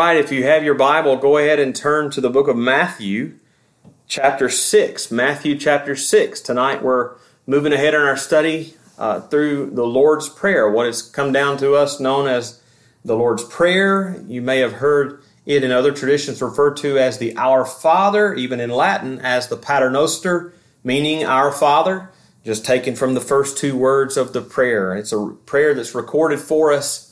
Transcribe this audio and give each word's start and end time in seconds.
right, 0.00 0.16
if 0.16 0.32
you 0.32 0.44
have 0.44 0.64
your 0.64 0.72
Bible, 0.72 1.18
go 1.18 1.36
ahead 1.36 1.58
and 1.58 1.76
turn 1.76 2.10
to 2.10 2.22
the 2.22 2.30
book 2.30 2.48
of 2.48 2.56
Matthew, 2.56 3.34
chapter 4.08 4.48
6. 4.48 5.10
Matthew 5.10 5.58
chapter 5.58 5.94
6. 5.94 6.40
Tonight 6.40 6.82
we're 6.82 7.16
moving 7.46 7.74
ahead 7.74 7.92
in 7.92 8.00
our 8.00 8.16
study 8.16 8.72
uh, 8.96 9.20
through 9.20 9.72
the 9.72 9.84
Lord's 9.84 10.26
Prayer, 10.26 10.70
what 10.70 10.86
has 10.86 11.02
come 11.02 11.32
down 11.32 11.58
to 11.58 11.74
us 11.74 12.00
known 12.00 12.28
as 12.28 12.62
the 13.04 13.14
Lord's 13.14 13.44
Prayer. 13.44 14.24
You 14.26 14.40
may 14.40 14.60
have 14.60 14.72
heard 14.72 15.22
it 15.44 15.62
in 15.62 15.70
other 15.70 15.92
traditions 15.92 16.40
referred 16.40 16.78
to 16.78 16.96
as 16.96 17.18
the 17.18 17.36
Our 17.36 17.66
Father, 17.66 18.32
even 18.32 18.58
in 18.58 18.70
Latin 18.70 19.18
as 19.18 19.48
the 19.48 19.58
Paternoster, 19.58 20.54
meaning 20.82 21.26
Our 21.26 21.52
Father, 21.52 22.10
just 22.42 22.64
taken 22.64 22.96
from 22.96 23.12
the 23.12 23.20
first 23.20 23.58
two 23.58 23.76
words 23.76 24.16
of 24.16 24.32
the 24.32 24.40
prayer. 24.40 24.96
It's 24.96 25.12
a 25.12 25.36
prayer 25.44 25.74
that's 25.74 25.94
recorded 25.94 26.40
for 26.40 26.72
us 26.72 27.09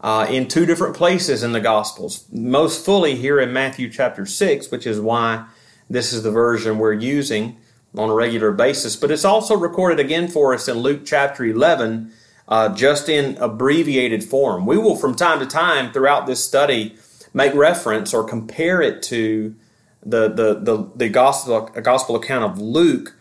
uh, 0.00 0.26
in 0.30 0.48
two 0.48 0.66
different 0.66 0.96
places 0.96 1.42
in 1.42 1.52
the 1.52 1.60
Gospels. 1.60 2.24
Most 2.32 2.84
fully 2.84 3.16
here 3.16 3.38
in 3.38 3.52
Matthew 3.52 3.90
chapter 3.90 4.24
6, 4.24 4.70
which 4.70 4.86
is 4.86 5.00
why 5.00 5.46
this 5.88 6.12
is 6.12 6.22
the 6.22 6.30
version 6.30 6.78
we're 6.78 6.92
using 6.92 7.56
on 7.96 8.08
a 8.08 8.14
regular 8.14 8.52
basis. 8.52 8.96
But 8.96 9.10
it's 9.10 9.24
also 9.24 9.56
recorded 9.56 10.00
again 10.00 10.28
for 10.28 10.54
us 10.54 10.68
in 10.68 10.78
Luke 10.78 11.02
chapter 11.04 11.44
11, 11.44 12.12
uh, 12.48 12.74
just 12.74 13.08
in 13.08 13.36
abbreviated 13.38 14.24
form. 14.24 14.64
We 14.64 14.78
will, 14.78 14.96
from 14.96 15.14
time 15.14 15.40
to 15.40 15.46
time 15.46 15.92
throughout 15.92 16.26
this 16.26 16.42
study, 16.42 16.96
make 17.34 17.54
reference 17.54 18.14
or 18.14 18.24
compare 18.24 18.80
it 18.80 19.02
to 19.04 19.54
the, 20.02 20.28
the, 20.28 20.54
the, 20.54 20.90
the 20.96 21.08
gospel, 21.08 21.66
gospel 21.82 22.16
account 22.16 22.44
of 22.44 22.58
Luke 22.58 23.16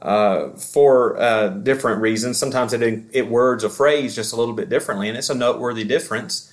uh, 0.00 0.50
for 0.50 1.18
uh, 1.20 1.48
different 1.48 2.00
reasons. 2.00 2.38
Sometimes 2.38 2.72
it, 2.72 3.04
it 3.12 3.28
words 3.28 3.64
a 3.64 3.70
phrase 3.70 4.14
just 4.14 4.32
a 4.32 4.36
little 4.36 4.54
bit 4.54 4.68
differently, 4.68 5.08
and 5.08 5.16
it's 5.16 5.30
a 5.30 5.34
noteworthy 5.34 5.84
difference. 5.84 6.52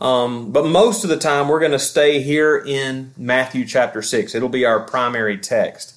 Um, 0.00 0.50
but 0.52 0.66
most 0.66 1.04
of 1.04 1.10
the 1.10 1.16
time, 1.16 1.48
we're 1.48 1.60
going 1.60 1.72
to 1.72 1.78
stay 1.78 2.22
here 2.22 2.56
in 2.56 3.12
Matthew 3.16 3.64
chapter 3.64 4.02
6. 4.02 4.34
It'll 4.34 4.48
be 4.48 4.64
our 4.64 4.80
primary 4.80 5.38
text. 5.38 5.94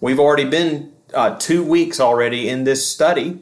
We've 0.00 0.18
already 0.18 0.44
been 0.44 0.92
uh, 1.12 1.36
two 1.38 1.64
weeks 1.64 2.00
already 2.00 2.48
in 2.48 2.64
this 2.64 2.88
study. 2.88 3.40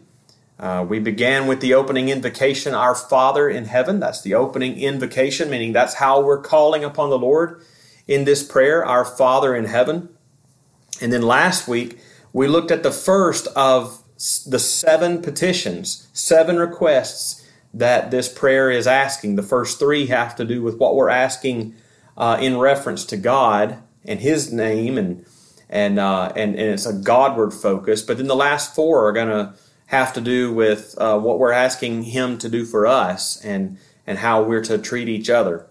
Uh, 0.58 0.84
we 0.88 1.00
began 1.00 1.46
with 1.46 1.60
the 1.60 1.74
opening 1.74 2.08
invocation, 2.08 2.74
Our 2.74 2.94
Father 2.94 3.48
in 3.48 3.64
heaven. 3.64 3.98
That's 3.98 4.22
the 4.22 4.34
opening 4.34 4.78
invocation, 4.78 5.50
meaning 5.50 5.72
that's 5.72 5.94
how 5.94 6.20
we're 6.20 6.40
calling 6.40 6.84
upon 6.84 7.10
the 7.10 7.18
Lord 7.18 7.64
in 8.06 8.24
this 8.24 8.42
prayer, 8.42 8.84
Our 8.84 9.04
Father 9.04 9.56
in 9.56 9.64
heaven. 9.64 10.08
And 11.00 11.12
then 11.12 11.22
last 11.22 11.66
week, 11.66 11.98
we 12.32 12.48
looked 12.48 12.70
at 12.70 12.82
the 12.82 12.92
first 12.92 13.46
of 13.48 14.02
the 14.46 14.58
seven 14.58 15.20
petitions, 15.20 16.08
seven 16.12 16.56
requests 16.56 17.44
that 17.74 18.10
this 18.10 18.28
prayer 18.28 18.70
is 18.70 18.86
asking. 18.86 19.36
The 19.36 19.42
first 19.42 19.78
three 19.78 20.06
have 20.06 20.36
to 20.36 20.44
do 20.44 20.62
with 20.62 20.76
what 20.76 20.94
we're 20.94 21.08
asking 21.08 21.74
uh, 22.16 22.38
in 22.40 22.58
reference 22.58 23.04
to 23.06 23.16
God 23.16 23.78
and 24.04 24.20
His 24.20 24.52
name, 24.52 24.98
and 24.98 25.24
and, 25.68 25.98
uh, 25.98 26.32
and 26.36 26.54
and 26.54 26.70
it's 26.70 26.86
a 26.86 26.92
Godward 26.92 27.52
focus. 27.52 28.02
But 28.02 28.18
then 28.18 28.28
the 28.28 28.36
last 28.36 28.74
four 28.74 29.06
are 29.08 29.12
going 29.12 29.28
to 29.28 29.54
have 29.86 30.12
to 30.14 30.20
do 30.20 30.52
with 30.52 30.94
uh, 30.98 31.18
what 31.18 31.38
we're 31.38 31.52
asking 31.52 32.04
Him 32.04 32.38
to 32.38 32.48
do 32.48 32.64
for 32.64 32.86
us, 32.86 33.42
and 33.44 33.78
and 34.06 34.18
how 34.18 34.42
we're 34.42 34.64
to 34.64 34.78
treat 34.78 35.08
each 35.08 35.30
other. 35.30 35.66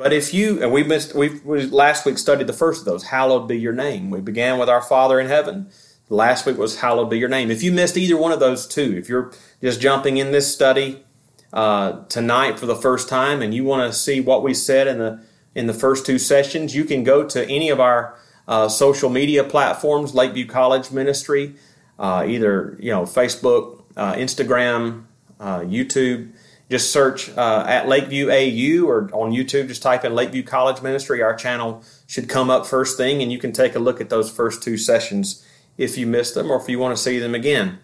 But 0.00 0.14
if 0.14 0.32
you 0.32 0.62
and 0.62 0.72
we 0.72 0.82
missed, 0.82 1.14
we 1.14 1.28
last 1.66 2.06
week 2.06 2.16
studied 2.16 2.46
the 2.46 2.54
first 2.54 2.80
of 2.80 2.84
those. 2.86 3.04
Hallowed 3.04 3.46
be 3.46 3.58
your 3.58 3.74
name. 3.74 4.08
We 4.08 4.22
began 4.22 4.58
with 4.58 4.70
our 4.70 4.80
Father 4.80 5.20
in 5.20 5.26
heaven. 5.26 5.68
Last 6.08 6.46
week 6.46 6.56
was 6.56 6.80
hallowed 6.80 7.10
be 7.10 7.18
your 7.18 7.28
name. 7.28 7.50
If 7.50 7.62
you 7.62 7.70
missed 7.70 7.98
either 7.98 8.16
one 8.16 8.32
of 8.32 8.40
those 8.40 8.66
two, 8.66 8.96
if 8.96 9.10
you're 9.10 9.30
just 9.62 9.78
jumping 9.78 10.16
in 10.16 10.32
this 10.32 10.50
study 10.50 11.04
uh, 11.52 12.02
tonight 12.04 12.58
for 12.58 12.64
the 12.64 12.74
first 12.74 13.10
time 13.10 13.42
and 13.42 13.52
you 13.52 13.62
want 13.62 13.92
to 13.92 13.96
see 13.96 14.22
what 14.22 14.42
we 14.42 14.54
said 14.54 14.86
in 14.86 14.96
the 14.96 15.22
in 15.54 15.66
the 15.66 15.74
first 15.74 16.06
two 16.06 16.18
sessions, 16.18 16.74
you 16.74 16.84
can 16.84 17.04
go 17.04 17.22
to 17.28 17.46
any 17.46 17.68
of 17.68 17.78
our 17.78 18.18
uh, 18.48 18.70
social 18.70 19.10
media 19.10 19.44
platforms, 19.44 20.14
Lakeview 20.14 20.46
College 20.46 20.90
Ministry, 20.90 21.56
uh, 21.98 22.24
either 22.26 22.78
you 22.80 22.90
know 22.90 23.02
Facebook, 23.02 23.82
uh, 23.98 24.14
Instagram, 24.14 25.04
uh, 25.38 25.58
YouTube 25.58 26.32
just 26.70 26.92
search 26.92 27.28
uh, 27.36 27.64
at 27.66 27.88
Lakeview 27.88 28.30
AU 28.30 28.86
or 28.86 29.10
on 29.12 29.32
YouTube, 29.32 29.66
just 29.66 29.82
type 29.82 30.04
in 30.04 30.14
Lakeview 30.14 30.44
College 30.44 30.80
Ministry. 30.82 31.20
Our 31.20 31.34
channel 31.34 31.82
should 32.06 32.28
come 32.28 32.48
up 32.48 32.64
first 32.64 32.96
thing, 32.96 33.20
and 33.20 33.32
you 33.32 33.38
can 33.38 33.52
take 33.52 33.74
a 33.74 33.80
look 33.80 34.00
at 34.00 34.08
those 34.08 34.30
first 34.30 34.62
two 34.62 34.76
sessions 34.76 35.44
if 35.76 35.98
you 35.98 36.06
missed 36.06 36.34
them 36.34 36.50
or 36.50 36.60
if 36.60 36.68
you 36.68 36.78
want 36.78 36.96
to 36.96 37.02
see 37.02 37.18
them 37.18 37.34
again. 37.34 37.80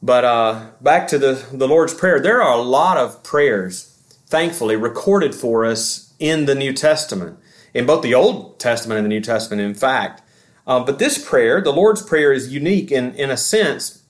But 0.00 0.24
uh, 0.24 0.66
back 0.80 1.08
to 1.08 1.18
the, 1.18 1.44
the 1.50 1.66
Lord's 1.66 1.92
Prayer, 1.92 2.20
there 2.20 2.40
are 2.40 2.56
a 2.56 2.62
lot 2.62 2.98
of 2.98 3.24
prayers, 3.24 3.86
thankfully, 4.26 4.76
recorded 4.76 5.34
for 5.34 5.64
us 5.64 6.14
in 6.20 6.44
the 6.44 6.54
New 6.54 6.72
Testament, 6.72 7.38
in 7.72 7.84
both 7.84 8.02
the 8.02 8.14
Old 8.14 8.60
Testament 8.60 8.98
and 8.98 9.06
the 9.06 9.08
New 9.08 9.22
Testament, 9.22 9.60
in 9.60 9.74
fact. 9.74 10.22
Uh, 10.66 10.84
but 10.84 11.00
this 11.00 11.22
prayer, 11.22 11.60
the 11.60 11.72
Lord's 11.72 12.02
Prayer, 12.02 12.32
is 12.32 12.52
unique 12.52 12.92
in, 12.92 13.12
in 13.14 13.30
a 13.30 13.36
sense 13.36 14.02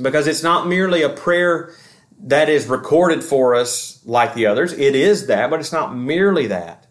because 0.00 0.26
it's 0.26 0.42
not 0.42 0.66
merely 0.66 1.02
a 1.02 1.08
prayer 1.08 1.74
that 2.20 2.48
is 2.48 2.66
recorded 2.66 3.22
for 3.22 3.54
us 3.54 4.00
like 4.04 4.34
the 4.34 4.46
others. 4.46 4.72
It 4.72 4.94
is 4.94 5.26
that, 5.26 5.50
but 5.50 5.60
it's 5.60 5.72
not 5.72 5.94
merely 5.94 6.46
that. 6.48 6.86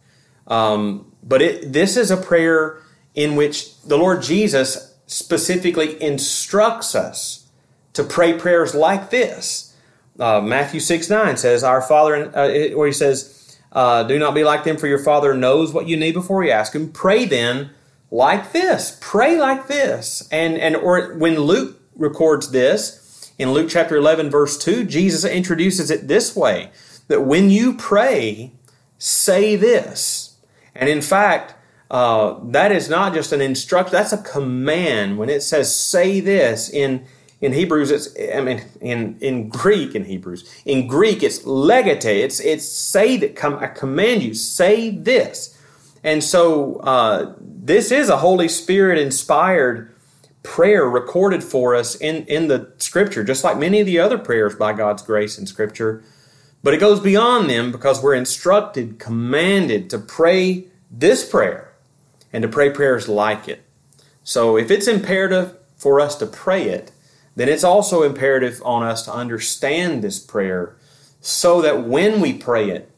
Um, 0.48 1.12
but 1.24 1.42
it, 1.42 1.74
this 1.74 1.98
is 1.98 2.10
a 2.10 2.18
prayer 2.18 2.82
in 3.14 3.36
which 3.36 3.80
the 3.82 3.98
Lord 3.98 4.22
Jesus 4.22 4.96
specifically 5.08 6.02
instructs 6.02 6.96
us 6.96 7.48
to 7.94 8.04
pray 8.04 8.38
prayers 8.38 8.74
like 8.76 9.10
this. 9.10 9.76
Uh, 10.20 10.42
Matthew 10.42 10.80
6 10.80 11.10
9 11.10 11.38
says, 11.38 11.64
Our 11.64 11.82
Father, 11.82 12.36
uh, 12.36 12.76
where 12.76 12.88
he 12.88 12.94
says, 12.94 13.58
uh, 13.72 14.04
Do 14.04 14.18
not 14.18 14.34
be 14.34 14.44
like 14.44 14.64
them, 14.64 14.78
for 14.78 14.88
your 14.88 15.04
Father 15.04 15.34
knows 15.34 15.74
what 15.74 15.88
you 15.88 15.98
need 15.98 16.14
before 16.14 16.44
you 16.44 16.52
ask 16.52 16.74
Him. 16.74 16.92
Pray 16.92 17.26
then 17.26 17.72
like 18.10 18.52
this. 18.52 18.98
Pray 19.02 19.38
like 19.38 19.68
this. 19.68 20.28
And, 20.32 20.58
and 20.58 20.76
or 20.76 21.16
when 21.16 21.40
Luke 21.40 21.80
records 21.96 22.52
this, 22.52 23.07
in 23.38 23.52
Luke 23.52 23.70
chapter 23.70 23.96
11, 23.96 24.30
verse 24.30 24.58
2, 24.58 24.84
Jesus 24.86 25.24
introduces 25.24 25.92
it 25.92 26.08
this 26.08 26.36
way 26.36 26.72
that 27.08 27.22
when 27.22 27.50
you 27.50 27.76
pray, 27.76 28.52
say 28.98 29.56
this. 29.56 30.38
And 30.76 30.90
in 30.90 31.02
fact, 31.02 31.56
uh, 31.90 32.40
that 32.44 32.72
is 32.72 32.90
not 32.90 33.14
just 33.14 33.32
an 33.32 33.42
instruction, 33.42 33.94
that's 33.94 34.14
a 34.14 34.22
command. 34.22 35.18
When 35.18 35.30
it 35.30 35.42
says 35.42 35.74
say 35.74 36.20
this 36.20 36.70
in 36.70 37.06
in 37.40 37.54
Hebrews, 37.54 37.92
it's 37.92 38.10
I 38.36 38.42
mean 38.42 38.64
in 38.82 39.18
in 39.22 39.50
Greek 39.50 39.96
in 39.96 40.06
Hebrews. 40.06 40.50
In 40.66 40.88
Greek, 40.88 41.24
it's 41.24 41.46
legate. 41.46 42.06
It's 42.06 42.40
it's 42.40 42.68
say 42.68 43.16
that 43.18 43.36
come 43.36 43.56
I 43.56 43.68
command 43.68 44.24
you 44.24 44.34
say 44.34 44.90
this. 44.90 45.58
And 46.04 46.24
so 46.24 46.78
uh, 46.78 47.36
this 47.40 47.92
is 47.92 48.10
a 48.10 48.18
Holy 48.18 48.48
Spirit 48.48 49.00
inspired 49.00 49.94
prayer 50.48 50.90
recorded 50.90 51.44
for 51.44 51.76
us 51.76 51.96
in, 51.96 52.26
in 52.26 52.48
the 52.48 52.72
scripture, 52.78 53.22
just 53.22 53.44
like 53.44 53.58
many 53.58 53.82
of 53.82 53.86
the 53.86 54.00
other 54.00 54.18
prayers 54.18 54.56
by 54.56 54.72
God's 54.72 55.04
grace 55.04 55.38
in 55.38 55.46
scripture. 55.46 56.02
But 56.64 56.74
it 56.74 56.80
goes 56.80 57.02
beyond 57.02 57.50
them 57.50 57.70
because 57.70 58.02
we're 58.02 58.16
instructed, 58.16 58.98
commanded 58.98 59.90
to 59.90 60.00
pray 60.00 60.68
this 60.90 61.30
prayer 61.30 61.74
and 62.32 62.42
to 62.44 62.48
pray 62.48 62.70
prayers 62.70 63.10
like 63.10 63.50
it. 63.50 63.62
So 64.24 64.58
if 64.58 64.72
it's 64.72 64.88
imperative 64.88 65.58
for 65.76 66.00
us 66.00 66.16
to 66.16 66.26
pray 66.26 66.70
it, 66.70 66.92
then 67.36 67.50
it's 67.50 67.66
also 67.66 68.04
imperative 68.04 68.62
on 68.64 68.84
us 68.84 69.04
to 69.04 69.14
understand 69.14 70.02
this 70.02 70.18
prayer 70.18 70.78
so 71.20 71.62
that 71.62 71.84
when 71.84 72.22
we 72.22 72.32
pray 72.32 72.70
it 72.70 72.90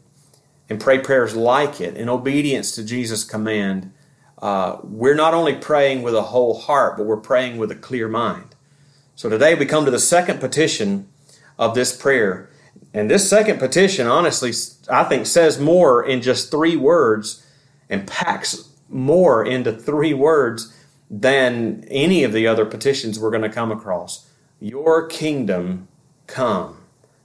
and 0.69 0.79
pray 0.79 0.99
prayers 0.99 1.35
like 1.35 1.81
it 1.81 1.97
in 1.97 2.09
obedience 2.09 2.73
to 2.75 2.85
Jesus' 2.85 3.23
command, 3.23 3.91
uh, 4.41 4.77
we're 4.83 5.16
not 5.16 5.33
only 5.33 5.55
praying 5.55 6.01
with 6.01 6.16
a 6.16 6.23
whole 6.23 6.57
heart, 6.59 6.97
but 6.97 7.05
we're 7.05 7.17
praying 7.17 7.57
with 7.57 7.72
a 7.72 7.75
clear 7.75 8.07
mind. 8.07 8.55
So 9.16 9.29
today 9.29 9.55
we 9.55 9.66
come 9.66 9.85
to 9.85 9.91
the 9.91 10.00
second 10.00 10.39
petition 10.39 11.09
of 11.57 11.75
this 11.75 11.95
prayer. 11.95 12.49
And 12.94 13.11
this 13.11 13.29
second 13.29 13.59
petition, 13.59 14.07
honestly, 14.07 14.53
I 14.89 15.03
think 15.03 15.25
says 15.25 15.59
more 15.59 16.03
in 16.03 16.22
just 16.22 16.51
three 16.51 16.78
words 16.78 17.46
and 17.90 18.08
packs 18.08 18.69
more 18.87 19.46
into 19.46 19.73
three 19.73 20.14
words 20.14 20.73
than 21.09 21.84
any 21.90 22.23
of 22.23 22.34
the 22.34 22.47
other 22.47 22.66
petitions 22.66 23.19
we're 23.19 23.31
going 23.31 23.43
to 23.43 23.49
come 23.49 23.72
across. 23.72 24.28
Your 24.59 25.08
kingdom 25.08 25.87
come. 26.28 26.78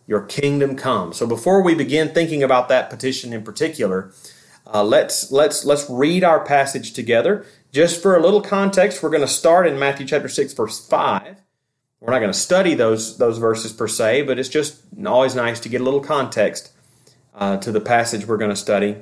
Your 0.06 0.22
kingdom 0.22 0.76
come. 0.76 1.12
So 1.12 1.26
before 1.26 1.62
we 1.62 1.74
begin 1.74 2.10
thinking 2.10 2.42
about 2.42 2.68
that 2.68 2.90
petition 2.90 3.32
in 3.32 3.42
particular, 3.42 4.12
uh, 4.66 4.82
let's 4.82 5.30
let's 5.30 5.64
let's 5.64 5.88
read 5.88 6.24
our 6.24 6.44
passage 6.44 6.92
together. 6.92 7.44
Just 7.72 8.00
for 8.00 8.16
a 8.16 8.22
little 8.22 8.40
context, 8.40 9.02
we're 9.02 9.10
going 9.10 9.20
to 9.20 9.28
start 9.28 9.66
in 9.66 9.78
Matthew 9.78 10.06
chapter 10.06 10.28
six, 10.28 10.52
verse 10.52 10.84
five. 10.86 11.40
We're 12.00 12.12
not 12.12 12.20
going 12.20 12.32
to 12.32 12.38
study 12.38 12.74
those 12.74 13.18
those 13.18 13.38
verses 13.38 13.72
per 13.72 13.88
se, 13.88 14.22
but 14.22 14.38
it's 14.38 14.48
just 14.48 14.82
always 15.06 15.34
nice 15.34 15.60
to 15.60 15.68
get 15.68 15.80
a 15.80 15.84
little 15.84 16.00
context 16.00 16.72
uh, 17.34 17.56
to 17.58 17.72
the 17.72 17.80
passage 17.80 18.26
we're 18.26 18.36
going 18.36 18.50
to 18.50 18.56
study. 18.56 18.96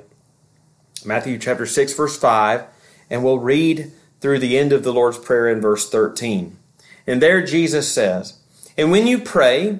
Matthew 1.05 1.37
chapter 1.37 1.65
six, 1.65 1.93
verse 1.93 2.17
five, 2.17 2.65
and 3.09 3.23
we'll 3.23 3.39
read 3.39 3.91
through 4.21 4.39
the 4.39 4.57
end 4.57 4.71
of 4.71 4.83
the 4.83 4.93
Lord's 4.93 5.17
prayer 5.17 5.49
in 5.49 5.61
verse 5.61 5.89
thirteen. 5.89 6.57
And 7.05 7.21
there 7.21 7.45
Jesus 7.45 7.91
says, 7.91 8.39
"And 8.77 8.89
when 8.89 9.05
you 9.05 9.19
pray, 9.19 9.79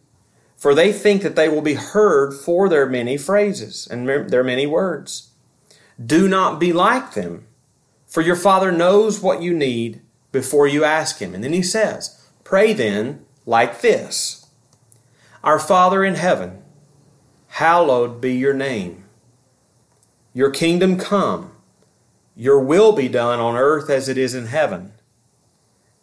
for 0.61 0.75
they 0.75 0.93
think 0.93 1.23
that 1.23 1.35
they 1.35 1.49
will 1.49 1.63
be 1.63 1.73
heard 1.73 2.35
for 2.35 2.69
their 2.69 2.85
many 2.85 3.17
phrases 3.17 3.87
and 3.89 4.07
their 4.07 4.43
many 4.43 4.67
words. 4.67 5.31
Do 5.99 6.27
not 6.27 6.59
be 6.59 6.71
like 6.71 7.15
them, 7.15 7.47
for 8.05 8.21
your 8.21 8.35
Father 8.35 8.71
knows 8.71 9.21
what 9.21 9.41
you 9.41 9.55
need 9.55 10.01
before 10.31 10.67
you 10.67 10.83
ask 10.83 11.17
Him. 11.17 11.33
And 11.33 11.43
then 11.43 11.53
He 11.53 11.63
says, 11.63 12.23
Pray 12.43 12.73
then 12.73 13.25
like 13.47 13.81
this 13.81 14.45
Our 15.43 15.57
Father 15.57 16.05
in 16.05 16.13
heaven, 16.13 16.61
hallowed 17.47 18.21
be 18.21 18.35
your 18.35 18.53
name. 18.53 19.05
Your 20.31 20.51
kingdom 20.51 20.99
come, 20.99 21.53
your 22.35 22.59
will 22.59 22.91
be 22.91 23.07
done 23.07 23.39
on 23.39 23.55
earth 23.55 23.89
as 23.89 24.07
it 24.07 24.17
is 24.19 24.35
in 24.35 24.45
heaven. 24.45 24.93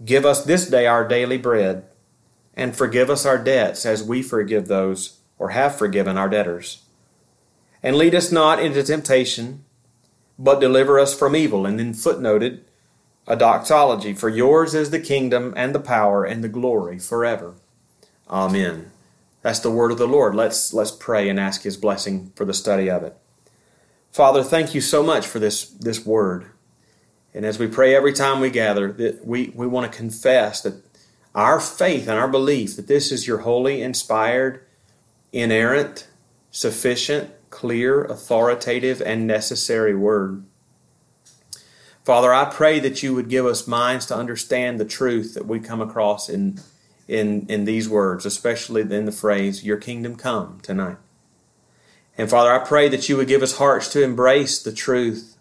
Give 0.05 0.27
us 0.27 0.45
this 0.45 0.69
day 0.69 0.87
our 0.89 1.07
daily 1.07 1.39
bread 1.39 1.85
and 2.59 2.77
forgive 2.77 3.09
us 3.09 3.25
our 3.25 3.39
debts 3.39 3.87
as 3.87 4.03
we 4.03 4.21
forgive 4.21 4.67
those 4.67 5.21
or 5.39 5.51
have 5.51 5.79
forgiven 5.79 6.19
our 6.19 6.29
debtors. 6.29 6.83
And 7.83 7.97
lead 7.97 8.15
us 8.17 8.33
not 8.33 8.59
into 8.59 8.83
temptation, 8.83 9.65
but 10.39 10.61
deliver 10.61 10.99
us 10.99 11.17
from 11.17 11.37
evil. 11.37 11.65
And 11.65 11.79
then 11.79 11.95
footnoted 11.95 12.61
a 13.29 13.37
doxology 13.37 14.13
For 14.13 14.29
yours 14.29 14.75
is 14.75 14.91
the 14.91 14.99
kingdom 14.99 15.55
and 15.57 15.75
the 15.75 15.81
power 15.81 16.25
and 16.25 16.43
the 16.43 16.49
glory 16.49 16.99
forever. 16.99 17.55
Amen. 18.29 18.91
That's 19.43 19.61
the 19.61 19.71
word 19.71 19.93
of 19.93 19.99
the 19.99 20.09
Lord. 20.09 20.35
Let's, 20.35 20.75
let's 20.75 20.91
pray 20.91 21.29
and 21.29 21.39
ask 21.39 21.63
His 21.63 21.77
blessing 21.77 22.33
for 22.35 22.45
the 22.45 22.53
study 22.53 22.91
of 22.91 23.05
it. 23.05 23.17
Father, 24.11 24.43
thank 24.43 24.75
you 24.75 24.81
so 24.81 25.03
much 25.03 25.27
for 25.27 25.39
this, 25.39 25.65
this 25.69 26.05
word. 26.05 26.47
And 27.33 27.45
as 27.47 27.59
we 27.59 27.69
pray 27.69 27.95
every 27.95 28.13
time 28.13 28.41
we 28.41 28.51
gather, 28.51 28.91
that 28.93 29.25
we, 29.25 29.53
we 29.55 29.67
want 29.67 29.91
to 29.91 29.97
confess 29.97 30.63
that 30.63 30.88
our 31.35 31.61
faith 31.61 32.09
and 32.09 32.19
our 32.19 32.29
belief 32.29 32.77
that 32.77 32.89
this 32.89 33.13
is 33.13 33.27
your 33.27 33.39
holy, 33.39 33.83
inspired, 33.83 34.65
inerrant, 35.33 36.09
sufficient, 36.51 37.31
clear, 37.51 38.05
authoritative, 38.05 39.01
and 39.03 39.27
necessary 39.27 39.95
word. 39.95 40.45
Father, 42.05 42.33
I 42.33 42.47
pray 42.47 42.81
that 42.81 43.03
you 43.03 43.15
would 43.15 43.29
give 43.29 43.45
us 43.45 43.67
minds 43.67 44.07
to 44.07 44.17
understand 44.17 44.81
the 44.81 44.85
truth 44.85 45.35
that 45.35 45.47
we 45.47 45.61
come 45.61 45.81
across 45.81 46.29
in, 46.29 46.61
in, 47.07 47.45
in 47.49 47.67
these 47.67 47.89
words, 47.89 48.25
especially 48.25 48.81
in 48.81 49.05
the 49.05 49.13
phrase, 49.13 49.63
Your 49.63 49.77
kingdom 49.77 50.17
come 50.17 50.59
tonight. 50.63 50.97
And 52.17 52.29
Father, 52.29 52.51
I 52.51 52.65
pray 52.65 52.89
that 52.89 53.09
you 53.09 53.17
would 53.17 53.29
give 53.29 53.43
us 53.43 53.59
hearts 53.59 53.89
to 53.93 54.03
embrace 54.03 54.63
the 54.63 54.73
truth 54.73 55.37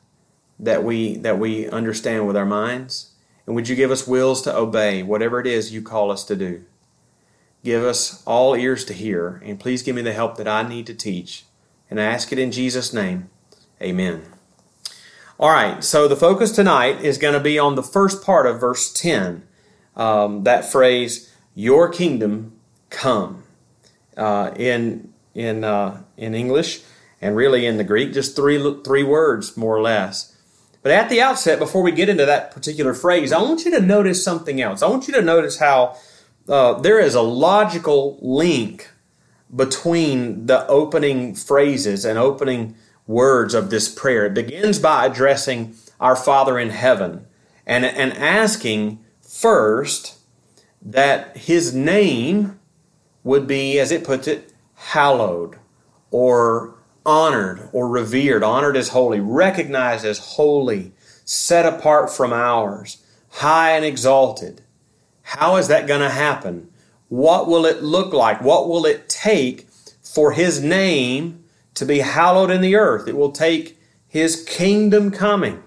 that 0.60 0.84
we, 0.84 1.16
that 1.18 1.40
we 1.40 1.70
understand 1.70 2.28
with 2.28 2.36
our 2.36 2.46
minds 2.46 3.14
and 3.48 3.56
would 3.56 3.70
you 3.70 3.76
give 3.76 3.90
us 3.90 4.06
wills 4.06 4.42
to 4.44 4.56
obey 4.56 5.02
whatever 5.02 5.40
it 5.40 5.48
is 5.48 5.74
you 5.74 5.82
call 5.82 6.12
us 6.12 6.24
to 6.26 6.36
do? 6.36 6.66
Give 7.64 7.84
us 7.84 8.22
all 8.28 8.56
ears 8.56 8.86
to 8.86 8.94
hear, 8.94 9.42
and 9.44 9.60
please 9.60 9.82
give 9.82 9.96
me 9.96 10.02
the 10.02 10.14
help 10.14 10.38
that 10.38 10.48
I 10.48 10.68
need 10.68 10.86
to 10.88 10.94
teach. 10.94 11.46
And 11.90 12.00
I 12.00 12.04
ask 12.04 12.32
it 12.32 12.40
in 12.40 12.52
Jesus' 12.52 12.94
name. 12.94 13.30
Amen. 13.82 14.24
All 15.40 15.52
right, 15.52 15.84
so 15.84 16.08
the 16.08 16.16
focus 16.16 16.52
tonight 16.52 17.02
is 17.02 17.18
going 17.18 17.34
to 17.34 17.40
be 17.40 17.58
on 17.58 17.76
the 17.76 17.84
first 17.84 18.24
part 18.24 18.46
of 18.46 18.60
verse 18.60 18.92
10. 18.92 19.44
Um, 19.96 20.44
that 20.44 20.70
phrase, 20.70 21.34
Your 21.56 21.90
kingdom 21.90 22.60
come. 22.90 23.44
Uh, 24.16 24.52
in, 24.56 25.14
in, 25.36 25.64
uh, 25.64 26.02
in 26.18 26.34
English, 26.34 26.82
and 27.22 27.36
really 27.36 27.68
in 27.68 27.78
the 27.78 27.84
Greek, 27.84 28.14
just 28.14 28.36
three, 28.36 28.82
three 28.84 29.04
words 29.04 29.56
more 29.56 29.76
or 29.76 29.82
less. 29.82 30.36
But 30.88 30.94
at 30.94 31.10
the 31.10 31.20
outset, 31.20 31.60
before 31.60 31.82
we 31.82 31.92
get 31.92 32.08
into 32.08 32.26
that 32.26 32.52
particular 32.52 32.94
phrase, 32.94 33.34
I 33.34 33.42
want 33.42 33.66
you 33.66 33.72
to 33.72 33.82
notice 33.82 34.24
something 34.24 34.62
else. 34.62 34.82
I 34.82 34.88
want 34.88 35.06
you 35.10 35.14
to 35.16 35.22
notice 35.22 35.60
how 35.60 35.98
uh, 36.48 36.80
there 36.80 36.98
is 36.98 37.14
a 37.14 37.22
logical 37.22 38.18
link 38.22 38.90
between 39.54 40.46
the 40.46 40.66
opening 40.68 41.36
phrases 41.36 42.06
and 42.06 42.18
opening 42.18 42.78
words 43.06 43.54
of 43.54 43.70
this 43.70 43.94
prayer. 43.94 44.28
It 44.28 44.34
begins 44.34 44.80
by 44.80 45.06
addressing 45.06 45.76
our 46.00 46.16
Father 46.16 46.58
in 46.58 46.70
heaven 46.70 47.28
and, 47.66 47.84
and 47.84 48.14
asking 48.14 49.04
first 49.22 50.18
that 50.82 51.36
His 51.36 51.76
name 51.76 52.62
would 53.26 53.46
be, 53.46 53.78
as 53.78 53.92
it 53.92 54.06
puts 54.06 54.26
it, 54.26 54.54
hallowed 54.74 55.58
or 56.12 56.77
honored 57.08 57.70
or 57.72 57.88
revered, 57.88 58.44
honored 58.44 58.76
as 58.76 58.90
holy, 58.90 59.22
recognized 59.22 60.06
as 60.06 60.20
holy, 60.20 60.92
set 61.24 61.66
apart 61.66 62.12
from 62.12 62.34
ours, 62.34 63.02
high 63.30 63.72
and 63.72 63.86
exalted. 63.86 64.62
How 65.24 65.56
is 65.56 65.70
that 65.70 65.88
going 65.88 66.02
to 66.02 66.10
happen? 66.10 66.70
What 67.08 67.48
will 67.48 67.66
it 67.66 67.82
look 67.82 68.14
like? 68.14 68.42
What 68.42 68.68
will 68.68 68.86
it 68.86 69.08
take 69.08 69.68
for 70.04 70.34
His 70.34 70.62
name 70.62 71.46
to 71.76 71.86
be 71.86 72.00
hallowed 72.00 72.52
in 72.52 72.62
the 72.62 72.76
earth? 72.76 73.08
It 73.08 73.16
will 73.16 73.32
take 73.32 73.80
His 74.08 74.44
kingdom 74.44 75.10
coming. 75.10 75.64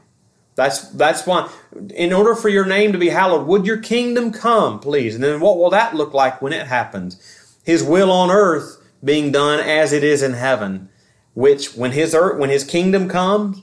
That's, 0.57 0.91
that's 0.91 1.27
why, 1.27 1.51
in 1.95 2.13
order 2.13 2.35
for 2.35 2.51
your 2.51 2.67
name 2.67 2.93
to 2.93 2.99
be 2.99 3.09
hallowed, 3.09 3.47
would 3.47 3.65
your 3.65 3.79
kingdom 3.79 4.31
come, 4.31 4.79
please? 4.79 5.15
And 5.15 5.25
then 5.25 5.41
what 5.41 5.57
will 5.57 5.71
that 5.71 5.95
look 5.95 6.13
like 6.13 6.43
when 6.43 6.53
it 6.53 6.67
happens? 6.67 7.57
His 7.65 7.83
will 7.83 8.11
on 8.11 8.31
earth 8.31 8.77
being 9.03 9.33
done 9.33 9.61
as 9.61 9.95
it 9.95 10.05
is 10.05 10.23
in 10.23 10.35
heaven 10.35 10.91
which 11.35 11.75
when 11.75 11.93
his 11.93 12.15
earth, 12.15 12.39
when 12.39 12.51
his 12.51 12.65
kingdom 12.65 13.09
comes 13.09 13.63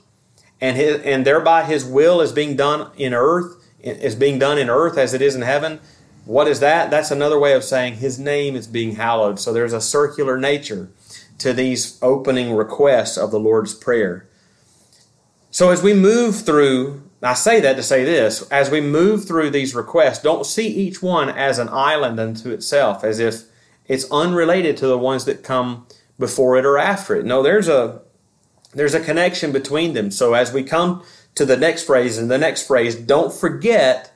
and 0.60 0.76
his, 0.76 1.00
and 1.02 1.26
thereby 1.26 1.64
his 1.64 1.84
will 1.84 2.20
is 2.20 2.32
being 2.32 2.56
done 2.56 2.90
in 2.96 3.14
earth 3.14 3.54
is 3.80 4.16
being 4.16 4.38
done 4.38 4.58
in 4.58 4.68
earth 4.68 4.98
as 4.98 5.14
it 5.14 5.22
is 5.22 5.36
in 5.36 5.42
heaven 5.42 5.78
what 6.28 6.46
is 6.46 6.60
that? 6.60 6.90
That's 6.90 7.10
another 7.10 7.38
way 7.38 7.54
of 7.54 7.64
saying 7.64 7.94
his 7.94 8.18
name 8.18 8.54
is 8.54 8.66
being 8.66 8.96
hallowed. 8.96 9.40
So 9.40 9.50
there's 9.50 9.72
a 9.72 9.80
circular 9.80 10.36
nature 10.36 10.90
to 11.38 11.54
these 11.54 11.98
opening 12.02 12.54
requests 12.54 13.16
of 13.16 13.30
the 13.30 13.40
lord's 13.40 13.72
prayer. 13.72 14.28
So 15.50 15.70
as 15.70 15.82
we 15.82 15.94
move 15.94 16.44
through 16.44 17.02
i 17.20 17.34
say 17.34 17.58
that 17.60 17.74
to 17.74 17.82
say 17.82 18.04
this 18.04 18.42
as 18.48 18.70
we 18.70 18.80
move 18.80 19.26
through 19.26 19.50
these 19.50 19.74
requests 19.74 20.22
don't 20.22 20.46
see 20.46 20.68
each 20.68 21.02
one 21.02 21.28
as 21.28 21.58
an 21.58 21.68
island 21.68 22.20
unto 22.20 22.50
itself 22.50 23.02
as 23.02 23.18
if 23.18 23.42
it's 23.88 24.08
unrelated 24.12 24.76
to 24.76 24.86
the 24.86 24.96
ones 24.96 25.24
that 25.24 25.42
come 25.42 25.84
before 26.18 26.58
it 26.58 26.64
or 26.64 26.78
after 26.78 27.14
it. 27.14 27.24
No, 27.24 27.42
there's 27.42 27.68
a 27.68 28.02
there's 28.74 28.94
a 28.94 29.00
connection 29.00 29.52
between 29.52 29.94
them. 29.94 30.10
So 30.10 30.34
as 30.34 30.52
we 30.52 30.62
come 30.62 31.02
to 31.34 31.46
the 31.46 31.56
next 31.56 31.84
phrase 31.84 32.18
and 32.18 32.30
the 32.30 32.38
next 32.38 32.66
phrase, 32.66 32.94
don't 32.94 33.32
forget 33.32 34.12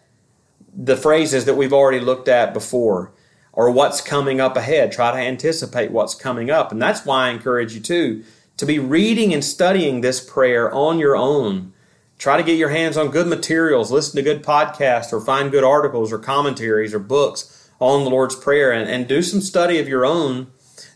the 0.75 0.97
phrases 0.97 1.45
that 1.45 1.55
we've 1.55 1.73
already 1.73 2.01
looked 2.01 2.29
at 2.29 2.53
before 2.53 3.13
or 3.53 3.71
what's 3.71 4.01
coming 4.01 4.41
up 4.41 4.57
ahead. 4.57 4.93
Try 4.93 5.11
to 5.11 5.19
anticipate 5.19 5.91
what's 5.91 6.15
coming 6.15 6.51
up. 6.51 6.73
And 6.73 6.81
that's 6.81 7.05
why 7.05 7.27
I 7.27 7.31
encourage 7.31 7.75
you 7.75 7.81
too 7.81 8.25
to 8.57 8.67
be 8.67 8.79
reading 8.79 9.33
and 9.33 9.45
studying 9.45 10.01
this 10.01 10.21
prayer 10.21 10.73
on 10.73 10.99
your 10.99 11.17
own. 11.17 11.73
Try 12.19 12.37
to 12.37 12.43
get 12.43 12.59
your 12.59 12.69
hands 12.69 12.97
on 12.97 13.11
good 13.11 13.27
materials, 13.27 13.91
listen 13.91 14.17
to 14.17 14.23
good 14.23 14.45
podcasts, 14.45 15.13
or 15.13 15.21
find 15.21 15.51
good 15.51 15.65
articles 15.65 16.13
or 16.13 16.19
commentaries 16.19 16.95
or 16.95 17.01
books 17.01 17.71
on 17.81 18.05
the 18.05 18.11
Lord's 18.11 18.37
Prayer 18.37 18.71
and, 18.71 18.89
and 18.89 19.09
do 19.09 19.23
some 19.23 19.41
study 19.41 19.79
of 19.81 19.89
your 19.89 20.07
own 20.07 20.53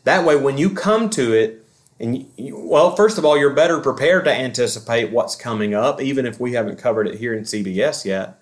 that 0.07 0.25
way, 0.25 0.37
when 0.37 0.57
you 0.57 0.71
come 0.71 1.11
to 1.11 1.33
it, 1.33 1.65
and 1.99 2.31
you, 2.37 2.57
well, 2.57 2.95
first 2.95 3.19
of 3.19 3.25
all, 3.25 3.37
you're 3.37 3.51
better 3.51 3.81
prepared 3.81 4.25
to 4.27 4.33
anticipate 4.33 5.11
what's 5.11 5.35
coming 5.35 5.75
up, 5.75 6.01
even 6.01 6.27
if 6.27 6.39
we 6.39 6.53
haven't 6.53 6.79
covered 6.79 7.09
it 7.09 7.19
here 7.19 7.35
in 7.35 7.43
CBS 7.43 8.05
yet. 8.05 8.41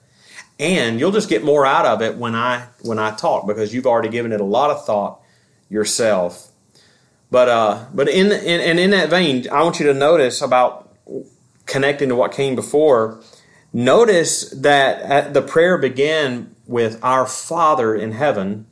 And 0.61 1.01
you'll 1.01 1.11
just 1.11 1.31
get 1.31 1.43
more 1.43 1.65
out 1.65 1.87
of 1.87 2.03
it 2.03 2.19
when 2.19 2.35
I 2.35 2.67
when 2.83 2.99
I 2.99 3.13
talk 3.17 3.47
because 3.47 3.73
you've 3.73 3.87
already 3.87 4.11
given 4.11 4.31
it 4.31 4.43
a 4.43 4.45
lot 4.45 4.71
of 4.71 4.85
thought 4.85 5.21
yourself. 5.71 6.53
But 7.31 7.49
uh, 7.49 7.87
but 7.95 8.11
in, 8.11 8.27
in 8.31 8.61
and 8.61 8.79
in 8.79 8.91
that 8.91 9.09
vein, 9.09 9.49
I 9.51 9.63
want 9.63 9.81
you 9.81 9.87
to 9.87 9.95
notice 9.95 10.43
about 10.43 10.95
connecting 11.65 12.11
to 12.11 12.15
what 12.15 12.33
came 12.33 12.55
before. 12.55 13.23
Notice 13.73 14.51
that 14.51 15.33
the 15.33 15.41
prayer 15.41 15.79
began 15.79 16.55
with 16.67 17.03
"Our 17.03 17.27
Father 17.27 17.95
in 17.95 18.13
heaven." 18.13 18.67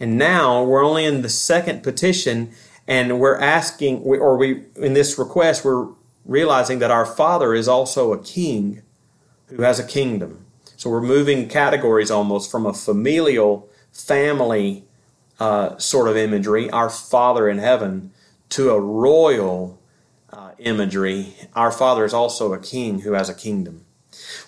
And 0.00 0.18
now 0.18 0.64
we're 0.64 0.84
only 0.84 1.04
in 1.04 1.22
the 1.22 1.28
second 1.28 1.82
petition, 1.82 2.52
and 2.86 3.20
we're 3.20 3.38
asking, 3.38 4.02
or 4.02 4.36
we 4.36 4.64
in 4.76 4.94
this 4.94 5.18
request, 5.18 5.64
we're 5.64 5.88
realizing 6.24 6.78
that 6.80 6.90
our 6.90 7.06
Father 7.06 7.54
is 7.54 7.68
also 7.68 8.12
a 8.12 8.22
king 8.22 8.82
who 9.46 9.62
has 9.62 9.78
a 9.78 9.86
kingdom. 9.86 10.44
So 10.76 10.90
we're 10.90 11.00
moving 11.00 11.48
categories 11.48 12.10
almost 12.10 12.50
from 12.50 12.66
a 12.66 12.72
familial 12.72 13.68
family 13.92 14.84
uh, 15.38 15.78
sort 15.78 16.08
of 16.08 16.16
imagery, 16.16 16.70
our 16.70 16.90
Father 16.90 17.48
in 17.48 17.58
heaven, 17.58 18.10
to 18.50 18.70
a 18.70 18.80
royal 18.80 19.80
uh, 20.32 20.52
imagery, 20.58 21.34
our 21.54 21.70
Father 21.70 22.04
is 22.04 22.12
also 22.12 22.52
a 22.52 22.58
king 22.58 23.00
who 23.00 23.12
has 23.12 23.28
a 23.28 23.34
kingdom. 23.34 23.84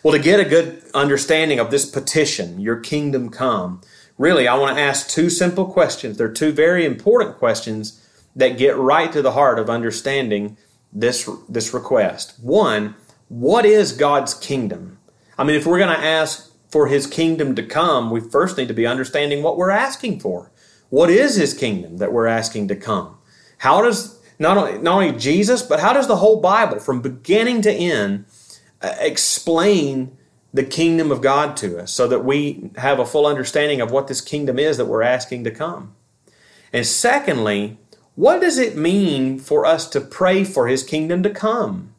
Well, 0.03 0.13
to 0.13 0.23
get 0.23 0.41
a 0.41 0.45
good 0.45 0.83
understanding 0.95 1.59
of 1.59 1.71
this 1.71 1.89
petition, 1.89 2.61
your 2.61 2.77
kingdom 2.77 3.31
come, 3.31 3.81
really, 4.19 4.49
I 4.49 4.57
want 4.57 4.77
to 4.77 4.83
ask 4.83 5.09
two 5.09 5.31
simple 5.31 5.67
questions. 5.67 6.17
They're 6.17 6.33
two 6.33 6.53
very 6.53 6.85
important 6.85 7.39
questions 7.39 8.03
that 8.35 8.59
get 8.59 8.77
right 8.77 9.13
to 9.13 9.23
the 9.23 9.33
heart 9.33 9.59
of 9.59 9.71
understanding 9.71 10.57
this, 10.93 11.29
this 11.49 11.73
request. 11.75 12.39
One, 12.41 12.95
what 13.29 13.65
is 13.65 13.93
God's 13.93 14.35
kingdom? 14.35 14.99
I 15.39 15.45
mean, 15.45 15.57
if 15.57 15.67
we're 15.67 15.79
going 15.79 15.97
to 15.97 16.05
ask 16.05 16.53
for 16.69 16.87
his 16.87 17.07
kingdom 17.07 17.55
to 17.55 17.63
come, 17.63 18.11
we 18.11 18.21
first 18.21 18.57
need 18.57 18.69
to 18.69 18.75
be 18.75 18.87
understanding 18.87 19.43
what 19.43 19.57
we're 19.57 19.71
asking 19.71 20.21
for. 20.21 20.51
What 20.91 21.11
is 21.11 21.37
his 21.37 21.55
kingdom 21.55 21.99
that 21.99 22.13
we're 22.13 22.27
asking 22.27 22.69
to 22.69 22.77
come? 22.77 23.19
How 23.59 23.83
does 23.83 24.21
not 24.39 24.57
only, 24.57 24.79
not 24.79 25.03
only 25.03 25.19
Jesus, 25.19 25.63
but 25.63 25.81
how 25.81 25.93
does 25.93 26.09
the 26.09 26.17
whole 26.17 26.41
Bible, 26.41 26.79
from 26.79 27.01
beginning 27.01 27.63
to 27.63 27.73
end, 27.73 28.27
uh, 28.83 28.95
explain 29.01 30.17
the 30.55 30.65
kingdom 30.65 31.11
of 31.11 31.21
God 31.21 31.57
to 31.59 31.79
us 31.79 31.93
so 31.93 32.09
that 32.09 32.25
we 32.25 32.71
have 32.77 32.99
a 32.99 33.07
full 33.07 33.27
understanding 33.27 33.81
of 33.81 33.91
what 33.91 34.09
this 34.09 34.21
kingdom 34.21 34.59
is 34.59 34.77
that 34.77 34.87
we're 34.87 35.03
asking 35.03 35.45
to 35.45 35.51
come? 35.51 35.95
And 36.73 36.87
secondly, 36.87 37.79
what 38.15 38.41
does 38.41 38.59
it 38.59 38.77
mean 38.77 39.39
for 39.39 39.67
us 39.67 39.89
to 39.91 40.01
pray 40.01 40.45
for 40.45 40.69
his 40.69 40.83
kingdom 40.83 41.23
to 41.23 41.31
come? 41.31 41.93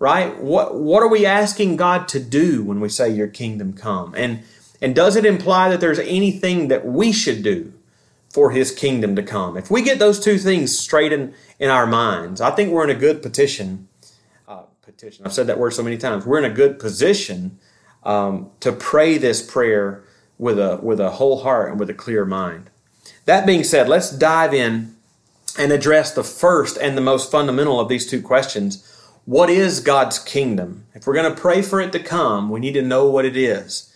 Right? 0.00 0.38
What 0.38 0.74
what 0.74 1.02
are 1.02 1.08
we 1.08 1.24
asking 1.24 1.76
God 1.76 2.08
to 2.08 2.20
do 2.20 2.62
when 2.64 2.80
we 2.80 2.88
say 2.88 3.08
your 3.08 3.28
kingdom 3.28 3.72
come? 3.72 4.14
And 4.16 4.42
and 4.82 4.94
does 4.94 5.16
it 5.16 5.24
imply 5.24 5.68
that 5.70 5.80
there's 5.80 6.00
anything 6.00 6.68
that 6.68 6.84
we 6.84 7.12
should 7.12 7.42
do 7.42 7.72
for 8.28 8.50
his 8.50 8.70
kingdom 8.72 9.16
to 9.16 9.22
come? 9.22 9.56
If 9.56 9.70
we 9.70 9.82
get 9.82 9.98
those 9.98 10.20
two 10.20 10.36
things 10.36 10.76
straight 10.76 11.12
in, 11.12 11.32
in 11.58 11.70
our 11.70 11.86
minds, 11.86 12.40
I 12.40 12.50
think 12.50 12.70
we're 12.70 12.84
in 12.84 12.90
a 12.90 12.98
good 12.98 13.22
petition. 13.22 13.88
Uh, 14.46 14.62
petition. 14.82 15.24
I've 15.24 15.32
said 15.32 15.46
that 15.46 15.58
word 15.58 15.70
so 15.70 15.82
many 15.82 15.96
times. 15.96 16.26
We're 16.26 16.38
in 16.38 16.44
a 16.44 16.54
good 16.54 16.78
position 16.78 17.58
um, 18.04 18.50
to 18.60 18.72
pray 18.72 19.18
this 19.18 19.42
prayer 19.42 20.04
with 20.38 20.58
a 20.58 20.78
with 20.82 21.00
a 21.00 21.10
whole 21.10 21.42
heart 21.42 21.70
and 21.70 21.80
with 21.80 21.90
a 21.90 21.94
clear 21.94 22.24
mind. 22.24 22.70
That 23.24 23.46
being 23.46 23.64
said, 23.64 23.88
let's 23.88 24.10
dive 24.10 24.52
in 24.52 24.94
and 25.58 25.72
address 25.72 26.12
the 26.12 26.24
first 26.24 26.76
and 26.76 26.96
the 26.96 27.02
most 27.02 27.30
fundamental 27.30 27.80
of 27.80 27.88
these 27.88 28.06
two 28.06 28.20
questions. 28.20 28.90
What 29.24 29.48
is 29.48 29.80
God's 29.80 30.18
kingdom? 30.18 30.86
If 30.94 31.06
we're 31.06 31.14
going 31.14 31.34
to 31.34 31.40
pray 31.40 31.62
for 31.62 31.80
it 31.80 31.92
to 31.92 31.98
come, 31.98 32.50
we 32.50 32.60
need 32.60 32.74
to 32.74 32.82
know 32.82 33.08
what 33.08 33.24
it 33.24 33.36
is. 33.36 33.90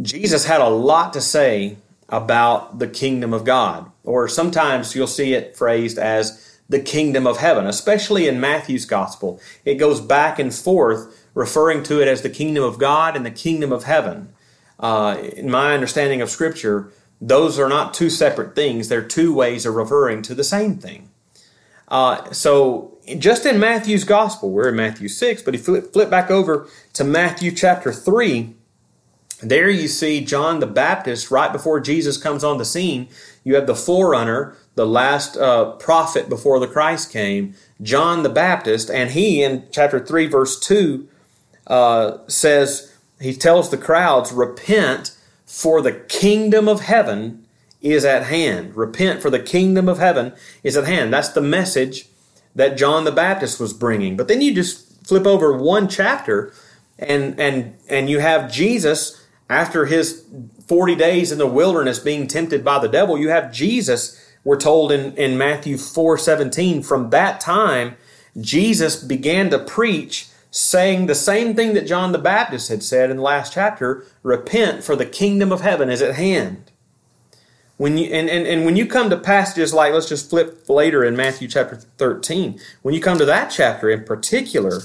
Jesus 0.00 0.44
had 0.44 0.60
a 0.60 0.68
lot 0.68 1.12
to 1.14 1.20
say 1.20 1.78
about 2.08 2.78
the 2.78 2.86
kingdom 2.86 3.32
of 3.32 3.44
God, 3.44 3.90
or 4.04 4.28
sometimes 4.28 4.94
you'll 4.94 5.06
see 5.06 5.32
it 5.32 5.56
phrased 5.56 5.98
as 5.98 6.58
the 6.68 6.80
kingdom 6.80 7.26
of 7.26 7.38
heaven, 7.38 7.66
especially 7.66 8.28
in 8.28 8.40
Matthew's 8.40 8.84
gospel. 8.84 9.40
It 9.64 9.74
goes 9.74 10.00
back 10.00 10.38
and 10.38 10.54
forth 10.54 11.21
referring 11.34 11.82
to 11.84 12.00
it 12.00 12.08
as 12.08 12.22
the 12.22 12.30
kingdom 12.30 12.64
of 12.64 12.78
God 12.78 13.16
and 13.16 13.24
the 13.24 13.30
kingdom 13.30 13.72
of 13.72 13.84
heaven. 13.84 14.32
Uh, 14.78 15.16
in 15.36 15.50
my 15.50 15.74
understanding 15.74 16.20
of 16.20 16.30
Scripture, 16.30 16.90
those 17.20 17.58
are 17.58 17.68
not 17.68 17.94
two 17.94 18.10
separate 18.10 18.54
things. 18.54 18.88
They're 18.88 19.02
two 19.02 19.32
ways 19.32 19.64
of 19.64 19.74
referring 19.74 20.22
to 20.22 20.34
the 20.34 20.44
same 20.44 20.76
thing. 20.76 21.08
Uh, 21.88 22.32
so, 22.32 22.98
just 23.18 23.44
in 23.44 23.60
Matthew's 23.60 24.04
gospel, 24.04 24.50
we're 24.50 24.70
in 24.70 24.76
Matthew 24.76 25.08
6, 25.08 25.42
but 25.42 25.54
if 25.54 25.60
you 25.60 25.64
flip, 25.64 25.92
flip 25.92 26.10
back 26.10 26.30
over 26.30 26.66
to 26.94 27.04
Matthew 27.04 27.50
chapter 27.52 27.92
3, 27.92 28.54
there 29.42 29.68
you 29.68 29.88
see 29.88 30.24
John 30.24 30.60
the 30.60 30.66
Baptist 30.66 31.30
right 31.30 31.52
before 31.52 31.80
Jesus 31.80 32.16
comes 32.16 32.44
on 32.44 32.58
the 32.58 32.64
scene. 32.64 33.08
You 33.44 33.56
have 33.56 33.66
the 33.66 33.74
forerunner, 33.74 34.56
the 34.74 34.86
last 34.86 35.36
uh, 35.36 35.72
prophet 35.72 36.28
before 36.28 36.60
the 36.60 36.68
Christ 36.68 37.12
came, 37.12 37.54
John 37.82 38.22
the 38.22 38.30
Baptist, 38.30 38.88
and 38.88 39.10
he 39.10 39.42
in 39.42 39.66
chapter 39.70 40.00
3, 40.04 40.28
verse 40.28 40.58
2 40.58 41.08
uh, 41.66 42.18
says, 42.26 42.94
he 43.20 43.34
tells 43.34 43.70
the 43.70 43.78
crowds, 43.78 44.32
Repent 44.32 45.16
for 45.46 45.80
the 45.80 45.92
kingdom 45.92 46.68
of 46.68 46.80
heaven 46.80 47.46
is 47.80 48.04
at 48.04 48.24
hand. 48.24 48.74
Repent, 48.76 49.20
for 49.20 49.30
the 49.30 49.40
kingdom 49.40 49.88
of 49.88 49.98
heaven 49.98 50.32
is 50.62 50.76
at 50.76 50.86
hand. 50.86 51.12
That's 51.12 51.30
the 51.30 51.40
message 51.40 52.06
that 52.54 52.76
John 52.76 53.04
the 53.04 53.12
Baptist 53.12 53.60
was 53.60 53.72
bringing. 53.72 54.16
But 54.16 54.28
then 54.28 54.40
you 54.40 54.54
just 54.54 55.06
flip 55.06 55.26
over 55.26 55.56
one 55.56 55.88
chapter 55.88 56.52
and 56.98 57.38
and 57.40 57.74
and 57.88 58.08
you 58.08 58.20
have 58.20 58.52
Jesus 58.52 59.22
after 59.50 59.86
his 59.86 60.24
40 60.66 60.94
days 60.94 61.32
in 61.32 61.38
the 61.38 61.46
wilderness 61.46 61.98
being 61.98 62.26
tempted 62.26 62.64
by 62.64 62.78
the 62.78 62.88
devil, 62.88 63.18
you 63.18 63.28
have 63.28 63.52
Jesus, 63.52 64.18
we're 64.44 64.58
told 64.58 64.90
in, 64.90 65.14
in 65.16 65.36
Matthew 65.36 65.76
4 65.76 66.16
17, 66.16 66.82
from 66.82 67.10
that 67.10 67.40
time, 67.40 67.96
Jesus 68.40 68.96
began 68.96 69.50
to 69.50 69.58
preach 69.58 70.28
saying 70.52 71.06
the 71.06 71.14
same 71.14 71.56
thing 71.56 71.72
that 71.72 71.86
John 71.86 72.12
the 72.12 72.18
Baptist 72.18 72.68
had 72.68 72.82
said 72.82 73.10
in 73.10 73.16
the 73.16 73.22
last 73.22 73.54
chapter 73.54 74.04
repent, 74.22 74.84
for 74.84 74.94
the 74.94 75.06
kingdom 75.06 75.50
of 75.50 75.62
heaven 75.62 75.88
is 75.88 76.02
at 76.02 76.14
hand. 76.14 76.70
When 77.78 77.96
you, 77.96 78.12
and, 78.12 78.28
and, 78.28 78.46
and 78.46 78.66
when 78.66 78.76
you 78.76 78.86
come 78.86 79.08
to 79.08 79.16
passages 79.16 79.72
like, 79.72 79.94
let's 79.94 80.10
just 80.10 80.28
flip 80.28 80.68
later 80.68 81.02
in 81.02 81.16
Matthew 81.16 81.48
chapter 81.48 81.76
13, 81.76 82.60
when 82.82 82.94
you 82.94 83.00
come 83.00 83.16
to 83.16 83.24
that 83.24 83.48
chapter 83.50 83.88
in 83.88 84.04
particular, 84.04 84.82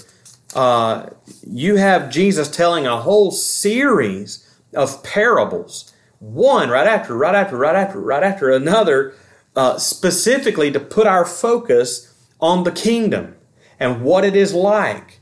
uh, 0.55 1.09
you 1.45 1.75
have 1.75 2.09
Jesus 2.09 2.49
telling 2.49 2.87
a 2.87 3.01
whole 3.01 3.31
series 3.31 4.49
of 4.73 5.03
parables, 5.03 5.93
one 6.19 6.69
right 6.69 6.87
after, 6.87 7.15
right 7.15 7.35
after, 7.35 7.57
right 7.57 7.75
after, 7.75 7.99
right 7.99 8.23
after 8.23 8.49
another, 8.49 9.13
uh, 9.57 9.77
specifically 9.77 10.71
to 10.71 10.79
put 10.79 11.07
our 11.07 11.25
focus 11.25 12.15
on 12.39 12.63
the 12.63 12.71
kingdom 12.71 13.35
and 13.81 14.01
what 14.01 14.23
it 14.23 14.35
is 14.35 14.53
like 14.53 15.19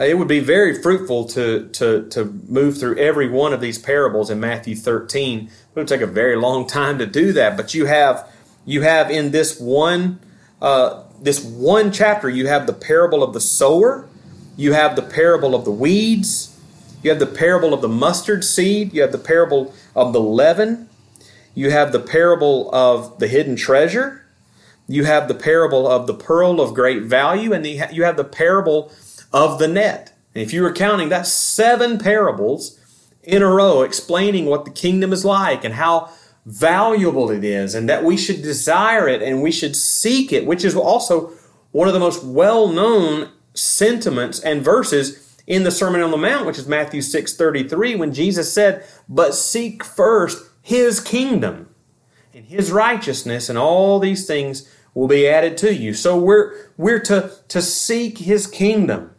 it 0.00 0.16
would 0.16 0.28
be 0.28 0.40
very 0.40 0.80
fruitful 0.80 1.26
to, 1.26 1.68
to, 1.68 2.08
to 2.08 2.24
move 2.48 2.78
through 2.78 2.96
every 2.96 3.28
one 3.28 3.52
of 3.52 3.60
these 3.60 3.78
parables 3.78 4.30
in 4.30 4.40
Matthew 4.40 4.74
13. 4.74 5.46
It 5.46 5.50
would 5.74 5.88
take 5.88 6.00
a 6.00 6.06
very 6.06 6.36
long 6.36 6.66
time 6.66 6.98
to 6.98 7.06
do 7.06 7.32
that, 7.34 7.56
but 7.56 7.74
you 7.74 7.86
have 7.86 8.26
you 8.66 8.82
have 8.82 9.10
in 9.10 9.30
this 9.30 9.58
one 9.58 10.20
uh, 10.62 11.02
this 11.20 11.44
one 11.44 11.92
chapter 11.92 12.28
you 12.28 12.46
have 12.46 12.66
the 12.66 12.72
parable 12.72 13.22
of 13.22 13.34
the 13.34 13.40
sower, 13.40 14.08
you 14.56 14.72
have 14.72 14.96
the 14.96 15.02
parable 15.02 15.54
of 15.54 15.64
the 15.64 15.70
weeds, 15.70 16.58
you 17.02 17.10
have 17.10 17.18
the 17.18 17.26
parable 17.26 17.74
of 17.74 17.82
the 17.82 17.88
mustard 17.88 18.44
seed, 18.44 18.94
you 18.94 19.02
have 19.02 19.12
the 19.12 19.18
parable 19.18 19.74
of 19.94 20.12
the 20.12 20.20
leaven, 20.20 20.88
you 21.54 21.70
have 21.70 21.92
the 21.92 22.00
parable 22.00 22.70
of 22.74 23.18
the 23.18 23.28
hidden 23.28 23.56
treasure, 23.56 24.24
you 24.88 25.04
have 25.04 25.28
the 25.28 25.34
parable 25.34 25.86
of 25.86 26.06
the 26.06 26.14
pearl 26.14 26.60
of 26.60 26.74
great 26.74 27.02
value, 27.02 27.52
and 27.52 27.66
you 27.66 28.04
have 28.04 28.16
the 28.16 28.24
parable 28.24 28.90
of 29.32 29.58
the 29.58 29.68
net. 29.68 30.12
And 30.34 30.42
if 30.42 30.52
you 30.52 30.62
were 30.62 30.72
counting, 30.72 31.08
that's 31.08 31.32
seven 31.32 31.98
parables 31.98 32.78
in 33.22 33.42
a 33.42 33.48
row 33.48 33.82
explaining 33.82 34.46
what 34.46 34.64
the 34.64 34.70
kingdom 34.70 35.12
is 35.12 35.24
like 35.24 35.64
and 35.64 35.74
how 35.74 36.10
valuable 36.46 37.30
it 37.30 37.44
is 37.44 37.74
and 37.74 37.88
that 37.88 38.04
we 38.04 38.16
should 38.16 38.42
desire 38.42 39.08
it 39.08 39.22
and 39.22 39.42
we 39.42 39.52
should 39.52 39.76
seek 39.76 40.32
it, 40.32 40.46
which 40.46 40.64
is 40.64 40.74
also 40.74 41.32
one 41.72 41.86
of 41.86 41.94
the 41.94 42.00
most 42.00 42.24
well 42.24 42.68
known 42.68 43.30
sentiments 43.54 44.40
and 44.40 44.62
verses 44.62 45.36
in 45.46 45.64
the 45.64 45.70
Sermon 45.70 46.00
on 46.00 46.10
the 46.10 46.16
Mount, 46.16 46.46
which 46.46 46.58
is 46.58 46.66
Matthew 46.66 47.02
6 47.02 47.36
33, 47.36 47.96
when 47.96 48.14
Jesus 48.14 48.52
said, 48.52 48.84
But 49.08 49.34
seek 49.34 49.82
first 49.82 50.48
his 50.62 51.00
kingdom 51.00 51.74
and 52.32 52.44
his 52.44 52.70
righteousness, 52.70 53.48
and 53.48 53.58
all 53.58 53.98
these 53.98 54.26
things 54.26 54.72
will 54.94 55.08
be 55.08 55.26
added 55.26 55.56
to 55.58 55.74
you. 55.74 55.94
So 55.94 56.16
we're, 56.16 56.54
we're 56.76 57.00
to, 57.00 57.32
to 57.48 57.62
seek 57.62 58.18
his 58.18 58.46
kingdom 58.46 59.14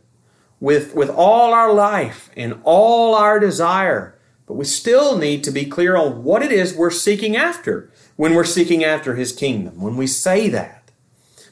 with, 0.62 0.96
with 0.96 1.10
all 1.10 1.54
our 1.54 1.74
life 1.74 2.30
and 2.38 2.62
all 2.64 3.16
our 3.16 3.40
desire. 3.40 4.18
But 4.46 4.54
we 4.54 4.64
still 4.64 5.18
need 5.18 5.44
to 5.44 5.52
be 5.52 5.66
clear 5.66 5.98
on 5.98 6.24
what 6.24 6.42
it 6.42 6.52
is 6.52 6.74
we're 6.74 6.92
seeking 6.92 7.36
after 7.36 7.92
when 8.16 8.36
we're 8.36 8.46
seeking 8.46 8.84
after 8.84 9.16
His 9.16 9.34
kingdom, 9.34 9.82
when 9.82 9.98
we 9.98 10.08
say 10.08 10.48
that. 10.50 10.92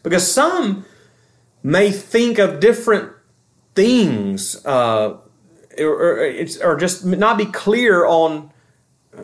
Because 0.04 0.32
some 0.32 0.86
may 1.64 1.92
think 1.92 2.38
of 2.38 2.60
different 2.60 3.12
things 3.76 4.66
uh, 4.66 5.18
or, 5.78 6.34
or, 6.64 6.76
just 6.78 7.06
not 7.06 7.38
be 7.38 7.46
clear 7.46 8.06
on 8.06 8.52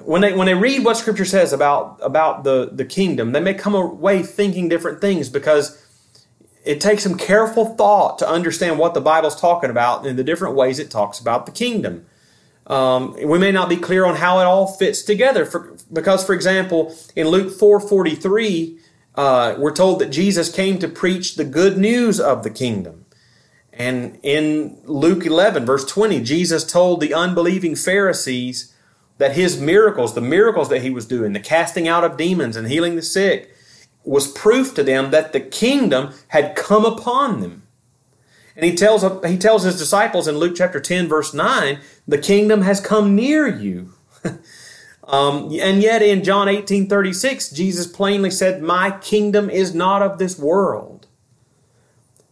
when 0.04 0.22
they 0.22 0.34
when 0.34 0.46
they 0.46 0.54
read 0.54 0.84
what 0.84 0.98
scripture 0.98 1.26
says 1.26 1.52
about 1.54 2.00
about 2.02 2.44
the 2.44 2.70
the 2.72 2.86
kingdom 2.86 3.32
they 3.32 3.40
may 3.40 3.54
come 3.54 3.76
away 3.76 4.22
thinking 4.22 4.70
different 4.70 5.02
things 5.02 5.30
because 5.30 5.85
it 6.66 6.82
takes 6.82 7.04
some 7.04 7.18
careful 7.18 7.76
thought 7.76 8.20
to 8.20 8.28
understand 8.28 8.80
what 8.80 8.94
the 8.94 9.02
Bible's 9.02 9.40
talking 9.40 9.70
about 9.70 10.06
in 10.06 10.16
the 10.16 10.24
different 10.24 10.56
ways 10.56 10.80
it 10.80 10.90
talks 10.90 11.20
about 11.20 11.46
the 11.46 11.52
kingdom. 11.52 12.06
Um, 12.68 13.16
we 13.24 13.38
may 13.38 13.52
not 13.52 13.70
be 13.70 13.78
clear 13.78 14.06
on 14.06 14.16
how 14.16 14.40
it 14.40 14.44
all 14.44 14.68
fits 14.68 15.04
together, 15.04 15.46
for, 15.46 15.78
because, 15.94 16.26
for 16.26 16.34
example, 16.34 16.96
in 17.16 17.28
Luke 17.28 17.54
four 17.54 17.80
forty 17.80 18.16
three, 18.16 18.80
uh, 19.14 19.56
we're 19.58 19.76
told 19.76 20.00
that 20.00 20.10
Jesus 20.10 20.52
came 20.52 20.80
to 20.80 20.88
preach 20.88 21.36
the 21.36 21.46
good 21.46 21.78
news 21.78 22.20
of 22.20 22.44
the 22.44 22.50
kingdom. 22.50 23.06
And 23.72 24.20
in 24.24 24.80
Luke 24.86 25.26
11, 25.26 25.66
verse 25.66 25.86
20, 25.86 26.22
Jesus 26.22 26.64
told 26.64 27.02
the 27.02 27.14
unbelieving 27.14 27.76
Pharisees 27.76 28.74
that 29.18 29.36
his 29.36 29.60
miracles, 29.60 30.16
the 30.16 30.22
miracles 30.22 30.70
that 30.70 30.82
he 30.82 30.90
was 30.90 31.06
doing, 31.06 31.34
the 31.34 31.40
casting 31.40 31.88
out 31.88 32.04
of 32.04 32.18
demons 32.18 32.56
and 32.56 32.68
healing 32.68 32.96
the 32.96 33.02
sick, 33.02 33.55
was 34.06 34.32
proof 34.32 34.74
to 34.76 34.84
them 34.84 35.12
that 35.12 35.34
the 35.34 35.40
kingdom 35.40 36.14
had 36.30 36.56
come 36.56 36.86
upon 36.86 37.42
them. 37.42 37.64
And 38.56 38.64
he 38.64 38.76
tells, 38.76 39.04
he 39.26 39.38
tells 39.38 39.64
his 39.64 39.78
disciples 39.78 40.28
in 40.28 40.38
Luke 40.38 40.56
chapter 40.56 40.80
10, 40.80 41.08
verse 41.08 41.34
9, 41.34 41.80
the 42.08 42.18
kingdom 42.18 42.62
has 42.62 42.80
come 42.80 43.16
near 43.16 43.48
you. 43.48 43.94
um, 45.04 45.52
and 45.60 45.82
yet 45.82 46.02
in 46.02 46.24
John 46.24 46.48
18, 46.48 46.88
36, 46.88 47.50
Jesus 47.50 47.88
plainly 47.88 48.32
said, 48.32 48.62
My 48.62 48.92
kingdom 48.92 49.50
is 49.50 49.76
not 49.76 50.02
of 50.02 50.20
this 50.20 50.40
world. 50.40 51.08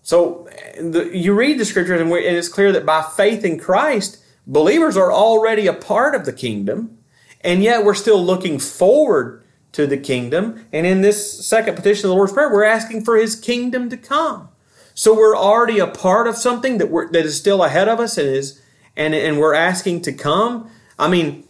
So 0.02 0.48
the, 0.78 1.10
you 1.14 1.34
read 1.34 1.60
the 1.60 1.66
scriptures, 1.66 2.00
and, 2.00 2.10
and 2.12 2.38
it's 2.38 2.50
clear 2.50 2.72
that 2.72 2.86
by 2.86 3.02
faith 3.02 3.44
in 3.44 3.60
Christ, 3.60 4.24
believers 4.48 4.96
are 4.96 5.12
already 5.12 5.68
a 5.68 5.74
part 5.74 6.16
of 6.16 6.26
the 6.26 6.34
kingdom, 6.34 7.00
and 7.42 7.62
yet 7.62 7.84
we're 7.84 7.94
still 7.94 8.24
looking 8.24 8.60
forward 8.60 9.43
to 9.74 9.86
the 9.86 9.98
kingdom. 9.98 10.66
And 10.72 10.86
in 10.86 11.02
this 11.02 11.46
second 11.46 11.76
petition 11.76 12.06
of 12.06 12.10
the 12.10 12.16
Lord's 12.16 12.34
Prayer, 12.34 12.52
we're 12.52 12.64
asking 12.64 13.04
for 13.04 13.18
His 13.18 13.36
kingdom 13.36 13.90
to 13.90 13.98
come. 13.98 14.50
So 14.96 15.14
we're 15.14 15.36
already 15.36 15.80
a 15.80 15.88
part 15.88 16.28
of 16.28 16.38
something 16.38 16.78
that 16.78 16.90
we're, 16.90 17.12
that 17.12 17.26
is 17.26 17.36
still 17.36 17.64
ahead 17.64 17.90
of 17.90 18.00
us 18.00 18.18
and 18.18 18.28
is 18.28 18.62
and 18.96 19.14
and 19.14 19.40
we're 19.40 19.56
asking 19.56 20.02
to 20.04 20.14
come. 20.14 20.70
I 20.98 21.10
mean, 21.10 21.48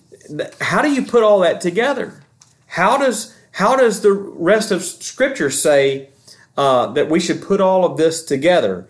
how 0.62 0.82
do 0.82 0.92
you 0.92 1.04
put 1.04 1.24
all 1.24 1.40
that 1.40 1.62
together? 1.62 2.24
How 2.68 2.98
does 2.98 3.36
how 3.54 3.76
does 3.76 4.02
the 4.02 4.14
rest 4.14 4.72
of 4.72 4.84
Scripture 4.84 5.50
say 5.50 6.10
uh, 6.58 6.88
that 6.94 7.10
we 7.10 7.20
should 7.20 7.42
put 7.42 7.62
all 7.62 7.86
of 7.86 7.98
this 7.98 8.24
together? 8.24 8.88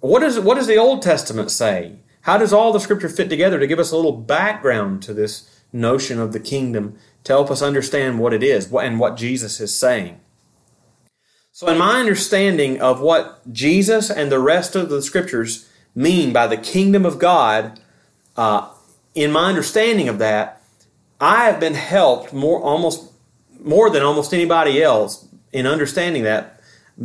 What 0.00 0.20
does 0.20 0.40
what 0.40 0.54
does 0.54 0.66
the 0.66 0.76
Old 0.76 1.02
Testament 1.02 1.50
say? 1.50 1.96
How 2.22 2.38
does 2.38 2.52
all 2.52 2.72
the 2.72 2.80
Scripture 2.80 3.08
fit 3.08 3.28
together 3.28 3.58
to 3.58 3.66
give 3.66 3.78
us 3.78 3.92
a 3.92 3.96
little 3.96 4.12
background 4.12 5.02
to 5.02 5.12
this 5.12 5.48
notion 5.72 6.18
of 6.18 6.32
the 6.32 6.40
kingdom 6.40 6.96
to 7.24 7.32
help 7.32 7.50
us 7.50 7.62
understand 7.62 8.18
what 8.18 8.32
it 8.32 8.42
is 8.42 8.72
and 8.72 8.98
what 8.98 9.16
Jesus 9.16 9.60
is 9.60 9.76
saying? 9.76 10.20
So, 11.52 11.68
in 11.68 11.78
my 11.78 12.00
understanding 12.00 12.80
of 12.80 13.00
what 13.00 13.40
Jesus 13.52 14.10
and 14.10 14.32
the 14.32 14.38
rest 14.38 14.74
of 14.74 14.88
the 14.88 15.02
scriptures 15.02 15.68
mean 15.94 16.32
by 16.32 16.46
the 16.46 16.56
kingdom 16.56 17.04
of 17.04 17.18
God, 17.18 17.78
uh, 18.36 18.70
in 19.14 19.30
my 19.30 19.50
understanding 19.50 20.08
of 20.08 20.18
that, 20.18 20.62
I 21.20 21.44
have 21.44 21.60
been 21.60 21.74
helped 21.74 22.32
more 22.32 22.60
almost 22.60 23.12
more 23.60 23.90
than 23.90 24.02
almost 24.02 24.34
anybody 24.34 24.82
else 24.82 25.28
in 25.52 25.66
understanding 25.66 26.24
that, 26.24 26.60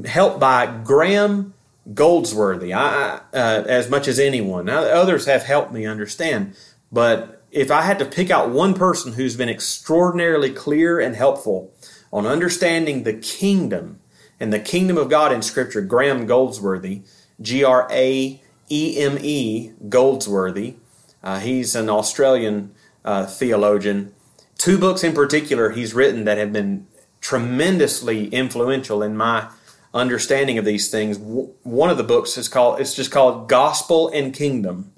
helped 0.06 0.40
by 0.40 0.66
Graeme 0.66 1.54
Goldsworthy. 1.94 2.74
I, 2.74 3.18
uh, 3.34 3.64
as 3.68 3.90
much 3.90 4.08
as 4.08 4.20
anyone. 4.20 4.66
Now, 4.66 4.80
others 4.80 5.26
have 5.26 5.44
helped 5.44 5.72
me 5.72 5.86
understand, 5.86 6.56
but 6.92 7.37
if 7.58 7.72
I 7.72 7.82
had 7.82 7.98
to 8.00 8.06
pick 8.06 8.30
out 8.30 8.52
one 8.52 8.76
person 8.76 9.14
who's 9.14 9.36
been 9.36 9.50
extraordinarily 9.50 10.52
clear 10.52 11.00
and 11.00 11.16
helpful 11.16 11.74
on 12.14 12.28
understanding 12.28 13.04
the 13.04 13.14
kingdom 13.14 14.00
and 14.40 14.54
the 14.54 14.60
kingdom 14.60 14.98
of 14.98 15.10
God 15.10 15.32
in 15.32 15.42
Scripture, 15.42 15.82
Graeme 15.82 16.28
Goldsworthy, 16.28 17.02
G 17.42 17.64
R 17.64 17.88
A 17.92 18.40
E 18.70 18.98
M 19.00 19.18
E 19.20 19.72
Goldsworthy. 19.90 20.76
Uh, 21.24 21.40
he's 21.40 21.76
an 21.76 21.90
Australian 21.90 22.76
uh, 23.04 23.26
theologian. 23.26 24.14
Two 24.58 24.78
books 24.78 25.04
in 25.04 25.14
particular 25.14 25.72
he's 25.72 25.96
written 25.96 26.26
that 26.26 26.38
have 26.38 26.54
been 26.54 26.88
tremendously 27.22 28.28
influential 28.28 29.02
in 29.02 29.18
my 29.18 29.50
understanding 29.94 30.60
of 30.60 30.66
these 30.66 30.92
things. 30.92 31.18
One 31.18 31.90
of 31.90 31.98
the 31.98 32.04
books 32.04 32.38
is 32.38 32.48
called 32.48 32.80
it's 32.80 32.94
just 32.94 33.12
called 33.12 33.50
Gospel 33.50 34.10
and 34.10 34.32
Kingdom. 34.32 34.94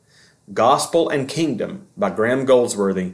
Gospel 0.54 1.10
and 1.10 1.28
Kingdom 1.28 1.88
by 1.98 2.10
Graeme 2.10 2.46
Goldsworthy. 2.46 3.14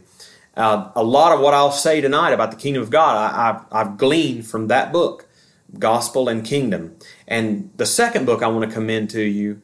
Uh, 0.56 0.92
a 0.96 1.04
lot 1.04 1.34
of 1.34 1.42
what 1.42 1.54
I'll 1.54 1.72
say 1.72 2.00
tonight 2.00 2.32
about 2.32 2.52
the 2.52 2.58
kingdom 2.58 2.82
of 2.82 2.90
God, 2.90 3.66
I, 3.72 3.78
have 3.78 3.98
gleaned 3.98 4.48
from 4.48 4.68
that 4.68 4.94
book. 4.94 5.28
Gospel 5.80 6.30
and 6.30 6.46
Kingdom. 6.46 6.96
And 7.28 7.72
the 7.76 7.86
second 7.86 8.26
book 8.26 8.44
I 8.44 8.48
want 8.48 8.70
to 8.70 8.74
commend 8.74 9.10
to 9.12 9.22
you 9.22 9.62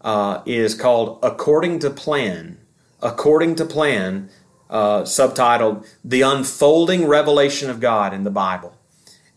uh, 0.00 0.42
is 0.46 0.74
called 0.74 1.18
According 1.22 1.80
to 1.80 1.90
Plan. 1.90 2.58
According 3.00 3.56
to 3.56 3.64
Plan, 3.64 4.30
uh, 4.70 5.02
subtitled 5.02 5.86
The 6.04 6.22
Unfolding 6.22 7.06
Revelation 7.06 7.70
of 7.70 7.80
God 7.80 8.14
in 8.14 8.24
the 8.24 8.30
Bible. 8.30 8.76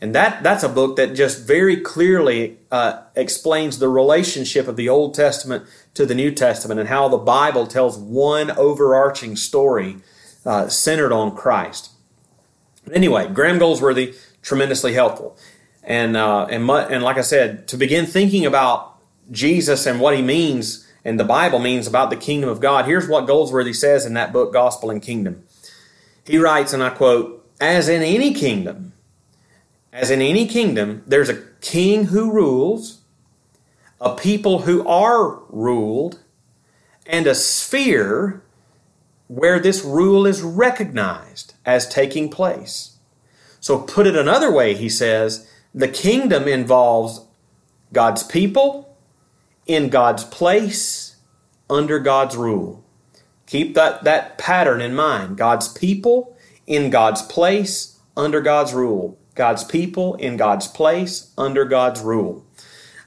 And 0.02 0.14
that, 0.14 0.44
that's 0.44 0.64
a 0.64 0.70
book 0.70 0.98
that 0.98 1.16
just 1.16 1.48
very 1.48 1.78
clearly 1.78 2.58
uh, 2.72 3.02
explains 3.16 3.80
the 3.80 3.90
relationship 3.90 4.68
of 4.68 4.76
the 4.76 4.90
Old 4.90 5.14
Testament 5.14 5.66
to 5.96 6.06
the 6.06 6.16
New 6.16 6.32
Testament 6.32 6.80
and 6.80 6.90
how 6.90 7.08
the 7.08 7.18
Bible 7.18 7.66
tells 7.68 7.98
one 7.98 8.52
overarching 8.52 9.36
story 9.36 9.98
uh, 10.46 10.68
centered 10.68 11.12
on 11.12 11.36
Christ. 11.36 11.92
Anyway, 12.94 13.28
Graeme 13.28 13.58
Goldsworthy, 13.58 14.14
tremendously 14.42 14.94
helpful. 14.94 15.36
And 15.84 16.16
uh, 16.16 16.46
and 16.46 16.70
and 16.70 17.04
like 17.04 17.18
I 17.18 17.22
said, 17.22 17.68
to 17.70 17.78
begin 17.78 18.06
thinking 18.06 18.46
about 18.46 18.98
Jesus 19.32 19.86
and 19.86 20.00
what 20.00 20.16
he 20.16 20.22
means 20.22 20.88
and 21.04 21.20
the 21.20 21.24
Bible 21.24 21.60
means 21.60 21.86
about 21.86 22.10
the 22.10 22.16
kingdom 22.16 22.50
of 22.50 22.60
God, 22.60 22.86
here's 22.86 23.08
what 23.08 23.28
Goldsworthy 23.28 23.74
says 23.74 24.08
in 24.08 24.16
that 24.16 24.34
book, 24.34 24.52
Gospel 24.52 24.90
and 24.90 25.02
Kingdom. 25.02 25.44
He 26.26 26.40
writes, 26.40 26.74
and 26.74 26.82
I 26.82 26.90
quote, 26.90 27.48
"As 27.62 27.88
in 27.88 28.02
any 28.02 28.34
kingdom, 28.34 28.94
as 29.94 30.10
in 30.10 30.22
any 30.22 30.48
kingdom, 30.48 31.04
there's 31.06 31.30
a 31.30 31.44
king 31.62 32.06
who 32.06 32.32
rules, 32.32 33.02
a 34.06 34.16
people 34.16 34.60
who 34.60 34.88
are 34.88 35.40
ruled, 35.50 36.20
and 37.06 37.28
a 37.28 37.36
sphere 37.36 38.42
where 39.28 39.60
this 39.60 39.84
rule 39.84 40.26
is 40.26 40.42
recognized 40.42 41.56
as 41.66 41.88
taking 41.88 42.30
place." 42.30 42.92
So, 43.60 43.80
put 43.80 44.08
it 44.08 44.16
another 44.16 44.52
way, 44.52 44.76
he 44.76 44.90
says, 44.90 45.48
the 45.76 45.90
kingdom 45.90 46.48
involves 46.48 47.20
God's 47.92 48.24
people 48.24 48.96
in 49.68 49.90
God's 49.90 50.24
place 50.24 51.18
under 51.70 52.00
God's 52.00 52.38
rule. 52.38 52.82
Keep 53.46 53.76
that, 53.76 54.06
that 54.06 54.38
pattern 54.38 54.80
in 54.80 54.96
mind. 54.96 55.38
God's 55.38 55.68
people 55.68 56.38
in 56.66 56.90
God's 56.90 57.22
place 57.24 58.00
under 58.16 58.40
God's 58.40 58.74
rule. 58.74 59.18
God's 59.36 59.66
people 59.66 60.16
in 60.16 60.38
God's 60.38 60.68
place 60.68 61.32
under 61.38 61.66
God's 61.66 62.00
rule. 62.00 62.46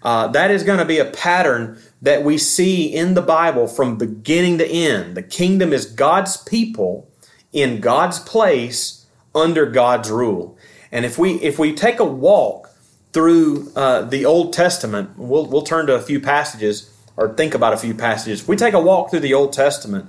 Uh, 0.02 0.28
that 0.28 0.50
is 0.50 0.62
going 0.62 0.78
to 0.78 0.84
be 0.84 0.98
a 0.98 1.04
pattern 1.04 1.80
that 2.00 2.22
we 2.22 2.38
see 2.38 2.86
in 2.86 3.14
the 3.14 3.22
Bible 3.22 3.66
from 3.66 3.98
beginning 3.98 4.58
to 4.58 4.66
end. 4.66 5.16
The 5.16 5.22
kingdom 5.22 5.72
is 5.72 5.86
God's 5.86 6.36
people 6.36 7.10
in 7.52 7.80
God's 7.80 8.18
place 8.20 9.06
under 9.34 9.66
God's 9.66 10.10
rule. 10.10 10.56
And 10.92 11.04
if 11.04 11.18
we 11.18 11.34
if 11.34 11.58
we 11.58 11.74
take 11.74 12.00
a 12.00 12.04
walk 12.04 12.70
through 13.12 13.72
uh, 13.74 14.02
the 14.02 14.24
Old 14.24 14.52
Testament, 14.52 15.10
we'll 15.16 15.46
we'll 15.46 15.62
turn 15.62 15.86
to 15.86 15.94
a 15.94 16.00
few 16.00 16.20
passages 16.20 16.94
or 17.16 17.34
think 17.34 17.54
about 17.54 17.72
a 17.72 17.76
few 17.76 17.94
passages. 17.94 18.42
If 18.42 18.48
we 18.48 18.56
take 18.56 18.74
a 18.74 18.80
walk 18.80 19.10
through 19.10 19.20
the 19.20 19.34
Old 19.34 19.52
Testament, 19.52 20.08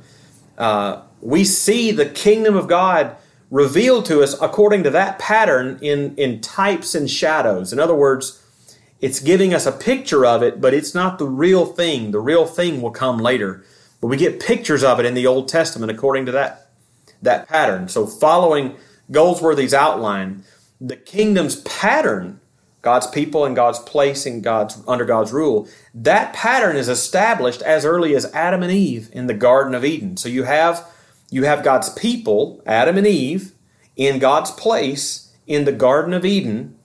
uh, 0.57 1.01
we 1.21 1.43
see 1.43 1.91
the 1.91 2.05
kingdom 2.05 2.55
of 2.55 2.67
God 2.67 3.15
revealed 3.49 4.05
to 4.05 4.21
us 4.21 4.39
according 4.41 4.83
to 4.83 4.89
that 4.91 5.19
pattern 5.19 5.79
in 5.81 6.15
in 6.15 6.39
types 6.39 6.95
and 6.95 7.09
shadows. 7.09 7.73
In 7.73 7.79
other 7.79 7.95
words, 7.95 8.41
it's 9.01 9.19
giving 9.19 9.53
us 9.53 9.65
a 9.65 9.71
picture 9.71 10.25
of 10.25 10.43
it, 10.43 10.59
but 10.59 10.73
it's 10.73 10.93
not 10.93 11.19
the 11.19 11.27
real 11.27 11.65
thing. 11.65 12.11
The 12.11 12.19
real 12.19 12.45
thing 12.45 12.81
will 12.81 12.91
come 12.91 13.17
later. 13.17 13.63
But 14.01 14.07
we 14.07 14.17
get 14.17 14.39
pictures 14.39 14.83
of 14.83 14.99
it 14.99 15.05
in 15.05 15.13
the 15.13 15.27
Old 15.27 15.47
Testament 15.47 15.91
according 15.91 16.25
to 16.25 16.31
that 16.33 16.67
that 17.21 17.47
pattern. 17.49 17.89
So 17.89 18.07
following 18.07 18.77
Goldsworthy's 19.11 19.73
outline, 19.73 20.43
the 20.79 20.95
kingdom's 20.95 21.57
pattern, 21.61 22.39
God's 22.81 23.07
people 23.07 23.43
and 23.43 23.55
God's 23.55 23.79
place 23.79 24.25
in 24.25 24.41
God's 24.41 24.81
under 24.87 25.05
God's 25.05 25.33
rule, 25.33 25.67
that 25.93 26.33
pattern 26.33 26.77
is 26.77 26.87
established 26.87 27.61
as 27.61 27.83
early 27.83 28.15
as 28.15 28.31
Adam 28.33 28.63
and 28.63 28.71
Eve 28.71 29.09
in 29.11 29.27
the 29.27 29.33
Garden 29.33 29.75
of 29.75 29.83
Eden. 29.83 30.15
So 30.17 30.29
you 30.29 30.43
have 30.43 30.85
you 31.29 31.43
have 31.43 31.63
God's 31.63 31.89
people, 31.89 32.61
Adam 32.65 32.97
and 32.97 33.07
Eve, 33.07 33.53
in 33.95 34.19
God's 34.19 34.51
place 34.51 35.33
in 35.45 35.65
the 35.65 35.71
Garden 35.71 36.13
of 36.13 36.25
Eden. 36.25 36.78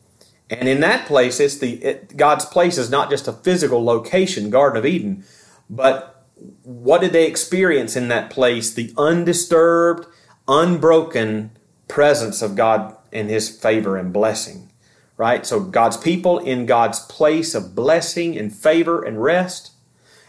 And 0.50 0.68
in 0.68 0.80
that 0.80 1.06
place, 1.06 1.40
it's 1.40 1.58
the 1.58 1.82
it, 1.82 2.16
God's 2.16 2.44
place 2.44 2.76
is 2.76 2.90
not 2.90 3.10
just 3.10 3.28
a 3.28 3.32
physical 3.32 3.82
location, 3.82 4.50
Garden 4.50 4.78
of 4.78 4.86
Eden, 4.86 5.24
but 5.70 6.26
what 6.62 7.00
did 7.00 7.12
they 7.12 7.26
experience 7.26 7.96
in 7.96 8.08
that 8.08 8.30
place? 8.30 8.72
The 8.72 8.92
undisturbed, 8.98 10.06
unbroken 10.46 11.52
presence 11.88 12.42
of 12.42 12.56
God 12.56 12.96
in 13.12 13.28
his 13.28 13.48
favor 13.48 13.96
and 13.96 14.12
blessing. 14.12 14.70
Right? 15.16 15.46
So 15.46 15.60
God's 15.60 15.96
people 15.96 16.40
in 16.40 16.66
God's 16.66 17.00
place 17.00 17.54
of 17.54 17.74
blessing 17.74 18.36
and 18.36 18.52
favor 18.52 19.02
and 19.02 19.22
rest. 19.22 19.70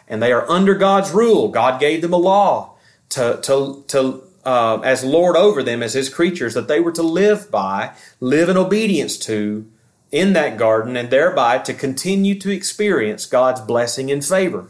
And 0.08 0.22
they 0.22 0.32
are 0.32 0.48
under 0.50 0.76
God's 0.76 1.12
rule. 1.12 1.50
God 1.50 1.80
gave 1.80 2.04
them 2.04 2.14
a 2.14 2.18
law 2.18 2.76
to, 3.10 3.40
to, 3.42 3.84
to 3.88 4.24
uh, 4.46 4.80
as 4.82 5.04
Lord 5.04 5.36
over 5.36 5.64
them, 5.64 5.82
as 5.82 5.94
His 5.94 6.08
creatures, 6.08 6.54
that 6.54 6.68
they 6.68 6.80
were 6.80 6.92
to 6.92 7.02
live 7.02 7.50
by, 7.50 7.94
live 8.20 8.48
in 8.48 8.58
obedience 8.58 9.18
to 9.20 9.66
in 10.12 10.34
that 10.34 10.58
garden, 10.58 10.96
and 10.96 11.10
thereby 11.10 11.58
to 11.60 11.74
continue 11.74 12.38
to 12.40 12.52
experience 12.52 13.26
God's 13.26 13.62
blessing 13.62 14.12
and 14.12 14.24
favor. 14.24 14.68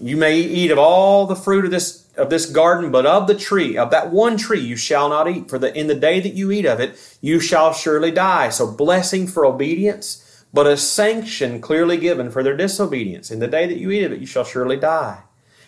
You 0.00 0.16
may 0.16 0.38
eat 0.38 0.70
of 0.70 0.78
all 0.78 1.26
the 1.26 1.36
fruit 1.36 1.64
of 1.64 1.70
this 1.70 2.06
of 2.16 2.28
this 2.28 2.46
garden, 2.50 2.90
but 2.90 3.06
of 3.06 3.26
the 3.26 3.34
tree, 3.34 3.78
of 3.78 3.90
that 3.90 4.10
one 4.10 4.36
tree 4.36 4.60
you 4.60 4.76
shall 4.76 5.08
not 5.08 5.28
eat. 5.28 5.48
For 5.48 5.58
the 5.58 5.76
in 5.76 5.86
the 5.86 5.94
day 5.94 6.20
that 6.20 6.34
you 6.34 6.50
eat 6.50 6.66
of 6.66 6.80
it, 6.80 7.18
you 7.20 7.40
shall 7.40 7.72
surely 7.72 8.10
die. 8.10 8.50
So 8.50 8.70
blessing 8.70 9.26
for 9.26 9.46
obedience, 9.46 10.44
but 10.52 10.66
a 10.66 10.76
sanction 10.76 11.60
clearly 11.60 11.96
given 11.96 12.30
for 12.30 12.42
their 12.42 12.56
disobedience. 12.56 13.30
In 13.30 13.38
the 13.38 13.48
day 13.48 13.66
that 13.66 13.78
you 13.78 13.90
eat 13.90 14.04
of 14.04 14.12
it, 14.12 14.20
you 14.20 14.26
shall 14.26 14.44
surely 14.44 14.76
die. 14.76 15.22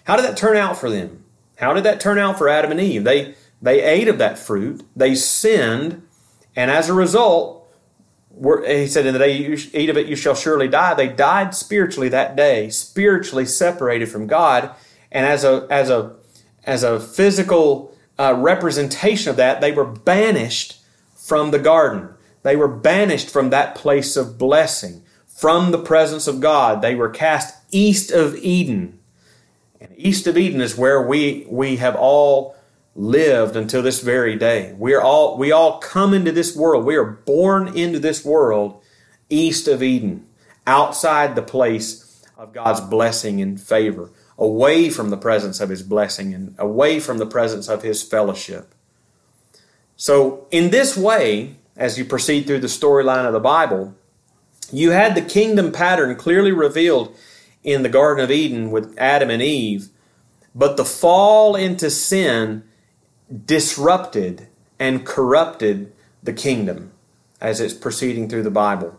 How 0.05 0.17
did 0.17 0.25
that 0.27 0.37
turn 0.37 0.57
out 0.57 0.77
for 0.77 0.91
them? 0.91 1.25
How 1.57 1.73
did 1.73 1.85
that 1.85 2.01
turn 2.01 2.19
out 2.19 2.37
for 2.37 2.49
Adam 2.49 2.71
and 2.71 2.81
Eve? 2.81 3.05
They 3.05 3.35
they 3.63 3.83
ate 3.83 4.09
of 4.09 4.19
that 4.19 4.39
fruit, 4.39 4.83
they 4.97 5.15
sinned, 5.15 6.03
and 6.57 6.71
as 6.71 6.89
a 6.89 6.95
result, 6.95 7.62
he 8.41 8.87
said, 8.87 9.07
In 9.07 9.13
the 9.13 9.19
day 9.19 9.37
you 9.37 9.59
eat 9.73 9.91
of 9.91 9.97
it, 9.97 10.07
you 10.07 10.17
shall 10.17 10.35
surely 10.35 10.69
die. 10.69 10.95
They 10.95 11.09
died 11.09 11.55
spiritually 11.55 12.09
that 12.11 12.37
day, 12.37 12.71
spiritually 12.71 13.47
separated 13.47 14.09
from 14.09 14.27
God. 14.27 14.71
And 15.11 15.27
as 15.27 15.45
a, 15.45 15.67
as 15.71 15.91
a, 15.91 16.17
as 16.65 16.83
a 16.83 16.99
physical 16.99 17.95
uh, 18.19 18.35
representation 18.37 19.31
of 19.31 19.37
that, 19.37 19.61
they 19.61 19.73
were 19.73 19.85
banished 19.85 20.81
from 21.15 21.51
the 21.51 21.59
garden. 21.59 22.11
They 22.43 22.57
were 22.57 22.69
banished 22.69 23.31
from 23.31 23.51
that 23.51 23.75
place 23.75 24.17
of 24.17 24.39
blessing, 24.39 25.03
from 25.27 25.71
the 25.71 25.79
presence 25.79 26.27
of 26.27 26.41
God. 26.41 26.83
They 26.83 26.95
were 26.95 27.09
cast 27.09 27.57
east 27.71 28.11
of 28.11 28.37
Eden. 28.37 28.99
And 29.81 29.93
east 29.97 30.27
of 30.27 30.37
Eden 30.37 30.61
is 30.61 30.77
where 30.77 31.03
we, 31.03 31.47
we 31.49 31.77
have 31.77 31.97
all 31.97 32.57
lived 32.95 33.57
until 33.57 33.83
this 33.83 34.01
very 34.01 34.37
day. 34.37 34.75
We 34.79 34.95
are 34.95 35.03
all 35.03 35.39
we 35.39 35.53
all 35.53 35.79
come 35.79 36.13
into 36.13 36.33
this 36.33 36.55
world. 36.57 36.85
We 36.85 36.97
are 36.97 37.05
born 37.05 37.77
into 37.77 37.99
this 37.99 38.25
world 38.25 38.83
east 39.31 39.67
of 39.67 39.83
Eden, 39.83 40.27
outside 40.67 41.35
the 41.35 41.43
place 41.43 42.25
of 42.37 42.53
God's 42.53 42.81
blessing 42.81 43.41
and 43.41 43.61
favor, 43.61 44.11
away 44.37 44.91
from 44.91 45.11
the 45.11 45.17
presence 45.17 45.61
of 45.61 45.71
his 45.71 45.83
blessing 45.83 46.35
and 46.35 46.55
away 46.59 47.01
from 47.01 47.19
the 47.19 47.27
presence 47.27 47.69
of 47.69 47.83
his 47.83 48.03
fellowship. 48.03 48.75
So, 49.97 50.47
in 50.51 50.71
this 50.71 50.97
way, 50.97 51.57
as 51.77 51.99
you 51.99 52.05
proceed 52.05 52.47
through 52.47 52.61
the 52.61 52.67
storyline 52.67 53.27
of 53.27 53.33
the 53.33 53.41
Bible, 53.41 53.95
you 54.71 54.91
had 54.91 55.15
the 55.15 55.23
kingdom 55.23 55.73
pattern 55.73 56.17
clearly 56.17 56.53
revealed 56.53 57.15
in 57.63 57.83
the 57.83 57.89
Garden 57.89 58.25
of 58.25 58.31
Eden 58.31 58.71
with 58.71 58.95
Adam 58.99 59.31
and 59.31 59.43
Eve, 59.43 59.89
but 60.55 60.77
the 60.77 60.85
fall 60.85 61.55
into 61.55 61.91
sin 61.91 62.65
disrupted 63.47 64.49
and 64.79 65.07
corrupted 65.07 65.93
the 66.23 66.33
kingdom 66.33 66.93
as 67.41 67.61
it's 67.61 67.75
proceeding 67.75 68.29
through 68.29 68.43
the 68.43 68.51
Bible. 68.51 68.99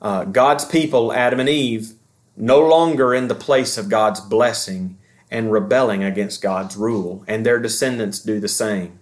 Uh, 0.00 0.24
God's 0.24 0.64
people, 0.64 1.12
Adam 1.12 1.40
and 1.40 1.48
Eve, 1.48 1.92
no 2.36 2.60
longer 2.60 3.14
in 3.14 3.28
the 3.28 3.34
place 3.34 3.78
of 3.78 3.88
God's 3.88 4.20
blessing 4.20 4.98
and 5.30 5.52
rebelling 5.52 6.02
against 6.02 6.42
God's 6.42 6.76
rule, 6.76 7.24
and 7.26 7.44
their 7.44 7.58
descendants 7.58 8.18
do 8.18 8.40
the 8.40 8.48
same. 8.48 8.98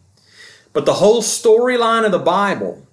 But 0.73 0.87
the 0.87 0.95
whole 0.95 1.23
storyline 1.23 2.05
of 2.05 2.13
the 2.13 2.19
Bible 2.19 2.87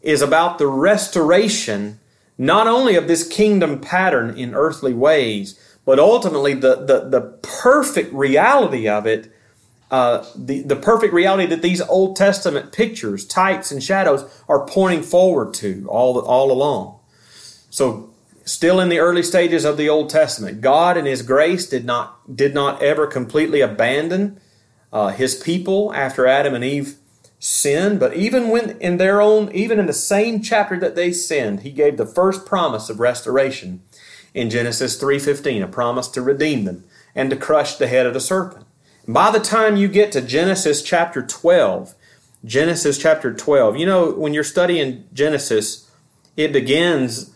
is 0.00 0.22
about 0.22 0.58
the 0.58 0.66
restoration 0.66 2.00
not 2.38 2.66
only 2.68 2.94
of 2.94 3.08
this 3.08 3.26
kingdom 3.26 3.80
pattern 3.80 4.36
in 4.38 4.54
earthly 4.54 4.94
ways, 4.94 5.58
but 5.84 5.98
ultimately 5.98 6.54
the, 6.54 6.76
the, 6.76 7.08
the 7.08 7.20
perfect 7.42 8.12
reality 8.12 8.88
of 8.88 9.06
it 9.06 9.32
uh, 9.90 10.24
the, 10.34 10.62
the 10.62 10.76
perfect 10.76 11.14
reality 11.14 11.46
that 11.46 11.62
these 11.62 11.80
Old 11.80 12.16
Testament 12.16 12.72
pictures, 12.72 13.24
types, 13.24 13.70
and 13.70 13.82
shadows 13.82 14.24
are 14.48 14.66
pointing 14.66 15.02
forward 15.02 15.54
to 15.54 15.86
all, 15.88 16.18
all 16.18 16.52
along. 16.52 16.98
So, 17.70 18.10
still 18.44 18.80
in 18.80 18.90
the 18.90 18.98
early 18.98 19.22
stages 19.22 19.64
of 19.64 19.76
the 19.76 19.88
Old 19.88 20.10
Testament, 20.10 20.60
God 20.60 20.96
in 20.96 21.06
His 21.06 21.22
grace 21.22 21.66
did 21.66 21.84
not, 21.84 22.36
did 22.36 22.54
not 22.54 22.82
ever 22.82 23.06
completely 23.06 23.60
abandon 23.60 24.40
uh, 24.92 25.08
His 25.08 25.34
people 25.34 25.92
after 25.94 26.26
Adam 26.26 26.54
and 26.54 26.64
Eve 26.64 26.96
sinned, 27.38 28.00
but 28.00 28.14
even 28.14 28.48
when 28.48 28.78
in 28.80 28.96
their 28.98 29.22
own, 29.22 29.50
even 29.52 29.78
in 29.78 29.86
the 29.86 29.92
same 29.92 30.42
chapter 30.42 30.78
that 30.80 30.96
they 30.96 31.12
sinned, 31.12 31.60
He 31.60 31.70
gave 31.70 31.96
the 31.96 32.06
first 32.06 32.44
promise 32.44 32.90
of 32.90 33.00
restoration 33.00 33.82
in 34.34 34.50
Genesis 34.50 35.00
3.15, 35.00 35.64
a 35.64 35.66
promise 35.66 36.08
to 36.08 36.20
redeem 36.20 36.64
them 36.64 36.84
and 37.14 37.30
to 37.30 37.36
crush 37.36 37.76
the 37.76 37.88
head 37.88 38.06
of 38.06 38.12
the 38.12 38.20
serpent. 38.20 38.66
By 39.08 39.30
the 39.30 39.40
time 39.40 39.78
you 39.78 39.88
get 39.88 40.12
to 40.12 40.20
Genesis 40.20 40.82
chapter 40.82 41.22
12, 41.22 41.94
Genesis 42.44 42.98
chapter 42.98 43.32
12, 43.32 43.78
you 43.78 43.86
know, 43.86 44.10
when 44.10 44.34
you're 44.34 44.44
studying 44.44 45.04
Genesis, 45.14 45.90
it 46.36 46.52
begins 46.52 47.34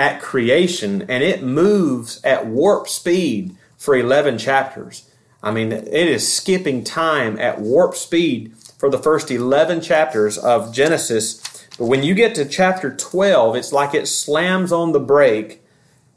at 0.00 0.20
creation 0.20 1.02
and 1.02 1.22
it 1.22 1.44
moves 1.44 2.20
at 2.24 2.48
warp 2.48 2.88
speed 2.88 3.56
for 3.78 3.94
11 3.94 4.38
chapters. 4.38 5.08
I 5.44 5.52
mean, 5.52 5.70
it 5.70 5.86
is 5.86 6.30
skipping 6.30 6.82
time 6.82 7.38
at 7.38 7.60
warp 7.60 7.94
speed 7.94 8.56
for 8.76 8.90
the 8.90 8.98
first 8.98 9.30
11 9.30 9.82
chapters 9.82 10.36
of 10.36 10.74
Genesis. 10.74 11.40
But 11.78 11.86
when 11.86 12.02
you 12.02 12.14
get 12.14 12.34
to 12.34 12.44
chapter 12.44 12.92
12, 12.92 13.54
it's 13.54 13.72
like 13.72 13.94
it 13.94 14.08
slams 14.08 14.72
on 14.72 14.90
the 14.90 14.98
brake 14.98 15.62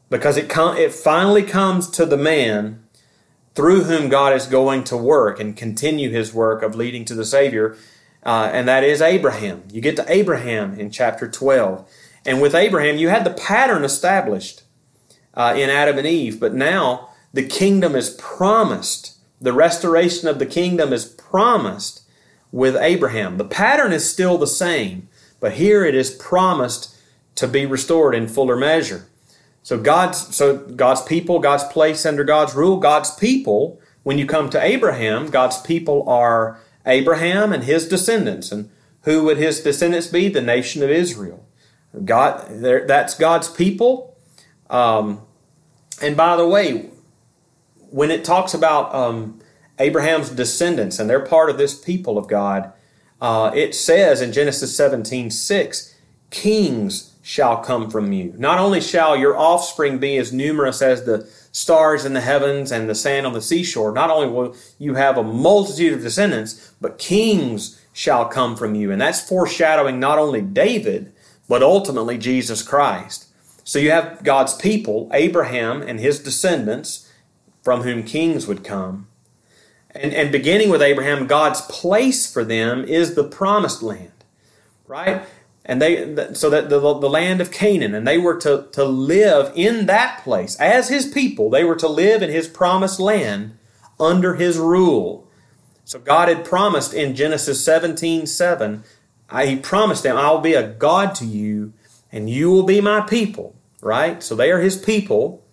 because 0.10 0.36
it, 0.36 0.49
com- 0.49 0.78
it 0.78 0.91
finally 0.91 1.43
comes 1.43 1.91
to 1.91 2.08
the 2.08 2.17
man 2.17 2.84
through 3.56 3.84
whom 3.84 4.10
God 4.10 4.34
is 4.34 4.46
going 4.46 4.84
to 4.86 4.98
work 4.98 5.40
and 5.40 5.56
continue 5.56 6.10
his 6.10 6.34
work 6.34 6.64
of 6.64 6.76
leading 6.76 7.06
to 7.06 7.16
the 7.16 7.26
Savior, 7.26 7.76
uh, 8.24 8.50
and 8.54 8.68
that 8.68 8.84
is 8.84 9.02
Abraham. 9.02 9.64
You 9.72 9.82
get 9.82 9.96
to 9.98 10.06
Abraham 10.12 10.80
in 10.80 10.92
chapter 10.92 11.28
12. 11.28 11.90
And 12.26 12.42
with 12.42 12.54
Abraham, 12.54 12.98
you 12.98 13.10
had 13.10 13.24
the 13.24 13.32
pattern 13.32 13.84
established 13.84 14.64
uh, 15.34 15.54
in 15.56 15.70
Adam 15.70 15.98
and 15.98 16.08
Eve, 16.08 16.40
but 16.40 16.54
now 16.54 17.10
the 17.34 17.46
kingdom 17.46 17.96
is 17.96 18.12
promised. 18.12 19.18
The 19.42 19.54
restoration 19.54 20.28
of 20.28 20.40
the 20.40 20.46
kingdom 20.46 20.92
is 20.92 21.06
promised 21.06 22.04
with 22.52 22.76
Abraham. 22.76 23.38
The 23.38 23.46
pattern 23.46 23.94
is 23.94 24.10
still 24.10 24.38
the 24.38 24.48
same, 24.48 25.08
but 25.40 25.54
here 25.54 25.86
it 25.86 25.96
is 25.96 26.12
promised 26.12 26.96
to 27.36 27.48
be 27.48 27.66
restored 27.66 28.16
in 28.16 28.28
fuller 28.28 28.58
measure. 28.58 29.09
So 29.70 29.78
God's 29.78 30.36
so 30.36 30.58
God's 30.58 31.04
people, 31.04 31.38
God's 31.38 31.64
place 31.66 32.04
under 32.04 32.24
God's 32.24 32.56
rule, 32.56 32.78
God's 32.78 33.14
people, 33.14 33.80
when 34.02 34.18
you 34.18 34.26
come 34.26 34.50
to 34.50 34.60
Abraham, 34.60 35.30
God's 35.30 35.62
people 35.62 36.10
are 36.10 36.60
Abraham 36.88 37.54
and 37.54 37.64
his 37.64 37.88
descendants. 37.88 38.52
And 38.52 38.72
who 39.04 39.26
would 39.26 39.38
his 39.38 39.62
descendants 39.62 40.08
be? 40.08 40.28
The 40.28 40.42
nation 40.42 40.82
of 40.82 40.90
Israel. 40.90 41.46
God 42.04 42.48
that's 42.88 43.14
God's 43.14 43.48
people. 43.48 44.18
Um, 44.72 45.22
and 46.02 46.18
by 46.18 46.36
the 46.36 46.48
way, 46.48 46.90
when 47.92 48.10
it 48.10 48.26
talks 48.26 48.56
about 48.56 48.96
um, 48.96 49.40
Abraham's 49.78 50.32
descendants 50.32 50.98
and 50.98 51.08
they're 51.08 51.24
part 51.24 51.52
of 51.52 51.60
this 51.60 51.80
people 51.80 52.18
of 52.18 52.28
God, 52.28 52.74
uh, 53.22 53.52
it 53.54 53.76
says 53.76 54.20
in 54.20 54.32
Genesis 54.32 54.76
17 54.76 55.30
6, 55.30 55.96
kings 56.32 57.09
shall 57.30 57.58
come 57.58 57.92
from 57.92 58.12
you. 58.12 58.34
Not 58.39 58.58
only 58.58 58.82
shall 58.82 59.15
your 59.15 59.38
offspring 59.38 60.00
be 60.00 60.18
as 60.18 60.34
numerous 60.34 60.82
as 60.82 61.04
the 61.04 61.30
stars 61.52 62.04
in 62.04 62.13
the 62.13 62.22
heavens 62.22 62.72
and 62.72 62.89
the 62.89 62.96
sand 62.96 63.28
on 63.28 63.34
the 63.34 63.42
seashore, 63.42 63.92
not 63.92 64.10
only 64.10 64.28
will 64.28 64.56
you 64.80 64.96
have 64.96 65.15
a 65.15 65.22
multitude 65.22 65.94
of 65.94 66.02
descendants, 66.02 66.74
but 66.82 66.98
kings 66.98 67.80
shall 67.94 68.26
come 68.26 68.56
from 68.56 68.74
you. 68.74 68.92
And 68.92 69.00
that's 69.00 69.22
foreshadowing 69.22 70.00
not 70.00 70.18
only 70.18 70.42
David, 70.42 71.13
but 71.48 71.62
ultimately 71.62 72.18
Jesus 72.18 72.63
Christ. 72.63 73.28
So 73.63 73.78
you 73.78 73.92
have 73.92 74.24
God's 74.24 74.56
people, 74.56 75.08
Abraham 75.13 75.84
and 75.84 76.00
his 76.00 76.18
descendants, 76.18 77.13
from 77.62 77.84
whom 77.84 78.02
kings 78.02 78.48
would 78.48 78.63
come. 78.63 79.08
And, 79.92 80.15
and 80.15 80.32
beginning 80.32 80.72
with 80.72 80.82
Abraham, 80.82 81.28
God's 81.28 81.62
place 81.62 82.26
for 82.32 82.44
them 82.44 82.84
is 82.86 83.13
the 83.13 83.24
promised 83.24 83.84
land, 83.84 84.24
right? 84.88 85.22
And 85.70 85.82
they 85.82 86.34
so 86.34 86.50
that 86.50 86.70
the, 86.70 86.80
the 86.80 87.10
land 87.10 87.40
of 87.40 87.52
canaan 87.52 87.94
and 87.96 88.06
they 88.06 88.18
were 88.18 88.36
to, 88.36 88.68
to 88.74 88.84
live 88.84 89.54
in 89.56 89.86
that 89.86 90.22
place. 90.24 90.58
As 90.58 90.90
his 90.90 91.08
people 91.08 91.50
they 91.50 91.64
were 91.64 91.78
to 91.78 91.88
live 91.88 92.22
in 92.22 92.30
his 92.30 92.48
promised 92.48 93.00
land 93.00 93.58
under 94.00 94.36
his 94.36 94.58
rule. 94.58 95.30
So 95.86 96.00
god 96.00 96.28
had 96.28 96.44
promised 96.44 96.94
in 96.94 97.16
genesis 97.16 97.64
17 97.64 98.26
7 98.26 98.84
he 99.44 99.56
promised 99.58 100.04
them 100.04 100.18
i'll 100.18 100.42
be 100.42 100.56
a 100.56 100.68
god 100.68 101.16
to 101.16 101.26
you 101.26 101.74
and 102.12 102.30
you 102.30 102.52
will 102.52 102.64
be 102.64 102.82
my 102.82 103.02
people 103.02 103.56
right? 103.82 104.22
So 104.22 104.36
they 104.36 104.52
are 104.52 104.60
his 104.60 104.78
people. 104.78 105.46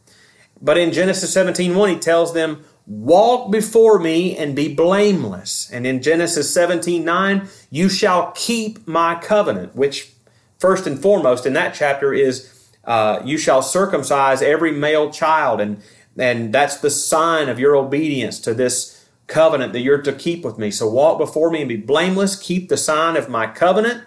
But 0.61 0.79
in 0.79 0.93
genesis 0.93 1.33
17 1.33 1.75
1 1.75 1.89
he 1.91 1.99
tells 1.99 2.33
them 2.33 2.65
Walk 2.87 3.51
before 3.51 3.99
me 3.99 4.37
and 4.37 4.55
be 4.55 4.73
blameless. 4.73 5.69
And 5.73 5.87
in 5.87 6.03
Genesis 6.03 6.53
17 6.55 7.05
9, 7.05 7.49
you 7.71 7.89
shall 7.89 8.31
keep 8.33 8.87
my 8.87 9.17
covenant, 9.17 9.75
which, 9.75 10.13
first 10.59 10.87
and 10.87 11.01
foremost, 11.01 11.47
in 11.47 11.53
that 11.55 11.75
chapter 11.75 12.15
is 12.15 12.53
uh, 12.85 13.21
you 13.25 13.39
shall 13.39 13.61
circumcise 13.61 14.41
every 14.41 14.71
male 14.71 15.11
child. 15.11 15.61
And, 15.61 15.83
and 16.17 16.53
that's 16.53 16.77
the 16.77 16.91
sign 16.91 17.49
of 17.49 17.59
your 17.59 17.75
obedience 17.75 18.39
to 18.41 18.55
this 18.55 19.05
covenant 19.27 19.73
that 19.73 19.81
you're 19.81 20.03
to 20.03 20.13
keep 20.13 20.45
with 20.45 20.57
me. 20.57 20.71
So 20.71 20.89
walk 20.89 21.19
before 21.19 21.51
me 21.51 21.63
and 21.63 21.69
be 21.69 21.77
blameless, 21.77 22.39
keep 22.39 22.69
the 22.69 22.77
sign 22.77 23.17
of 23.17 23.29
my 23.29 23.49
covenant. 23.49 24.05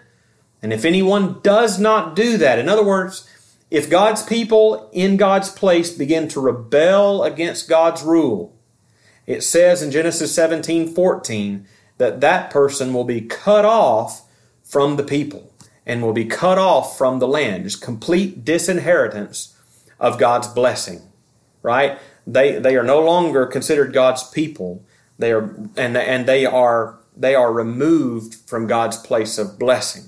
And 0.61 0.71
if 0.71 0.85
anyone 0.85 1.39
does 1.43 1.79
not 1.79 2.15
do 2.15 2.37
that, 2.37 2.59
in 2.59 2.69
other 2.69 2.83
words, 2.83 3.29
if 3.69 3.89
God's 3.89 4.23
people 4.23 4.89
in 4.93 5.17
God's 5.17 5.49
place 5.49 5.91
begin 5.91 6.27
to 6.29 6.39
rebel 6.39 7.23
against 7.23 7.69
God's 7.69 8.01
rule, 8.01 8.55
it 9.29 9.43
says 9.43 9.83
in 9.83 9.91
Genesis 9.91 10.33
17 10.33 10.93
14 10.93 11.65
that 11.99 12.19
that 12.19 12.49
person 12.49 12.93
will 12.93 13.03
be 13.03 13.21
cut 13.21 13.63
off 13.63 14.23
from 14.63 14.95
the 14.95 15.03
people 15.03 15.53
and 15.85 16.01
will 16.01 16.13
be 16.13 16.25
cut 16.25 16.57
off 16.57 16.97
from 16.97 17.19
the 17.19 17.27
land. 17.27 17.63
Just 17.63 17.79
complete 17.79 18.43
disinheritance 18.43 19.55
of 19.99 20.17
God's 20.17 20.47
blessing, 20.47 21.01
right? 21.61 21.99
They, 22.25 22.57
they 22.57 22.75
are 22.75 22.83
no 22.83 23.01
longer 23.01 23.45
considered 23.45 23.93
God's 23.93 24.27
people. 24.27 24.83
They 25.19 25.31
are, 25.31 25.55
and, 25.77 25.95
and 25.95 26.25
they 26.25 26.47
are, 26.47 26.97
they 27.15 27.35
are 27.35 27.53
removed 27.53 28.33
from 28.33 28.65
God's 28.65 28.97
place 28.97 29.37
of 29.37 29.59
blessing. 29.59 30.05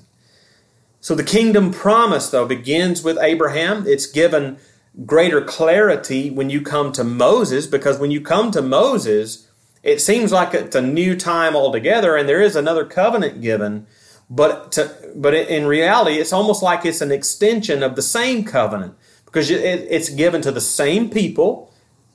So 0.99 1.13
the 1.13 1.23
kingdom 1.23 1.71
promise, 1.71 2.29
though, 2.29 2.47
begins 2.47 3.03
with 3.03 3.19
Abraham. 3.19 3.85
It's 3.85 4.07
given 4.07 4.57
greater 5.05 5.41
clarity 5.41 6.29
when 6.29 6.49
you 6.49 6.61
come 6.61 6.91
to 6.91 7.03
Moses, 7.03 7.67
because 7.67 7.99
when 7.99 8.11
you 8.11 8.21
come 8.21 8.51
to 8.51 8.61
Moses, 8.61 9.47
it 9.83 10.01
seems 10.01 10.31
like 10.31 10.53
it's 10.53 10.75
a 10.75 10.81
new 10.81 11.15
time 11.15 11.55
altogether, 11.55 12.15
and 12.15 12.27
there 12.27 12.41
is 12.41 12.55
another 12.55 12.85
covenant 12.85 13.41
given. 13.41 13.87
But 14.29 14.71
to, 14.73 15.11
but 15.15 15.33
in 15.33 15.65
reality, 15.65 16.17
it's 16.17 16.33
almost 16.33 16.63
like 16.63 16.85
it's 16.85 17.01
an 17.01 17.11
extension 17.11 17.83
of 17.83 17.95
the 17.95 18.01
same 18.01 18.43
covenant 18.43 18.95
because 19.25 19.49
it's 19.49 20.09
given 20.09 20.41
to 20.41 20.51
the 20.51 20.61
same 20.61 21.09
people, 21.09 21.73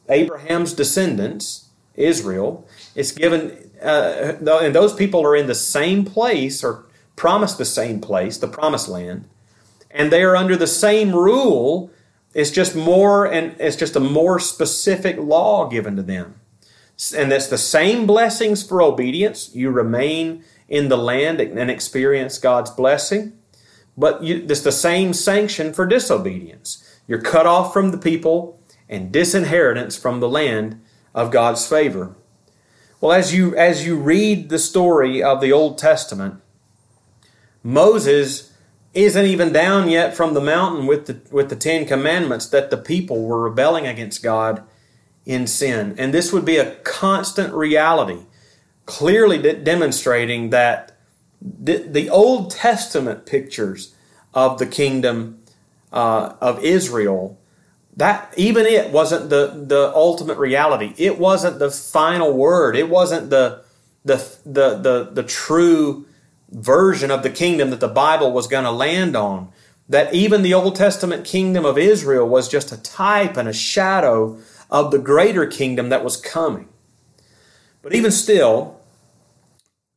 Abraham's 0.08 0.72
descendants, 0.72 1.68
Israel. 1.94 2.66
It's 2.94 3.12
given, 3.12 3.70
uh, 3.82 4.34
and 4.40 4.74
those 4.74 4.94
people 4.94 5.24
are 5.24 5.34
in 5.36 5.46
the 5.46 5.54
same 5.54 6.04
place 6.04 6.62
or 6.62 6.84
promised 7.16 7.58
the 7.58 7.64
same 7.64 8.00
place, 8.00 8.38
the 8.38 8.48
promised 8.48 8.88
land, 8.88 9.26
and 9.90 10.12
they 10.12 10.22
are 10.22 10.36
under 10.36 10.56
the 10.56 10.66
same 10.66 11.14
rule. 11.14 11.90
It's 12.36 12.50
just 12.50 12.76
more, 12.76 13.24
and 13.24 13.56
it's 13.58 13.76
just 13.76 13.96
a 13.96 14.00
more 14.00 14.38
specific 14.38 15.16
law 15.16 15.70
given 15.70 15.96
to 15.96 16.02
them. 16.02 16.34
And 17.16 17.32
that's 17.32 17.46
the 17.46 17.56
same 17.56 18.06
blessings 18.06 18.62
for 18.62 18.82
obedience. 18.82 19.54
You 19.54 19.70
remain 19.70 20.44
in 20.68 20.90
the 20.90 20.98
land 20.98 21.40
and 21.40 21.70
experience 21.70 22.36
God's 22.38 22.70
blessing. 22.70 23.38
But 23.96 24.22
you, 24.22 24.44
it's 24.50 24.60
the 24.60 24.70
same 24.70 25.14
sanction 25.14 25.72
for 25.72 25.86
disobedience. 25.86 26.84
You're 27.08 27.22
cut 27.22 27.46
off 27.46 27.72
from 27.72 27.90
the 27.90 27.96
people 27.96 28.60
and 28.86 29.10
disinheritance 29.10 29.96
from 29.96 30.20
the 30.20 30.28
land 30.28 30.78
of 31.14 31.30
God's 31.30 31.66
favor. 31.66 32.16
Well, 33.00 33.12
as 33.12 33.34
you 33.34 33.56
as 33.56 33.86
you 33.86 33.96
read 33.96 34.50
the 34.50 34.58
story 34.58 35.22
of 35.22 35.40
the 35.40 35.52
Old 35.52 35.78
Testament, 35.78 36.42
Moses 37.62 38.52
isn't 38.96 39.26
even 39.26 39.52
down 39.52 39.90
yet 39.90 40.16
from 40.16 40.32
the 40.32 40.40
mountain 40.40 40.86
with 40.86 41.06
the 41.06 41.20
with 41.30 41.50
the 41.50 41.56
Ten 41.56 41.84
Commandments 41.84 42.46
that 42.48 42.70
the 42.70 42.78
people 42.78 43.24
were 43.24 43.42
rebelling 43.42 43.86
against 43.86 44.22
God 44.22 44.62
in 45.26 45.46
sin. 45.46 45.94
And 45.98 46.14
this 46.14 46.32
would 46.32 46.46
be 46.46 46.56
a 46.56 46.76
constant 46.76 47.52
reality, 47.52 48.20
clearly 48.86 49.38
de- 49.38 49.56
demonstrating 49.56 50.50
that 50.50 50.96
the, 51.42 51.78
the, 51.78 52.08
Old 52.08 52.50
Testament 52.50 53.26
pictures 53.26 53.94
of 54.32 54.58
the 54.58 54.66
kingdom 54.66 55.42
uh, 55.92 56.34
of 56.40 56.64
Israel, 56.64 57.38
that 57.96 58.32
even 58.36 58.64
it 58.64 58.90
wasn't 58.90 59.28
the, 59.28 59.64
the 59.66 59.92
ultimate 59.94 60.38
reality. 60.38 60.94
It 60.96 61.18
wasn't 61.18 61.58
the 61.58 61.70
final 61.70 62.32
word. 62.32 62.76
It 62.76 62.88
wasn't 62.88 63.30
the, 63.30 63.62
the, 64.04 64.16
the, 64.44 64.78
the, 64.78 65.10
the 65.12 65.22
true 65.22 66.06
version 66.50 67.10
of 67.10 67.22
the 67.22 67.30
kingdom 67.30 67.70
that 67.70 67.80
the 67.80 67.88
Bible 67.88 68.32
was 68.32 68.46
going 68.46 68.64
to 68.64 68.70
land 68.70 69.16
on. 69.16 69.50
That 69.88 70.12
even 70.12 70.42
the 70.42 70.54
Old 70.54 70.74
Testament 70.74 71.24
kingdom 71.24 71.64
of 71.64 71.78
Israel 71.78 72.28
was 72.28 72.48
just 72.48 72.72
a 72.72 72.82
type 72.82 73.36
and 73.36 73.48
a 73.48 73.52
shadow 73.52 74.38
of 74.70 74.90
the 74.90 74.98
greater 74.98 75.46
kingdom 75.46 75.90
that 75.90 76.02
was 76.02 76.16
coming. 76.16 76.68
But 77.82 77.94
even 77.94 78.10
still, 78.10 78.80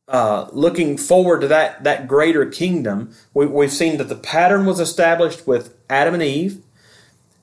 uh, 0.06 0.48
looking 0.52 0.96
forward 0.96 1.40
to 1.40 1.48
that, 1.48 1.82
that 1.84 2.06
greater 2.06 2.46
kingdom, 2.46 3.14
we, 3.34 3.46
we've 3.46 3.72
seen 3.72 3.98
that 3.98 4.08
the 4.08 4.14
pattern 4.14 4.64
was 4.64 4.78
established 4.78 5.46
with 5.46 5.76
Adam 5.88 6.14
and 6.14 6.22
Eve. 6.22 6.62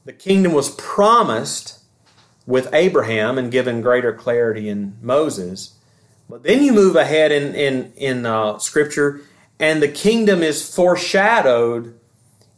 The 0.06 0.13
kingdom 0.13 0.54
was 0.54 0.70
promised 0.72 1.80
with 2.46 2.74
Abraham 2.74 3.38
and 3.38 3.52
given 3.52 3.82
greater 3.82 4.13
clarity 4.13 4.70
in 4.70 4.98
Moses. 5.02 5.77
But 6.30 6.44
then 6.44 6.63
you 6.63 6.74
move 6.74 6.96
ahead 6.96 7.32
in, 7.32 7.56
in, 7.56 7.94
in 7.96 8.26
uh, 8.26 8.58
Scripture, 8.60 9.22
and 9.60 9.82
the 9.82 9.88
kingdom 9.88 10.44
is 10.44 10.74
foreshadowed 10.74 11.98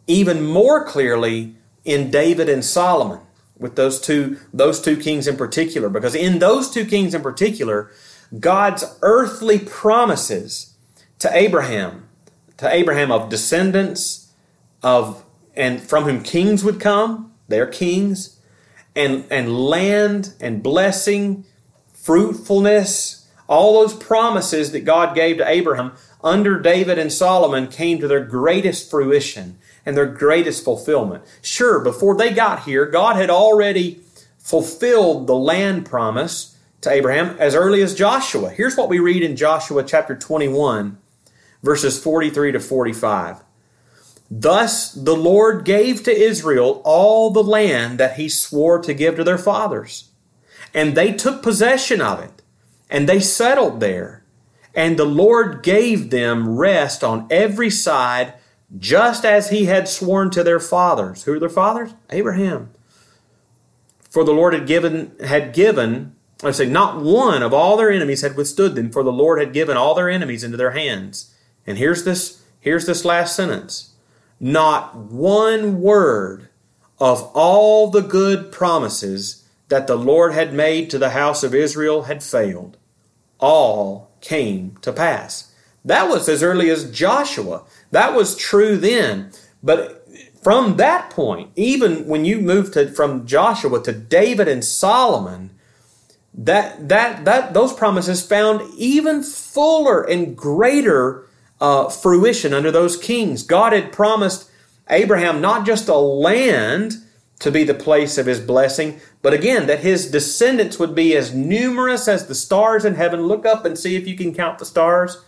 even 0.08 0.44
more 0.44 0.84
clearly 0.86 1.56
in 1.86 2.10
David 2.12 2.50
and 2.50 2.66
Solomon 2.66 3.22
with 3.58 3.76
those 3.76 4.00
two 4.00 4.40
those 4.54 4.82
two 4.82 4.98
kings 4.98 5.28
in 5.28 5.38
particular. 5.38 5.90
Because 5.90 6.16
in 6.16 6.40
those 6.40 6.72
two 6.72 6.86
kings 6.86 7.14
in 7.14 7.22
particular 7.22 7.92
God's 8.40 8.84
earthly 9.02 9.60
promises 9.60 10.74
to 11.20 11.30
Abraham 11.36 12.08
to 12.58 12.72
Abraham 12.74 13.12
of 13.12 13.30
descendants 13.30 14.32
of 14.82 15.24
and 15.56 15.82
from 15.82 16.06
whom 16.06 16.24
kings 16.24 16.64
would 16.64 16.80
come 16.80 17.34
their 17.48 17.68
kings 17.68 18.40
and 18.96 19.26
and 19.30 19.56
land 19.58 20.34
and 20.40 20.64
blessing 20.64 21.46
fruitfulness 21.94 23.19
all 23.50 23.82
those 23.82 23.96
promises 23.96 24.72
that 24.72 24.86
God 24.86 25.16
gave 25.16 25.38
to 25.38 25.50
Abraham 25.50 25.94
under 26.24 26.60
David 26.60 27.00
and 27.00 27.12
Solomon 27.12 27.68
came 27.68 28.00
to 28.00 28.08
their 28.08 28.24
greatest 28.24 28.90
fruition 28.90 29.58
and 29.86 29.98
their 29.98 30.06
greatest 30.06 30.64
fulfillment. 30.64 31.24
Sure, 31.42 31.84
before 31.84 32.16
they 32.16 32.32
got 32.32 32.64
here, 32.64 32.86
God 32.86 33.16
had 33.16 33.32
already 33.32 34.02
fulfilled 34.38 35.26
the 35.26 35.36
land 35.36 35.86
promise 35.86 36.58
to 36.82 36.92
Abraham 36.92 37.36
as 37.40 37.56
early 37.56 37.82
as 37.82 37.96
Joshua. 37.96 38.52
Here's 38.52 38.78
what 38.78 38.88
we 38.88 39.00
read 39.00 39.24
in 39.24 39.36
Joshua 39.36 39.84
chapter 39.84 40.16
21, 40.16 40.98
verses 41.64 42.02
43 42.02 42.52
to 42.52 42.60
45. 42.60 43.44
Thus 44.30 44.92
the 44.94 45.16
Lord 45.16 45.66
gave 45.66 46.04
to 46.04 46.16
Israel 46.16 46.84
all 46.86 47.32
the 47.32 47.44
land 47.44 48.00
that 48.00 48.18
he 48.18 48.30
swore 48.30 48.80
to 48.80 48.94
give 48.94 49.16
to 49.16 49.24
their 49.24 49.40
fathers. 49.40 50.12
And 50.72 50.96
they 50.96 51.14
took 51.14 51.42
possession 51.42 52.00
of 52.00 52.20
it, 52.20 52.39
and 52.90 53.08
they 53.08 53.20
settled 53.20 53.80
there. 53.80 54.24
And 54.76 54.98
the 54.98 55.06
Lord 55.06 55.64
gave 55.64 56.10
them 56.10 56.58
rest 56.58 57.04
on 57.04 57.28
every 57.30 57.70
side 57.70 58.34
just 58.78 59.26
as 59.26 59.50
he 59.50 59.66
had 59.66 59.88
sworn 59.88 60.30
to 60.32 60.44
their 60.44 60.60
fathers. 60.60 61.24
Who 61.24 61.34
are 61.34 61.40
their 61.40 61.50
fathers? 61.50 61.94
Abraham. 62.12 62.70
For 64.10 64.24
the 64.24 64.34
Lord 64.34 64.54
had 64.54 64.68
given, 64.68 65.16
had 65.24 65.54
given, 65.54 66.16
I 66.44 66.52
say, 66.52 66.68
not 66.68 67.02
one 67.02 67.44
of 67.44 67.54
all 67.54 67.78
their 67.78 67.92
enemies 67.92 68.22
had 68.22 68.36
withstood 68.36 68.76
them, 68.76 68.92
for 68.92 69.04
the 69.04 69.12
Lord 69.12 69.40
had 69.40 69.54
given 69.54 69.78
all 69.78 69.96
their 69.96 70.10
enemies 70.10 70.44
into 70.44 70.58
their 70.58 70.72
hands. 70.72 71.34
And 71.66 71.78
here's 71.78 72.04
this, 72.04 72.44
here's 72.60 72.86
this 72.86 73.06
last 73.06 73.36
sentence. 73.36 73.94
Not 74.40 74.96
one 74.96 75.82
word 75.82 76.50
of 77.00 77.24
all 77.34 77.90
the 77.90 78.02
good 78.02 78.52
promises 78.52 79.46
that 79.68 79.88
the 79.88 79.96
Lord 79.96 80.34
had 80.34 80.54
made 80.54 80.90
to 80.90 80.98
the 80.98 81.12
house 81.12 81.44
of 81.44 81.56
Israel 81.56 82.04
had 82.04 82.24
failed. 82.24 82.78
All 83.40 84.12
came 84.22 84.78
to 84.82 84.92
pass. 84.92 85.54
That 85.86 86.10
was 86.10 86.28
as 86.28 86.44
early 86.44 86.70
as 86.70 86.92
Joshua. 86.92 87.64
That 87.92 88.14
was 88.14 88.36
true 88.36 88.78
then. 88.78 89.32
But 89.64 90.08
from 90.42 90.78
that 90.78 91.10
point, 91.10 91.52
even 91.56 92.08
when 92.08 92.26
you 92.26 92.40
move 92.40 92.72
to 92.74 92.90
from 92.92 93.26
Joshua 93.26 93.82
to 93.84 93.92
David 93.92 94.48
and 94.48 94.64
Solomon, 94.64 95.52
that 96.34 96.90
that 96.90 97.26
that 97.26 97.54
those 97.54 97.74
promises 97.74 98.26
found 98.26 98.62
even 98.78 99.24
fuller 99.24 100.02
and 100.04 100.38
greater 100.38 101.26
uh, 101.60 101.90
fruition 101.90 102.54
under 102.54 102.72
those 102.72 102.96
kings. 102.96 103.44
God 103.44 103.74
had 103.74 103.92
promised 103.92 104.50
Abraham 104.90 105.42
not 105.42 105.66
just 105.66 105.88
a 105.88 105.98
land 105.98 106.96
to 107.40 107.52
be 107.52 107.64
the 107.64 107.74
place 107.74 108.18
of 108.18 108.26
his 108.26 108.40
blessing, 108.40 109.00
but 109.22 109.34
again 109.34 109.68
that 109.68 109.80
his 109.80 110.10
descendants 110.10 110.80
would 110.80 110.96
be 110.96 111.16
as 111.16 111.34
numerous 111.34 112.08
as 112.08 112.28
the 112.28 112.36
stars 112.36 112.86
in 112.86 112.96
heaven. 112.96 113.24
Look 113.24 113.46
up 113.46 113.66
and 113.66 113.78
see 113.78 113.96
if 113.96 114.08
you 114.08 114.16
can 114.16 114.34
count 114.34 114.60
the 114.60 114.66
stars 114.66 115.24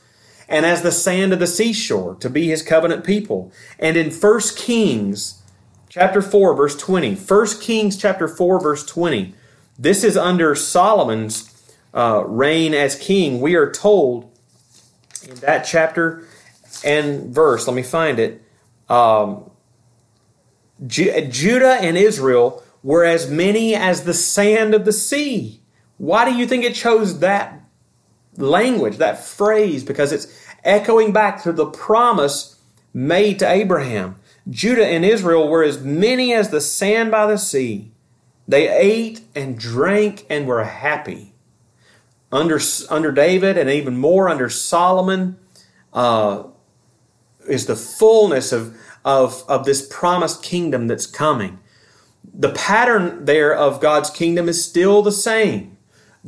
and 0.47 0.65
as 0.65 0.81
the 0.81 0.91
sand 0.91 1.33
of 1.33 1.39
the 1.39 1.47
seashore 1.47 2.15
to 2.15 2.29
be 2.29 2.47
his 2.47 2.61
covenant 2.61 3.03
people. 3.03 3.51
And 3.79 3.97
in 3.97 4.11
1 4.11 4.39
Kings 4.55 5.41
chapter 5.89 6.21
4 6.21 6.55
verse 6.55 6.77
20, 6.77 7.15
1 7.15 7.47
Kings 7.59 7.97
chapter 7.97 8.27
4 8.27 8.61
verse 8.61 8.85
20, 8.85 9.33
this 9.77 10.03
is 10.03 10.15
under 10.15 10.55
Solomon's 10.55 11.47
uh, 11.93 12.23
reign 12.25 12.73
as 12.73 12.95
king. 12.95 13.41
We 13.41 13.55
are 13.55 13.69
told 13.69 14.29
in 15.27 15.35
that 15.35 15.63
chapter 15.63 16.25
and 16.85 17.33
verse, 17.33 17.67
let 17.67 17.75
me 17.75 17.83
find 17.83 18.19
it, 18.19 18.41
um, 18.89 19.49
Judah 20.87 21.77
and 21.79 21.97
Israel 21.97 22.63
were 22.83 23.05
as 23.05 23.29
many 23.29 23.75
as 23.75 24.03
the 24.03 24.13
sand 24.13 24.73
of 24.73 24.85
the 24.85 24.93
sea. 24.93 25.61
Why 25.97 26.25
do 26.25 26.35
you 26.35 26.47
think 26.47 26.63
it 26.63 26.73
chose 26.73 27.19
that 27.19 27.61
language, 28.37 28.97
that 28.97 29.23
phrase, 29.23 29.83
because 29.83 30.11
it's 30.11 30.27
echoing 30.63 31.11
back 31.11 31.43
to 31.43 31.51
the 31.51 31.65
promise 31.65 32.59
made 32.93 33.39
to 33.39 33.49
Abraham. 33.49 34.15
Judah 34.49 34.85
and 34.85 35.05
Israel 35.05 35.47
were 35.47 35.63
as 35.63 35.81
many 35.81 36.33
as 36.33 36.49
the 36.49 36.61
sand 36.61 37.11
by 37.11 37.25
the 37.27 37.37
sea. 37.37 37.91
They 38.47 38.67
ate 38.67 39.21
and 39.35 39.57
drank 39.57 40.25
and 40.29 40.47
were 40.47 40.63
happy. 40.63 41.33
under 42.31 42.59
under 42.89 43.11
David 43.11 43.57
and 43.57 43.69
even 43.69 43.97
more 43.97 44.29
under 44.29 44.49
Solomon 44.49 45.37
uh, 45.93 46.43
is 47.47 47.65
the 47.65 47.75
fullness 47.75 48.51
of, 48.51 48.75
of, 49.03 49.43
of 49.47 49.65
this 49.65 49.87
promised 49.87 50.41
kingdom 50.41 50.87
that's 50.87 51.05
coming. 51.05 51.59
The 52.23 52.51
pattern 52.51 53.25
there 53.25 53.53
of 53.53 53.81
God's 53.81 54.09
kingdom 54.09 54.47
is 54.47 54.63
still 54.63 55.01
the 55.01 55.11
same. 55.11 55.77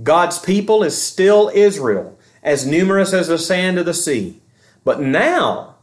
God's 0.01 0.39
people 0.39 0.83
is 0.83 0.99
still 0.99 1.51
Israel, 1.53 2.17
as 2.41 2.65
numerous 2.65 3.13
as 3.13 3.27
the 3.27 3.37
sand 3.37 3.77
of 3.77 3.85
the 3.85 3.93
sea. 3.93 4.41
But 4.83 4.99
now, 4.99 5.75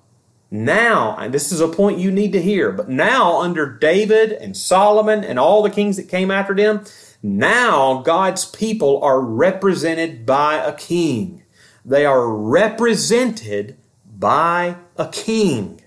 now, 0.50 1.16
and 1.16 1.32
this 1.32 1.52
is 1.52 1.60
a 1.60 1.68
point 1.68 2.00
you 2.00 2.10
need 2.10 2.32
to 2.32 2.42
hear, 2.42 2.72
but 2.72 2.88
now 2.88 3.40
under 3.40 3.66
David 3.66 4.32
and 4.32 4.56
Solomon 4.56 5.22
and 5.22 5.38
all 5.38 5.62
the 5.62 5.70
kings 5.70 5.96
that 5.96 6.08
came 6.08 6.30
after 6.30 6.54
them, 6.54 6.84
now 7.22 8.02
God's 8.02 8.44
people 8.44 9.02
are 9.02 9.20
represented 9.20 10.26
by 10.26 10.56
a 10.56 10.72
king. 10.72 11.44
They 11.84 12.04
are 12.04 12.28
represented 12.28 13.78
by 14.04 14.76
a 14.96 15.08
king. 15.08 15.80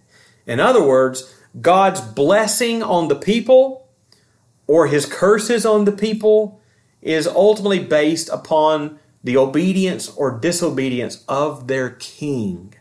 In 0.48 0.60
other 0.60 0.84
words, 0.84 1.36
God's 1.60 2.02
blessing 2.02 2.82
on 2.82 3.10
the 3.10 3.16
people 3.16 3.83
or 4.68 4.88
his 4.88 5.06
curses 5.06 5.66
on 5.66 5.86
the 5.86 5.92
people 5.92 6.62
is 7.02 7.28
ultimately 7.28 7.80
based 7.80 8.30
upon 8.30 9.00
the 9.24 9.38
obedience 9.38 10.10
or 10.10 10.38
disobedience 10.38 11.24
of 11.28 11.68
their 11.68 11.92
king. 11.92 12.74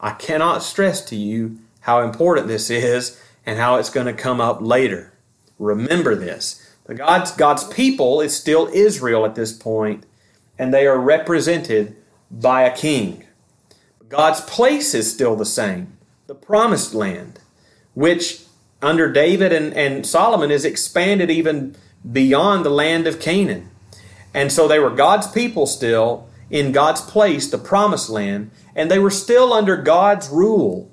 I 0.00 0.10
cannot 0.12 0.62
stress 0.62 1.04
to 1.06 1.16
you 1.16 1.58
how 1.80 2.02
important 2.02 2.46
this 2.46 2.70
is 2.70 3.20
and 3.46 3.58
how 3.58 3.76
it's 3.76 3.90
going 3.90 4.06
to 4.06 4.12
come 4.12 4.40
up 4.40 4.60
later. 4.60 5.12
Remember 5.58 6.14
this. 6.14 6.60
The 6.84 6.94
God's, 6.94 7.32
God's 7.32 7.64
people 7.64 8.20
is 8.20 8.36
still 8.36 8.68
Israel 8.72 9.24
at 9.24 9.34
this 9.34 9.52
point, 9.52 10.04
and 10.58 10.72
they 10.72 10.86
are 10.86 10.98
represented 10.98 11.96
by 12.30 12.62
a 12.62 12.76
king. 12.76 13.24
God's 14.08 14.42
place 14.42 14.94
is 14.94 15.12
still 15.12 15.36
the 15.36 15.46
same 15.46 15.90
the 16.26 16.34
promised 16.34 16.94
land, 16.94 17.38
which 17.92 18.43
under 18.84 19.10
David 19.10 19.52
and, 19.52 19.72
and 19.74 20.06
Solomon 20.06 20.50
is 20.50 20.64
expanded 20.64 21.30
even 21.30 21.74
beyond 22.10 22.64
the 22.64 22.70
land 22.70 23.06
of 23.06 23.20
Canaan. 23.20 23.70
And 24.34 24.52
so 24.52 24.68
they 24.68 24.78
were 24.78 24.90
God's 24.90 25.26
people 25.26 25.66
still 25.66 26.28
in 26.50 26.72
God's 26.72 27.00
place, 27.00 27.48
the 27.48 27.58
promised 27.58 28.10
land, 28.10 28.50
and 28.74 28.90
they 28.90 28.98
were 28.98 29.10
still 29.10 29.52
under 29.52 29.76
God's 29.76 30.28
rule. 30.28 30.90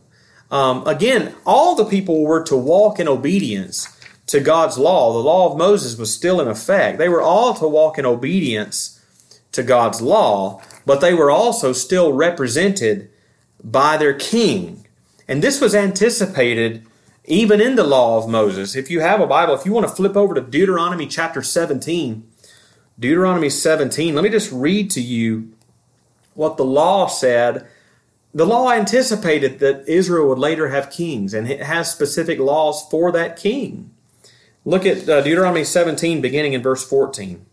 Um, 0.50 0.88
again, 0.88 1.36
all 1.46 1.76
the 1.76 1.86
people 1.86 2.24
were 2.24 2.44
to 2.44 2.56
walk 2.56 3.00
in 3.00 3.08
obedience 3.08 4.00
to 4.28 4.40
God's 4.40 4.78
law. 4.78 5.14
The 5.14 5.20
law 5.20 5.52
of 5.52 5.58
Moses 5.58 5.98
was 5.98 6.14
still 6.14 6.40
in 6.40 6.48
effect. 6.48 6.98
They 6.98 7.10
were 7.10 7.22
all 7.22 7.54
to 7.56 7.68
walk 7.68 7.98
in 7.98 8.06
obedience 8.06 9.02
to 9.52 9.64
God's 9.64 10.02
law, 10.02 10.62
but 10.86 11.02
they 11.02 11.14
were 11.14 11.32
also 11.32 11.74
still 11.74 12.14
represented 12.14 13.10
by 13.64 13.98
their 13.98 14.14
king. 14.14 14.88
And 15.28 15.42
this 15.42 15.60
was 15.60 15.76
anticipated 15.76 16.86
even 17.26 17.62
in 17.62 17.76
the 17.76 17.84
law 17.84 18.18
of 18.18 18.30
Moses. 18.30 18.76
If 18.76 18.90
you 18.90 19.00
have 19.02 19.22
a 19.22 19.28
Bible, 19.28 19.54
if 19.54 19.66
you 19.66 19.72
want 19.72 19.88
to 19.88 19.94
flip 19.94 20.16
over 20.16 20.34
to 20.34 20.42
Deuteronomy 20.42 21.08
chapter 21.08 21.42
17, 21.42 22.28
Deuteronomy 23.00 23.50
17, 23.50 24.16
let 24.16 24.24
me 24.24 24.30
just 24.30 24.52
read 24.52 24.90
to 24.92 25.02
you 25.02 25.54
what 26.34 26.58
the 26.58 26.66
law 26.66 27.08
said. 27.08 27.68
The 28.34 28.46
law 28.46 28.72
anticipated 28.72 29.60
that 29.60 29.88
Israel 29.88 30.30
would 30.30 30.40
later 30.40 30.70
have 30.70 30.90
kings, 30.90 31.34
and 31.34 31.50
it 31.50 31.62
has 31.62 31.92
specific 31.92 32.40
laws 32.40 32.88
for 32.90 33.12
that 33.12 33.38
king. 33.38 33.92
Look 34.64 34.86
at 34.86 35.10
uh, 35.10 35.22
Deuteronomy 35.22 35.64
17, 35.64 36.22
beginning 36.22 36.54
in 36.54 36.62
verse 36.62 36.88
14. 36.88 37.46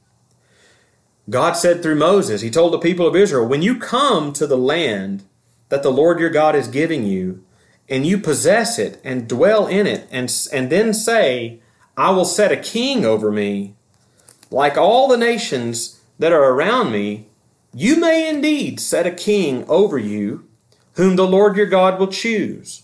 God 1.30 1.52
said 1.52 1.82
through 1.82 1.96
Moses, 1.96 2.40
He 2.40 2.50
told 2.50 2.72
the 2.72 2.78
people 2.78 3.06
of 3.06 3.16
Israel, 3.16 3.46
When 3.46 3.62
you 3.62 3.78
come 3.78 4.32
to 4.34 4.46
the 4.46 4.56
land 4.56 5.24
that 5.68 5.82
the 5.82 5.92
Lord 5.92 6.20
your 6.20 6.30
God 6.30 6.54
is 6.54 6.68
giving 6.68 7.04
you, 7.04 7.44
and 7.88 8.06
you 8.06 8.18
possess 8.18 8.78
it 8.78 9.00
and 9.02 9.28
dwell 9.28 9.66
in 9.66 9.86
it, 9.86 10.06
and, 10.10 10.30
and 10.52 10.70
then 10.70 10.92
say, 10.92 11.60
I 11.96 12.10
will 12.10 12.24
set 12.24 12.52
a 12.52 12.56
king 12.56 13.04
over 13.04 13.30
me, 13.32 13.74
like 14.50 14.76
all 14.76 15.08
the 15.08 15.16
nations 15.16 16.00
that 16.18 16.32
are 16.32 16.52
around 16.52 16.92
me, 16.92 17.26
you 17.74 17.96
may 17.96 18.28
indeed 18.28 18.80
set 18.80 19.06
a 19.06 19.10
king 19.10 19.64
over 19.68 19.98
you, 19.98 20.46
whom 20.94 21.16
the 21.16 21.26
Lord 21.26 21.56
your 21.56 21.66
God 21.66 21.98
will 21.98 22.08
choose. 22.08 22.82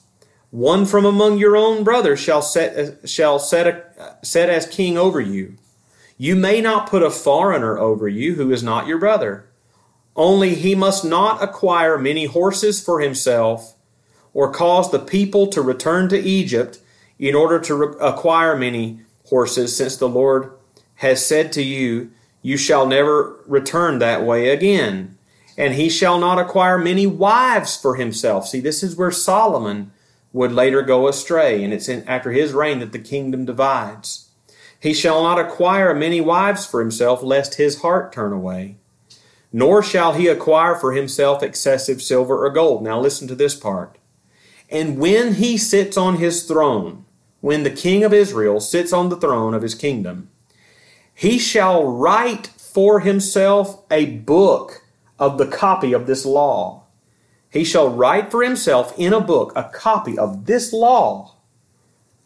One 0.50 0.86
from 0.86 1.04
among 1.04 1.38
your 1.38 1.56
own 1.56 1.82
brothers 1.82 2.20
shall 2.20 2.42
set 2.42 2.78
uh, 2.78 3.06
shall 3.06 3.40
set 3.40 3.66
a, 3.66 4.00
uh, 4.00 4.14
set 4.22 4.48
as 4.48 4.66
king 4.68 4.96
over 4.96 5.20
you. 5.20 5.56
You 6.16 6.36
may 6.36 6.60
not 6.60 6.88
put 6.88 7.02
a 7.02 7.10
foreigner 7.10 7.76
over 7.76 8.06
you 8.06 8.36
who 8.36 8.52
is 8.52 8.62
not 8.62 8.86
your 8.86 8.98
brother. 8.98 9.46
Only 10.14 10.54
he 10.54 10.76
must 10.76 11.04
not 11.04 11.42
acquire 11.42 11.98
many 11.98 12.26
horses 12.26 12.80
for 12.80 13.00
himself, 13.00 13.74
or 14.34 14.50
cause 14.50 14.90
the 14.90 14.98
people 14.98 15.46
to 15.46 15.62
return 15.62 16.08
to 16.10 16.18
Egypt 16.18 16.80
in 17.18 17.34
order 17.34 17.58
to 17.60 17.74
re- 17.74 17.94
acquire 18.00 18.56
many 18.56 19.00
horses, 19.26 19.74
since 19.74 19.96
the 19.96 20.08
Lord 20.08 20.52
has 20.96 21.24
said 21.24 21.52
to 21.52 21.62
you, 21.62 22.10
You 22.42 22.56
shall 22.56 22.86
never 22.86 23.40
return 23.46 24.00
that 24.00 24.24
way 24.24 24.50
again. 24.50 25.16
And 25.56 25.74
he 25.74 25.88
shall 25.88 26.18
not 26.18 26.40
acquire 26.40 26.78
many 26.78 27.06
wives 27.06 27.76
for 27.80 27.94
himself. 27.94 28.48
See, 28.48 28.60
this 28.60 28.82
is 28.82 28.96
where 28.96 29.12
Solomon 29.12 29.92
would 30.32 30.50
later 30.50 30.82
go 30.82 31.06
astray, 31.06 31.62
and 31.62 31.72
it's 31.72 31.88
in, 31.88 32.06
after 32.08 32.32
his 32.32 32.52
reign 32.52 32.80
that 32.80 32.90
the 32.90 32.98
kingdom 32.98 33.44
divides. 33.44 34.30
He 34.80 34.92
shall 34.92 35.22
not 35.22 35.38
acquire 35.38 35.94
many 35.94 36.20
wives 36.20 36.66
for 36.66 36.80
himself, 36.80 37.22
lest 37.22 37.54
his 37.54 37.82
heart 37.82 38.12
turn 38.12 38.32
away. 38.32 38.76
Nor 39.52 39.80
shall 39.80 40.14
he 40.14 40.26
acquire 40.26 40.74
for 40.74 40.92
himself 40.92 41.40
excessive 41.40 42.02
silver 42.02 42.44
or 42.44 42.50
gold. 42.50 42.82
Now 42.82 43.00
listen 43.00 43.28
to 43.28 43.36
this 43.36 43.54
part. 43.54 43.96
And 44.70 44.98
when 44.98 45.34
he 45.34 45.56
sits 45.56 45.96
on 45.96 46.16
his 46.16 46.44
throne, 46.44 47.04
when 47.40 47.62
the 47.62 47.70
king 47.70 48.02
of 48.04 48.12
Israel 48.12 48.60
sits 48.60 48.92
on 48.92 49.08
the 49.08 49.16
throne 49.16 49.54
of 49.54 49.62
his 49.62 49.74
kingdom, 49.74 50.30
he 51.14 51.38
shall 51.38 51.84
write 51.84 52.46
for 52.46 53.00
himself 53.00 53.82
a 53.90 54.06
book 54.06 54.82
of 55.18 55.38
the 55.38 55.46
copy 55.46 55.92
of 55.92 56.06
this 56.06 56.24
law. 56.24 56.84
He 57.50 57.62
shall 57.62 57.88
write 57.88 58.30
for 58.30 58.42
himself 58.42 58.92
in 58.98 59.12
a 59.12 59.20
book 59.20 59.52
a 59.54 59.70
copy 59.72 60.18
of 60.18 60.46
this 60.46 60.72
law, 60.72 61.36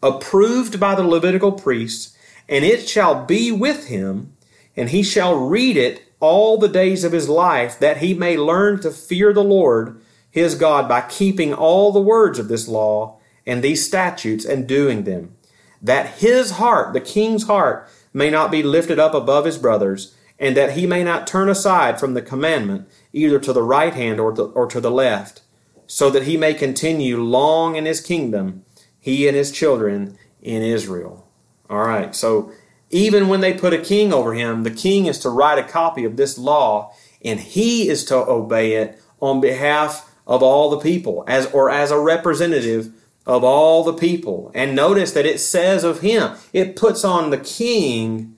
approved 0.01 0.79
by 0.79 0.95
the 0.95 1.03
Levitical 1.03 1.51
priests, 1.51 2.17
and 2.47 2.65
it 2.65 2.89
shall 2.89 3.25
be 3.25 3.51
with 3.51 3.87
him, 3.87 4.35
and 4.75 4.89
he 4.89 5.03
shall 5.03 5.35
read 5.35 5.77
it 5.77 6.01
all 6.19 6.57
the 6.57 6.67
days 6.67 7.03
of 7.03 7.11
his 7.11 7.29
life, 7.29 7.77
that 7.79 7.97
he 7.97 8.13
may 8.13 8.37
learn 8.37 8.79
to 8.81 8.89
fear 8.89 9.33
the 9.33 9.43
Lord 9.43 10.01
his 10.31 10.55
God 10.55 10.87
by 10.87 11.01
keeping 11.01 11.53
all 11.53 11.91
the 11.91 12.01
words 12.01 12.39
of 12.39 12.47
this 12.47 12.67
law 12.67 13.19
and 13.45 13.63
these 13.63 13.85
statutes 13.85 14.45
and 14.45 14.67
doing 14.67 15.03
them, 15.03 15.35
that 15.81 16.19
his 16.19 16.51
heart, 16.51 16.93
the 16.93 17.01
king's 17.01 17.47
heart, 17.47 17.89
may 18.13 18.29
not 18.29 18.51
be 18.51 18.63
lifted 18.63 18.99
up 18.99 19.13
above 19.13 19.45
his 19.45 19.57
brothers, 19.57 20.15
and 20.37 20.55
that 20.55 20.73
he 20.73 20.85
may 20.85 21.03
not 21.03 21.27
turn 21.27 21.49
aside 21.49 21.99
from 21.99 22.13
the 22.13 22.21
commandment 22.21 22.87
either 23.11 23.39
to 23.39 23.53
the 23.53 23.63
right 23.63 23.93
hand 23.93 24.19
or 24.19 24.31
to, 24.33 24.43
or 24.43 24.67
to 24.67 24.79
the 24.79 24.91
left, 24.91 25.41
so 25.87 26.09
that 26.09 26.23
he 26.23 26.37
may 26.37 26.53
continue 26.53 27.21
long 27.21 27.75
in 27.75 27.85
his 27.85 27.99
kingdom, 27.99 28.63
he 28.99 29.27
and 29.27 29.35
his 29.35 29.51
children 29.51 30.17
in 30.41 30.61
Israel. 30.61 31.27
All 31.69 31.79
right, 31.79 32.15
so 32.15 32.51
even 32.89 33.27
when 33.27 33.41
they 33.41 33.53
put 33.53 33.73
a 33.73 33.77
king 33.77 34.13
over 34.13 34.33
him, 34.33 34.63
the 34.63 34.71
king 34.71 35.05
is 35.05 35.19
to 35.19 35.29
write 35.29 35.59
a 35.59 35.63
copy 35.63 36.03
of 36.05 36.17
this 36.17 36.37
law, 36.37 36.93
and 37.23 37.39
he 37.39 37.89
is 37.89 38.05
to 38.05 38.15
obey 38.15 38.73
it 38.73 38.99
on 39.19 39.41
behalf 39.41 40.08
of 40.29 40.43
all 40.43 40.69
the 40.69 40.79
people, 40.79 41.25
as 41.27 41.47
or 41.47 41.69
as 41.71 41.89
a 41.91 41.99
representative 41.99 42.93
of 43.25 43.43
all 43.43 43.83
the 43.83 43.93
people. 43.93 44.51
And 44.53 44.75
notice 44.75 45.11
that 45.13 45.25
it 45.25 45.39
says 45.39 45.83
of 45.83 46.01
him, 46.01 46.37
it 46.53 46.75
puts 46.75 47.03
on 47.03 47.31
the 47.31 47.37
king 47.37 48.35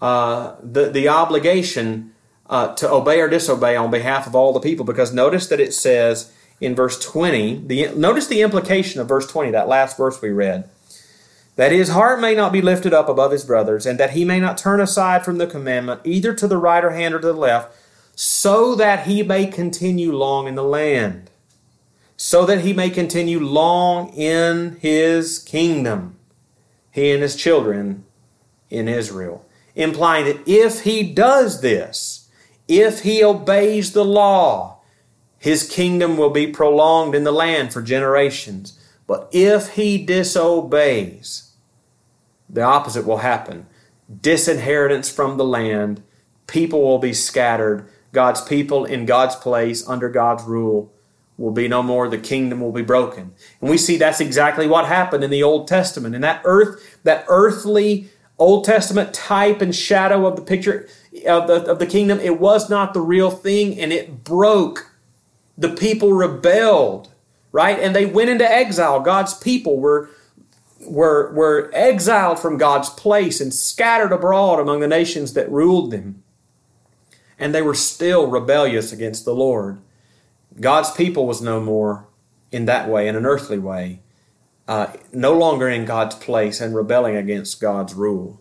uh, 0.00 0.56
the 0.62 0.90
the 0.90 1.08
obligation 1.08 2.12
uh, 2.50 2.74
to 2.74 2.90
obey 2.90 3.20
or 3.20 3.28
disobey 3.28 3.74
on 3.74 3.90
behalf 3.90 4.26
of 4.26 4.34
all 4.34 4.52
the 4.52 4.60
people. 4.60 4.84
Because 4.84 5.12
notice 5.12 5.46
that 5.48 5.58
it 5.58 5.72
says 5.72 6.30
in 6.60 6.74
verse 6.74 7.02
20, 7.02 7.66
the, 7.66 7.88
notice 7.94 8.26
the 8.26 8.42
implication 8.42 9.00
of 9.00 9.08
verse 9.08 9.26
20, 9.26 9.50
that 9.52 9.68
last 9.68 9.96
verse 9.96 10.20
we 10.20 10.30
read, 10.30 10.68
that 11.56 11.72
his 11.72 11.88
heart 11.88 12.20
may 12.20 12.34
not 12.34 12.52
be 12.52 12.60
lifted 12.62 12.92
up 12.92 13.08
above 13.08 13.32
his 13.32 13.44
brothers, 13.44 13.86
and 13.86 13.98
that 13.98 14.10
he 14.10 14.24
may 14.24 14.38
not 14.38 14.58
turn 14.58 14.80
aside 14.80 15.24
from 15.24 15.38
the 15.38 15.46
commandment, 15.46 16.02
either 16.04 16.34
to 16.34 16.46
the 16.46 16.58
right 16.58 16.84
or 16.84 16.90
hand 16.90 17.14
or 17.14 17.20
to 17.20 17.26
the 17.26 17.32
left, 17.32 17.74
so 18.14 18.74
that 18.74 19.06
he 19.06 19.22
may 19.22 19.46
continue 19.46 20.12
long 20.12 20.46
in 20.46 20.54
the 20.54 20.64
land, 20.64 21.30
so 22.16 22.44
that 22.46 22.60
he 22.60 22.72
may 22.72 22.90
continue 22.90 23.40
long 23.40 24.08
in 24.10 24.76
his 24.80 25.38
kingdom, 25.38 26.16
he 26.90 27.10
and 27.10 27.22
his 27.22 27.36
children 27.36 28.04
in 28.70 28.88
Israel. 28.88 29.44
Implying 29.74 30.26
that 30.26 30.46
if 30.46 30.82
he 30.82 31.02
does 31.02 31.62
this, 31.62 32.28
if 32.68 33.00
he 33.02 33.24
obeys 33.24 33.92
the 33.92 34.04
law, 34.04 34.78
his 35.38 35.68
kingdom 35.68 36.16
will 36.16 36.30
be 36.30 36.46
prolonged 36.46 37.14
in 37.14 37.24
the 37.24 37.32
land 37.32 37.72
for 37.72 37.82
generations. 37.82 38.78
But 39.06 39.28
if 39.32 39.70
he 39.70 40.04
disobeys, 40.04 41.52
the 42.48 42.62
opposite 42.62 43.06
will 43.06 43.18
happen 43.18 43.66
disinheritance 44.20 45.10
from 45.10 45.36
the 45.36 45.44
land, 45.44 46.02
people 46.46 46.82
will 46.82 46.98
be 46.98 47.12
scattered, 47.12 47.88
God's 48.12 48.40
people 48.42 48.84
in 48.84 49.06
God's 49.06 49.36
place 49.36 49.86
under 49.88 50.08
God's 50.08 50.44
rule 50.44 50.92
will 51.38 51.50
be 51.50 51.66
no 51.66 51.82
more. 51.82 52.08
The 52.08 52.18
kingdom 52.18 52.60
will 52.60 52.72
be 52.72 52.82
broken. 52.82 53.32
And 53.60 53.70
we 53.70 53.78
see 53.78 53.96
that's 53.96 54.20
exactly 54.20 54.66
what 54.66 54.86
happened 54.86 55.24
in 55.24 55.30
the 55.30 55.42
Old 55.42 55.66
Testament. 55.66 56.14
And 56.14 56.22
that 56.22 56.42
earth, 56.44 56.98
that 57.04 57.24
earthly 57.28 58.10
Old 58.38 58.64
Testament 58.64 59.14
type 59.14 59.60
and 59.60 59.74
shadow 59.74 60.26
of 60.26 60.36
the 60.36 60.42
picture 60.42 60.88
of 61.26 61.46
the, 61.46 61.64
of 61.70 61.78
the 61.78 61.86
kingdom, 61.86 62.20
it 62.20 62.38
was 62.38 62.68
not 62.68 62.94
the 62.94 63.00
real 63.00 63.30
thing 63.30 63.78
and 63.78 63.92
it 63.92 64.24
broke. 64.24 64.90
The 65.56 65.70
people 65.70 66.12
rebelled, 66.12 67.10
right? 67.50 67.78
And 67.78 67.94
they 67.94 68.06
went 68.06 68.30
into 68.30 68.50
exile. 68.50 69.00
God's 69.00 69.34
people 69.34 69.78
were 69.78 70.10
were, 70.84 71.32
were 71.32 71.70
exiled 71.72 72.40
from 72.40 72.58
God's 72.58 72.90
place 72.90 73.40
and 73.40 73.54
scattered 73.54 74.10
abroad 74.10 74.58
among 74.58 74.80
the 74.80 74.88
nations 74.88 75.34
that 75.34 75.48
ruled 75.48 75.92
them. 75.92 76.24
And 77.42 77.52
they 77.52 77.60
were 77.60 77.74
still 77.74 78.28
rebellious 78.28 78.92
against 78.92 79.24
the 79.24 79.34
Lord. 79.34 79.80
God's 80.60 80.92
people 80.92 81.26
was 81.26 81.42
no 81.42 81.60
more 81.60 82.06
in 82.52 82.66
that 82.66 82.88
way, 82.88 83.08
in 83.08 83.16
an 83.16 83.26
earthly 83.26 83.58
way, 83.58 84.00
uh, 84.68 84.92
no 85.12 85.36
longer 85.36 85.68
in 85.68 85.84
God's 85.84 86.14
place 86.14 86.60
and 86.60 86.72
rebelling 86.72 87.16
against 87.16 87.60
God's 87.60 87.94
rule. 87.94 88.40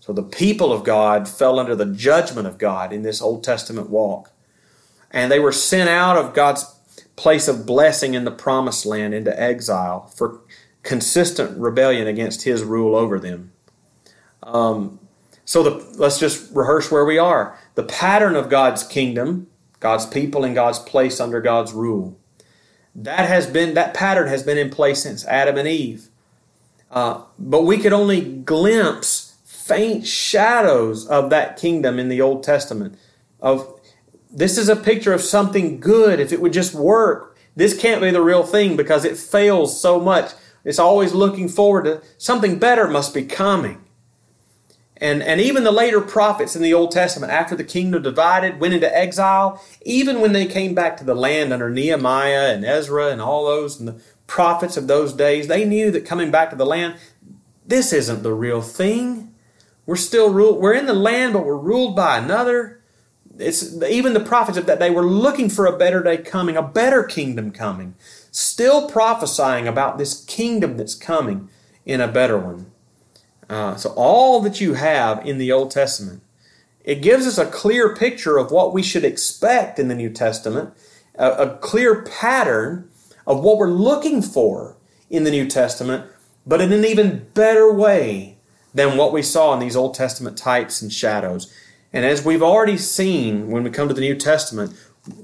So 0.00 0.14
the 0.14 0.22
people 0.22 0.72
of 0.72 0.82
God 0.82 1.28
fell 1.28 1.58
under 1.58 1.76
the 1.76 1.84
judgment 1.84 2.46
of 2.46 2.56
God 2.56 2.90
in 2.90 3.02
this 3.02 3.20
Old 3.20 3.44
Testament 3.44 3.90
walk. 3.90 4.32
And 5.10 5.30
they 5.30 5.40
were 5.40 5.52
sent 5.52 5.90
out 5.90 6.16
of 6.16 6.32
God's 6.32 6.64
place 7.16 7.48
of 7.48 7.66
blessing 7.66 8.14
in 8.14 8.24
the 8.24 8.30
promised 8.30 8.86
land 8.86 9.12
into 9.12 9.38
exile 9.38 10.06
for 10.06 10.40
consistent 10.82 11.58
rebellion 11.58 12.06
against 12.06 12.44
his 12.44 12.62
rule 12.64 12.96
over 12.96 13.20
them. 13.20 13.52
Um, 14.42 15.00
so 15.48 15.62
the, 15.62 15.70
let's 15.96 16.18
just 16.18 16.54
rehearse 16.54 16.90
where 16.90 17.06
we 17.06 17.16
are. 17.16 17.58
The 17.74 17.82
pattern 17.82 18.36
of 18.36 18.50
God's 18.50 18.84
kingdom 18.86 19.46
God's 19.80 20.04
people 20.04 20.44
and 20.44 20.54
God's 20.54 20.78
place 20.78 21.20
under 21.20 21.40
God's 21.40 21.72
rule. 21.72 22.18
That 22.94 23.26
has 23.28 23.46
been 23.46 23.72
that 23.72 23.94
pattern 23.94 24.28
has 24.28 24.42
been 24.42 24.58
in 24.58 24.68
place 24.68 25.02
since 25.02 25.24
Adam 25.26 25.56
and 25.56 25.66
Eve. 25.66 26.08
Uh, 26.90 27.22
but 27.38 27.62
we 27.62 27.78
could 27.78 27.94
only 27.94 28.20
glimpse 28.20 29.36
faint 29.46 30.06
shadows 30.06 31.06
of 31.06 31.30
that 31.30 31.56
kingdom 31.56 31.98
in 31.98 32.10
the 32.10 32.20
Old 32.20 32.42
Testament. 32.42 32.98
Of 33.40 33.80
this 34.30 34.58
is 34.58 34.68
a 34.68 34.76
picture 34.76 35.14
of 35.14 35.22
something 35.22 35.80
good 35.80 36.20
if 36.20 36.30
it 36.30 36.42
would 36.42 36.52
just 36.52 36.74
work. 36.74 37.38
This 37.56 37.78
can't 37.78 38.02
be 38.02 38.10
the 38.10 38.20
real 38.20 38.42
thing 38.42 38.76
because 38.76 39.06
it 39.06 39.16
fails 39.16 39.80
so 39.80 39.98
much. 39.98 40.32
It's 40.62 40.78
always 40.78 41.14
looking 41.14 41.48
forward 41.48 41.84
to 41.84 42.02
something 42.18 42.58
better 42.58 42.86
must 42.86 43.14
be 43.14 43.24
coming. 43.24 43.82
And, 45.00 45.22
and 45.22 45.40
even 45.40 45.62
the 45.62 45.70
later 45.70 46.00
prophets 46.00 46.56
in 46.56 46.62
the 46.62 46.74
Old 46.74 46.90
Testament, 46.90 47.32
after 47.32 47.54
the 47.54 47.64
kingdom 47.64 48.02
divided, 48.02 48.60
went 48.60 48.74
into 48.74 48.96
exile, 48.96 49.62
even 49.82 50.20
when 50.20 50.32
they 50.32 50.46
came 50.46 50.74
back 50.74 50.96
to 50.96 51.04
the 51.04 51.14
land 51.14 51.52
under 51.52 51.70
Nehemiah 51.70 52.52
and 52.52 52.64
Ezra 52.64 53.08
and 53.08 53.20
all 53.20 53.46
those 53.46 53.78
and 53.78 53.88
the 53.88 54.00
prophets 54.26 54.76
of 54.76 54.88
those 54.88 55.12
days, 55.12 55.46
they 55.46 55.64
knew 55.64 55.90
that 55.92 56.04
coming 56.04 56.30
back 56.30 56.50
to 56.50 56.56
the 56.56 56.66
land, 56.66 56.96
this 57.64 57.92
isn't 57.92 58.22
the 58.22 58.32
real 58.32 58.60
thing. 58.60 59.34
We're 59.86 59.96
still 59.96 60.32
ruled, 60.32 60.60
we're 60.60 60.74
in 60.74 60.86
the 60.86 60.94
land, 60.94 61.32
but 61.32 61.46
we're 61.46 61.56
ruled 61.56 61.94
by 61.94 62.18
another. 62.18 62.82
It's 63.38 63.80
even 63.84 64.14
the 64.14 64.20
prophets 64.20 64.58
of 64.58 64.66
that 64.66 64.80
day 64.80 64.90
were 64.90 65.06
looking 65.06 65.48
for 65.48 65.66
a 65.66 65.78
better 65.78 66.02
day 66.02 66.18
coming, 66.18 66.56
a 66.56 66.62
better 66.62 67.04
kingdom 67.04 67.52
coming, 67.52 67.94
still 68.32 68.90
prophesying 68.90 69.68
about 69.68 69.96
this 69.96 70.24
kingdom 70.24 70.76
that's 70.76 70.96
coming 70.96 71.48
in 71.86 72.00
a 72.00 72.08
better 72.08 72.36
one. 72.36 72.72
Uh, 73.48 73.76
so, 73.76 73.90
all 73.90 74.40
that 74.40 74.60
you 74.60 74.74
have 74.74 75.24
in 75.26 75.38
the 75.38 75.50
Old 75.50 75.70
Testament, 75.70 76.22
it 76.84 77.02
gives 77.02 77.26
us 77.26 77.38
a 77.38 77.46
clear 77.46 77.94
picture 77.94 78.36
of 78.36 78.50
what 78.50 78.72
we 78.72 78.82
should 78.82 79.04
expect 79.04 79.78
in 79.78 79.88
the 79.88 79.94
New 79.94 80.10
Testament, 80.10 80.74
a, 81.14 81.30
a 81.30 81.56
clear 81.58 82.02
pattern 82.02 82.90
of 83.26 83.42
what 83.42 83.58
we're 83.58 83.70
looking 83.70 84.22
for 84.22 84.76
in 85.10 85.24
the 85.24 85.30
New 85.30 85.46
Testament, 85.46 86.10
but 86.46 86.60
in 86.60 86.72
an 86.72 86.84
even 86.84 87.26
better 87.34 87.72
way 87.72 88.38
than 88.74 88.96
what 88.96 89.12
we 89.12 89.22
saw 89.22 89.54
in 89.54 89.60
these 89.60 89.76
Old 89.76 89.94
Testament 89.94 90.36
types 90.36 90.82
and 90.82 90.92
shadows. 90.92 91.52
And 91.92 92.04
as 92.04 92.24
we've 92.24 92.42
already 92.42 92.76
seen 92.76 93.50
when 93.50 93.62
we 93.62 93.70
come 93.70 93.88
to 93.88 93.94
the 93.94 94.00
New 94.00 94.14
Testament, 94.14 94.74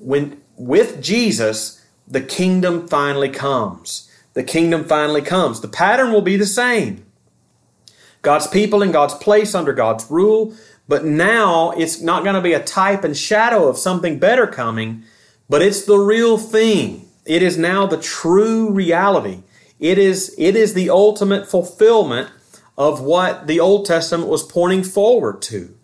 when 0.00 0.40
with 0.56 1.02
Jesus, 1.02 1.84
the 2.06 2.20
kingdom 2.20 2.88
finally 2.88 3.28
comes. 3.28 4.10
The 4.34 4.42
kingdom 4.42 4.84
finally 4.84 5.22
comes. 5.22 5.60
The 5.60 5.68
pattern 5.68 6.12
will 6.12 6.22
be 6.22 6.36
the 6.36 6.46
same. 6.46 7.04
God's 8.24 8.46
people 8.46 8.82
in 8.82 8.90
God's 8.90 9.14
place 9.14 9.54
under 9.54 9.72
God's 9.72 10.10
rule. 10.10 10.54
But 10.88 11.04
now 11.04 11.70
it's 11.72 12.00
not 12.00 12.24
going 12.24 12.34
to 12.34 12.42
be 12.42 12.52
a 12.52 12.62
type 12.62 13.04
and 13.04 13.16
shadow 13.16 13.68
of 13.68 13.78
something 13.78 14.18
better 14.18 14.46
coming, 14.46 15.04
but 15.48 15.62
it's 15.62 15.84
the 15.84 15.98
real 15.98 16.36
thing. 16.36 17.08
It 17.24 17.42
is 17.42 17.56
now 17.56 17.86
the 17.86 17.96
true 17.96 18.70
reality. 18.70 19.42
It 19.80 19.98
is, 19.98 20.34
it 20.36 20.56
is 20.56 20.74
the 20.74 20.90
ultimate 20.90 21.48
fulfillment 21.48 22.30
of 22.76 23.00
what 23.00 23.46
the 23.46 23.60
Old 23.60 23.86
Testament 23.86 24.28
was 24.28 24.42
pointing 24.42 24.82
forward 24.82 25.40
to. 25.42 25.74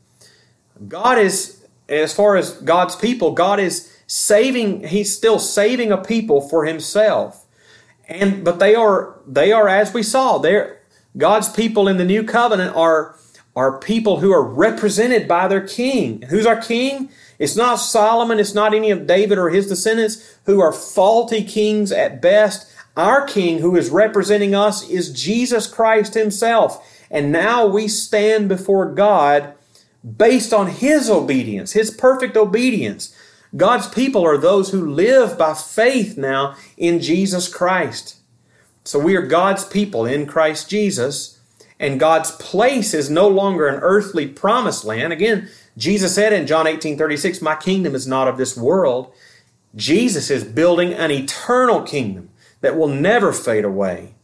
God 0.88 1.18
is, 1.18 1.64
as 1.88 2.14
far 2.14 2.36
as 2.36 2.53
God's 2.53 2.97
people, 2.97 3.32
God 3.32 3.61
is 3.61 3.97
saving, 4.07 4.88
He's 4.88 5.14
still 5.14 5.38
saving 5.38 5.93
a 5.93 5.99
people 5.99 6.41
for 6.41 6.66
Himself. 6.66 7.47
And, 8.09 8.45
but 8.45 8.59
they 8.59 8.74
are, 8.74 9.18
they 9.26 9.53
are, 9.53 9.68
as 9.68 9.95
we 9.95 10.03
saw, 10.03 10.38
they're, 10.38 10.80
God's 11.17 11.49
people 11.49 11.89
in 11.89 11.97
the 11.97 12.05
new 12.05 12.23
covenant 12.23 12.75
are, 12.77 13.17
are 13.57 13.79
people 13.79 14.21
who 14.21 14.33
are 14.33 14.43
represented 14.43 15.27
by 15.27 15.49
their 15.49 15.67
king. 15.67 16.23
Who's 16.23 16.47
our 16.47 16.61
king? 16.61 17.11
It's 17.39 17.57
not 17.57 17.77
Solomon, 17.77 18.39
it's 18.39 18.55
not 18.55 18.75
any 18.75 18.91
of 18.91 19.07
David 19.07 19.39
or 19.39 19.49
his 19.51 19.67
descendants 19.67 20.39
who 20.45 20.61
are 20.61 20.73
faulty 20.73 21.43
kings 21.43 21.91
at 21.91 22.21
best. 22.21 22.71
Our 22.97 23.27
king 23.27 23.59
who 23.59 23.77
is 23.77 23.89
representing 23.91 24.55
us 24.55 24.89
is 24.89 25.13
Jesus 25.13 25.67
Christ 25.67 26.15
himself. 26.15 26.87
And 27.11 27.33
now 27.33 27.67
we 27.67 27.89
stand 27.89 28.49
before 28.49 28.93
God 28.93 29.55
based 30.17 30.53
on 30.53 30.69
his 30.69 31.11
obedience, 31.11 31.73
his 31.73 31.91
perfect 31.91 32.37
obedience. 32.37 33.15
God's 33.57 33.89
people 33.89 34.25
are 34.25 34.39
those 34.39 34.71
who 34.71 34.91
live 34.93 35.37
by 35.37 35.55
faith 35.55 36.17
now 36.17 36.57
in 36.77 37.01
Jesus 37.01 37.53
Christ. 37.53 38.20
So 38.85 38.99
we 38.99 39.16
are 39.16 39.22
God's 39.22 39.64
people 39.64 40.07
in 40.07 40.26
Christ 40.26 40.70
Jesus, 40.70 41.39
and 41.78 42.01
God's 42.01 42.31
place 42.33 42.95
is 42.95 43.11
no 43.11 43.28
longer 43.28 43.66
an 43.66 43.81
earthly 43.83 44.26
promised 44.26 44.85
land. 44.85 45.12
Again, 45.12 45.49
Jesus 45.76 46.14
said 46.14 46.33
in 46.33 46.47
John 46.47 46.66
18 46.66 46.99
36, 46.99 47.41
My 47.43 47.57
kingdom 47.57 47.95
is 47.95 48.07
not 48.07 48.28
of 48.28 48.39
this 48.39 48.57
world. 48.57 49.12
Jesus 49.76 50.31
is 50.31 50.45
building 50.45 50.93
an 50.93 51.11
eternal 51.11 51.83
kingdom 51.83 52.31
that 52.61 52.76
will 52.76 52.89
never 52.89 53.33
fade 53.33 53.64
away. 53.64 54.14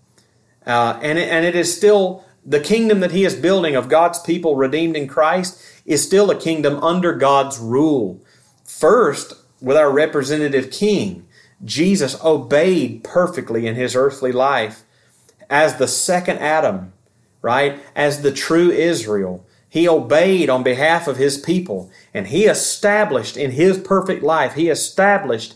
Uh, 0.67 0.99
and, 1.01 1.19
it, 1.19 1.29
and 1.29 1.47
it 1.47 1.55
is 1.55 1.75
still 1.75 2.25
the 2.45 2.61
kingdom 2.61 3.01
that 3.01 3.13
he 3.13 3.25
is 3.25 3.35
building 3.35 3.77
of 3.77 3.89
God's 3.89 4.19
people 4.21 4.57
redeemed 4.57 4.97
in 4.97 5.09
Christ 5.09 5.63
is 5.85 6.05
still 6.05 6.31
a 6.31 6.39
kingdom 6.39 6.83
under 6.83 7.13
God's 7.13 7.59
rule. 7.59 8.21
First, 8.65 9.35
with 9.61 9.77
our 9.77 9.91
representative 9.91 10.71
king, 10.71 11.26
Jesus 11.65 12.23
obeyed 12.23 13.03
perfectly 13.03 13.67
in 13.67 13.75
his 13.75 13.97
earthly 13.97 14.33
life 14.33 14.83
as 15.49 15.77
the 15.77 15.89
second 15.89 16.39
Adam, 16.39 16.93
right? 17.43 17.81
As 17.95 18.23
the 18.23 18.33
true 18.33 18.71
Israel. 18.71 19.45
He 19.69 19.89
obeyed 19.89 20.49
on 20.49 20.63
behalf 20.63 21.07
of 21.07 21.17
his 21.17 21.39
people 21.39 21.91
and 22.15 22.29
he 22.29 22.45
established 22.45 23.37
in 23.37 23.53
his 23.53 23.79
perfect 23.79 24.23
life, 24.23 24.55
he 24.55 24.69
established 24.69 25.55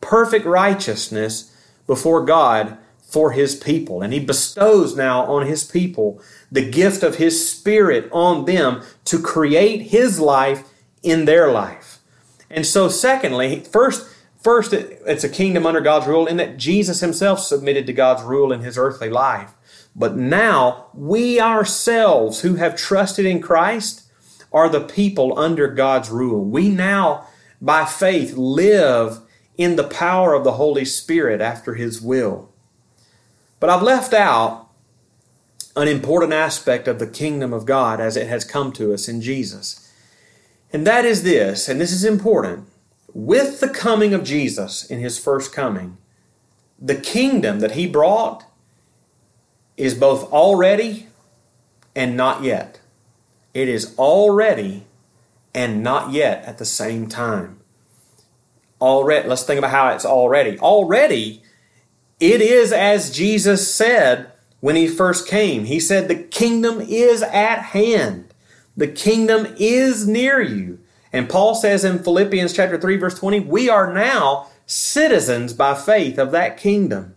perfect 0.00 0.46
righteousness 0.46 1.54
before 1.86 2.24
God 2.24 2.78
for 3.02 3.32
his 3.32 3.56
people. 3.56 4.02
And 4.02 4.12
he 4.12 4.20
bestows 4.20 4.96
now 4.96 5.24
on 5.24 5.46
his 5.46 5.64
people 5.64 6.20
the 6.52 6.68
gift 6.68 7.02
of 7.02 7.16
his 7.16 7.48
spirit 7.48 8.08
on 8.12 8.44
them 8.44 8.82
to 9.06 9.20
create 9.20 9.88
his 9.88 10.20
life 10.20 10.68
in 11.02 11.24
their 11.24 11.50
life. 11.50 11.98
And 12.50 12.64
so, 12.64 12.88
secondly, 12.88 13.60
first, 13.60 14.08
First, 14.40 14.72
it's 14.72 15.24
a 15.24 15.28
kingdom 15.28 15.66
under 15.66 15.80
God's 15.80 16.06
rule 16.06 16.26
in 16.26 16.36
that 16.36 16.56
Jesus 16.56 17.00
himself 17.00 17.40
submitted 17.40 17.86
to 17.86 17.92
God's 17.92 18.22
rule 18.22 18.52
in 18.52 18.60
his 18.60 18.78
earthly 18.78 19.10
life. 19.10 19.52
But 19.96 20.16
now, 20.16 20.86
we 20.94 21.40
ourselves 21.40 22.42
who 22.42 22.54
have 22.54 22.76
trusted 22.76 23.26
in 23.26 23.40
Christ 23.40 24.04
are 24.52 24.68
the 24.68 24.80
people 24.80 25.36
under 25.38 25.66
God's 25.66 26.08
rule. 26.08 26.44
We 26.44 26.68
now, 26.68 27.26
by 27.60 27.84
faith, 27.84 28.34
live 28.34 29.18
in 29.56 29.74
the 29.74 29.84
power 29.84 30.34
of 30.34 30.44
the 30.44 30.52
Holy 30.52 30.84
Spirit 30.84 31.40
after 31.40 31.74
his 31.74 32.00
will. 32.00 32.48
But 33.58 33.70
I've 33.70 33.82
left 33.82 34.14
out 34.14 34.68
an 35.74 35.88
important 35.88 36.32
aspect 36.32 36.86
of 36.86 37.00
the 37.00 37.06
kingdom 37.08 37.52
of 37.52 37.66
God 37.66 38.00
as 38.00 38.16
it 38.16 38.28
has 38.28 38.44
come 38.44 38.72
to 38.74 38.94
us 38.94 39.08
in 39.08 39.20
Jesus. 39.20 39.92
And 40.72 40.86
that 40.86 41.04
is 41.04 41.24
this, 41.24 41.68
and 41.68 41.80
this 41.80 41.92
is 41.92 42.04
important 42.04 42.67
with 43.14 43.60
the 43.60 43.68
coming 43.70 44.14
of 44.14 44.24
Jesus 44.24 44.84
in 44.86 45.00
his 45.00 45.18
first 45.18 45.52
coming, 45.52 45.98
the 46.80 46.96
kingdom 46.96 47.60
that 47.60 47.72
he 47.72 47.86
brought 47.86 48.44
is 49.76 49.94
both 49.94 50.32
already 50.32 51.08
and 51.96 52.16
not 52.16 52.42
yet. 52.42 52.80
It 53.54 53.68
is 53.68 53.94
already 53.98 54.86
and 55.54 55.82
not 55.82 56.12
yet 56.12 56.44
at 56.44 56.58
the 56.58 56.66
same 56.66 57.08
time. 57.08 57.56
already. 58.80 59.28
Let's 59.28 59.44
think 59.44 59.58
about 59.58 59.70
how 59.72 59.90
it's 59.90 60.06
already. 60.06 60.58
Already, 60.60 61.42
it 62.20 62.40
is 62.40 62.72
as 62.72 63.10
Jesus 63.10 63.72
said 63.74 64.32
when 64.60 64.76
he 64.76 64.88
first 64.88 65.28
came. 65.28 65.64
He 65.66 65.80
said, 65.80 66.08
The 66.08 66.16
kingdom 66.16 66.80
is 66.80 67.22
at 67.22 67.60
hand, 67.60 68.34
the 68.76 68.88
kingdom 68.88 69.54
is 69.58 70.06
near 70.08 70.40
you. 70.40 70.80
And 71.12 71.28
Paul 71.28 71.54
says 71.54 71.84
in 71.84 72.00
Philippians 72.00 72.52
chapter 72.52 72.78
3 72.78 72.96
verse 72.96 73.18
20, 73.18 73.40
we 73.40 73.68
are 73.68 73.92
now 73.92 74.48
citizens 74.66 75.52
by 75.52 75.74
faith 75.74 76.18
of 76.18 76.30
that 76.32 76.56
kingdom. 76.56 77.14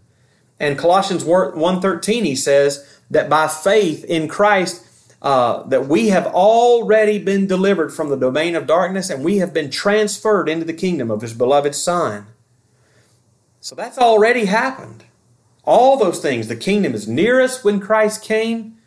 And 0.60 0.78
Colossians 0.78 1.24
1:13 1.24 2.24
he 2.24 2.36
says 2.36 3.00
that 3.10 3.30
by 3.30 3.48
faith 3.48 4.06
in 4.06 4.28
Christ 4.28 4.86
uh, 5.22 5.64
that 5.64 5.88
we 5.88 6.08
have 6.10 6.26
already 6.28 7.20
been 7.20 7.46
delivered 7.46 7.94
from 7.94 8.10
the 8.10 8.18
domain 8.18 8.56
of 8.56 8.66
darkness 8.66 9.10
and 9.10 9.24
we 9.24 9.38
have 9.38 9.54
been 9.54 9.70
transferred 9.70 10.50
into 10.50 10.66
the 10.66 10.74
kingdom 10.74 11.12
of 11.12 11.22
his 11.22 11.34
beloved 11.34 11.76
son. 11.76 12.28
So 13.60 13.76
that's 13.76 14.00
already 14.00 14.46
happened. 14.46 15.04
All 15.64 15.98
those 15.98 16.20
things. 16.20 16.48
The 16.48 16.56
kingdom 16.56 16.96
is 16.96 17.08
near 17.08 17.40
us 17.40 17.64
when 17.64 17.80
Christ 17.80 18.24
came. 18.24 18.78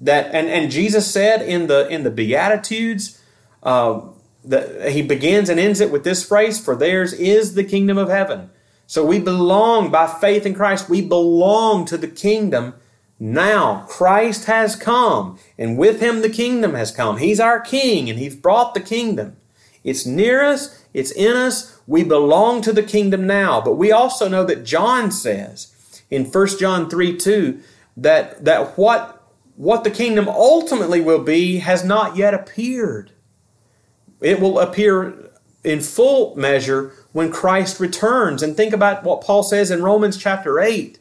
That 0.00 0.34
and, 0.34 0.48
and 0.48 0.70
Jesus 0.70 1.10
said 1.10 1.42
in 1.42 1.66
the 1.66 1.88
in 1.88 2.04
the 2.04 2.10
Beatitudes, 2.10 3.20
uh, 3.62 4.00
that 4.48 4.92
he 4.92 5.02
begins 5.02 5.48
and 5.48 5.60
ends 5.60 5.80
it 5.80 5.92
with 5.92 6.04
this 6.04 6.26
phrase, 6.26 6.58
for 6.58 6.74
theirs 6.74 7.12
is 7.12 7.54
the 7.54 7.64
kingdom 7.64 7.98
of 7.98 8.08
heaven. 8.08 8.50
So 8.86 9.04
we 9.04 9.18
belong 9.18 9.90
by 9.90 10.06
faith 10.06 10.46
in 10.46 10.54
Christ, 10.54 10.88
we 10.88 11.02
belong 11.02 11.84
to 11.86 11.98
the 11.98 12.08
kingdom. 12.08 12.74
Now 13.20 13.84
Christ 13.88 14.46
has 14.46 14.74
come, 14.74 15.38
and 15.58 15.76
with 15.76 16.00
him 16.00 16.22
the 16.22 16.30
kingdom 16.30 16.74
has 16.74 16.90
come. 16.90 17.18
He's 17.18 17.40
our 17.40 17.60
king, 17.60 18.08
and 18.08 18.18
he's 18.18 18.34
brought 18.34 18.72
the 18.72 18.80
kingdom. 18.80 19.36
It's 19.84 20.06
near 20.06 20.42
us, 20.42 20.84
it's 20.94 21.10
in 21.10 21.36
us. 21.36 21.78
We 21.86 22.02
belong 22.02 22.62
to 22.62 22.72
the 22.72 22.82
kingdom 22.82 23.26
now. 23.26 23.60
But 23.60 23.74
we 23.74 23.92
also 23.92 24.28
know 24.28 24.44
that 24.44 24.64
John 24.64 25.10
says 25.10 26.02
in 26.10 26.24
1 26.24 26.58
John 26.58 26.88
3 26.88 27.16
2 27.16 27.60
that, 27.98 28.44
that 28.44 28.78
what, 28.78 29.22
what 29.56 29.84
the 29.84 29.90
kingdom 29.90 30.28
ultimately 30.28 31.00
will 31.00 31.22
be 31.22 31.58
has 31.58 31.84
not 31.84 32.16
yet 32.16 32.34
appeared. 32.34 33.12
It 34.20 34.40
will 34.40 34.58
appear 34.58 35.30
in 35.64 35.80
full 35.80 36.36
measure 36.36 36.92
when 37.12 37.32
Christ 37.32 37.80
returns. 37.80 38.42
And 38.42 38.56
think 38.56 38.72
about 38.72 39.04
what 39.04 39.20
Paul 39.20 39.42
says 39.42 39.70
in 39.70 39.82
Romans 39.82 40.16
chapter 40.16 40.60
8 40.60 40.98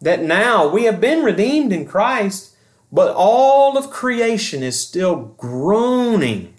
that 0.00 0.22
now 0.22 0.66
we 0.66 0.84
have 0.84 1.00
been 1.00 1.22
redeemed 1.22 1.72
in 1.72 1.86
Christ, 1.86 2.54
but 2.90 3.14
all 3.14 3.76
of 3.76 3.90
creation 3.90 4.62
is 4.62 4.80
still 4.80 5.34
groaning, 5.36 6.54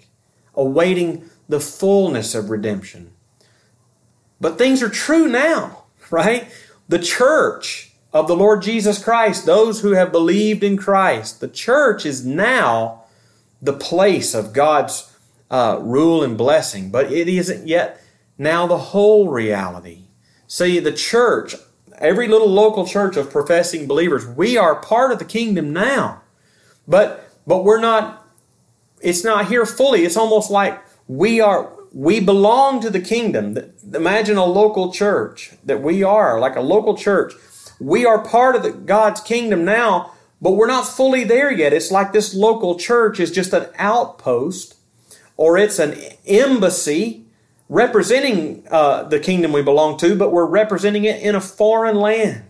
awaiting 0.54 1.30
the 1.50 1.60
fullness 1.60 2.36
of 2.36 2.50
redemption. 2.50 3.12
But 4.40 4.58
things 4.58 4.82
are 4.84 4.90
true 4.90 5.28
now, 5.28 5.86
right? 6.12 6.48
The 6.88 7.00
church 7.00 7.94
of 8.14 8.28
the 8.28 8.36
Lord 8.36 8.62
Jesus 8.62 9.04
Christ, 9.04 9.46
those 9.46 9.82
who 9.82 9.92
have 9.92 10.12
believed 10.12 10.64
in 10.64 10.78
Christ, 10.78 11.40
the 11.40 11.48
church 11.48 12.06
is 12.06 12.26
now 12.26 13.04
the 13.62 13.74
place 13.74 14.34
of 14.34 14.54
God's 14.54 15.11
uh, 15.52 15.78
rule 15.82 16.24
and 16.24 16.38
blessing, 16.38 16.90
but 16.90 17.12
it 17.12 17.28
isn't 17.28 17.68
yet 17.68 18.02
now 18.38 18.66
the 18.66 18.78
whole 18.78 19.28
reality. 19.28 20.06
See, 20.48 20.80
the 20.80 20.94
church, 20.94 21.56
every 21.98 22.28
little 22.28 22.50
local 22.50 22.88
church 22.88 23.18
of 23.18 23.30
professing 23.30 23.86
believers, 23.86 24.26
we 24.26 24.58
are 24.58 24.76
part 24.82 25.12
of 25.12 25.20
the 25.20 25.26
kingdom 25.26 25.74
now, 25.74 26.24
but 26.88 27.30
but 27.46 27.64
we're 27.64 27.82
not. 27.82 28.26
It's 29.02 29.24
not 29.24 29.48
here 29.48 29.66
fully. 29.66 30.06
It's 30.06 30.18
almost 30.18 30.50
like 30.50 30.82
we 31.08 31.42
are. 31.42 31.72
We 31.94 32.22
belong 32.22 32.80
to 32.82 32.90
the 32.90 33.02
kingdom. 33.02 33.58
Imagine 33.94 34.38
a 34.38 34.46
local 34.46 34.94
church 34.94 35.52
that 35.66 35.82
we 35.82 36.04
are, 36.04 36.40
like 36.40 36.56
a 36.56 36.62
local 36.62 36.96
church. 36.96 37.34
We 37.82 38.06
are 38.06 38.24
part 38.24 38.56
of 38.56 38.64
the, 38.64 38.72
God's 38.72 39.20
kingdom 39.20 39.66
now, 39.66 40.14
but 40.42 40.52
we're 40.52 40.68
not 40.68 40.88
fully 40.88 41.26
there 41.26 41.52
yet. 41.52 41.74
It's 41.74 41.92
like 41.92 42.14
this 42.14 42.34
local 42.34 42.80
church 42.80 43.20
is 43.20 43.32
just 43.32 43.52
an 43.52 43.68
outpost 43.78 44.76
or 45.42 45.58
it's 45.58 45.80
an 45.80 46.00
embassy 46.28 47.26
representing 47.68 48.64
uh, 48.70 49.02
the 49.02 49.20
kingdom 49.20 49.52
we 49.52 49.64
belong 49.64 49.98
to, 49.98 50.16
but 50.16 50.32
we're 50.32 50.46
representing 50.46 51.04
it 51.04 51.20
in 51.20 51.34
a 51.34 51.42
foreign 51.42 51.96
land. 51.96 52.44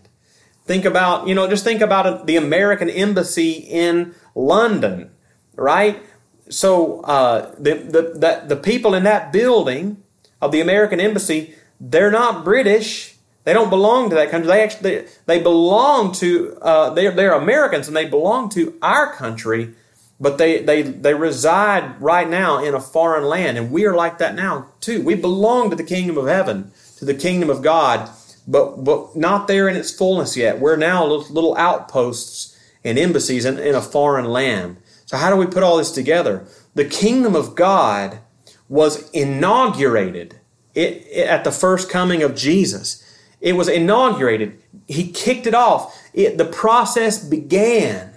Think 0.66 0.84
about, 0.84 1.26
you 1.26 1.34
know, 1.34 1.48
just 1.48 1.64
think 1.64 1.80
about 1.80 2.26
the 2.26 2.36
American 2.36 2.90
embassy 2.90 3.52
in 3.52 4.14
London, 4.34 5.10
right? 5.56 6.02
So 6.50 7.00
uh, 7.00 7.54
the, 7.58 7.76
the, 7.76 8.02
the, 8.18 8.42
the 8.48 8.56
people 8.56 8.94
in 8.94 9.04
that 9.04 9.32
building 9.32 10.02
of 10.42 10.52
the 10.52 10.60
American 10.60 11.00
embassy, 11.00 11.54
they're 11.80 12.10
not 12.10 12.44
British. 12.44 13.16
They 13.44 13.54
don't 13.54 13.70
belong 13.70 14.10
to 14.10 14.16
that 14.16 14.30
country. 14.30 14.48
They 14.48 14.62
actually 14.62 15.06
they 15.24 15.42
belong 15.42 16.12
to 16.16 16.58
uh, 16.60 16.90
they're 16.90 17.10
they're 17.10 17.32
Americans 17.32 17.88
and 17.88 17.96
they 17.96 18.06
belong 18.06 18.50
to 18.50 18.78
our 18.82 19.14
country 19.14 19.74
but 20.22 20.38
they, 20.38 20.62
they, 20.62 20.82
they 20.82 21.14
reside 21.14 22.00
right 22.00 22.30
now 22.30 22.62
in 22.62 22.74
a 22.74 22.80
foreign 22.80 23.24
land, 23.24 23.58
and 23.58 23.72
we 23.72 23.84
are 23.84 23.96
like 23.96 24.18
that 24.18 24.36
now 24.36 24.68
too. 24.80 25.02
We 25.02 25.16
belong 25.16 25.68
to 25.70 25.76
the 25.76 25.82
kingdom 25.82 26.16
of 26.16 26.28
heaven, 26.28 26.70
to 26.98 27.04
the 27.04 27.12
kingdom 27.12 27.50
of 27.50 27.60
God, 27.60 28.08
but, 28.46 28.84
but 28.84 29.16
not 29.16 29.48
there 29.48 29.68
in 29.68 29.74
its 29.74 29.90
fullness 29.90 30.36
yet. 30.36 30.60
We're 30.60 30.76
now 30.76 31.04
little 31.04 31.56
outposts 31.56 32.56
and 32.84 33.00
embassies 33.00 33.44
in, 33.44 33.58
in 33.58 33.74
a 33.74 33.82
foreign 33.82 34.26
land. 34.26 34.76
So, 35.06 35.16
how 35.16 35.28
do 35.28 35.36
we 35.36 35.46
put 35.46 35.64
all 35.64 35.78
this 35.78 35.90
together? 35.90 36.46
The 36.76 36.84
kingdom 36.84 37.34
of 37.34 37.56
God 37.56 38.20
was 38.68 39.10
inaugurated 39.10 40.38
it, 40.76 41.04
it, 41.10 41.26
at 41.26 41.42
the 41.42 41.50
first 41.50 41.90
coming 41.90 42.22
of 42.22 42.36
Jesus. 42.36 43.02
It 43.40 43.54
was 43.54 43.66
inaugurated. 43.66 44.62
He 44.86 45.10
kicked 45.10 45.48
it 45.48 45.54
off. 45.54 46.00
It, 46.14 46.38
the 46.38 46.44
process 46.44 47.18
began 47.18 48.11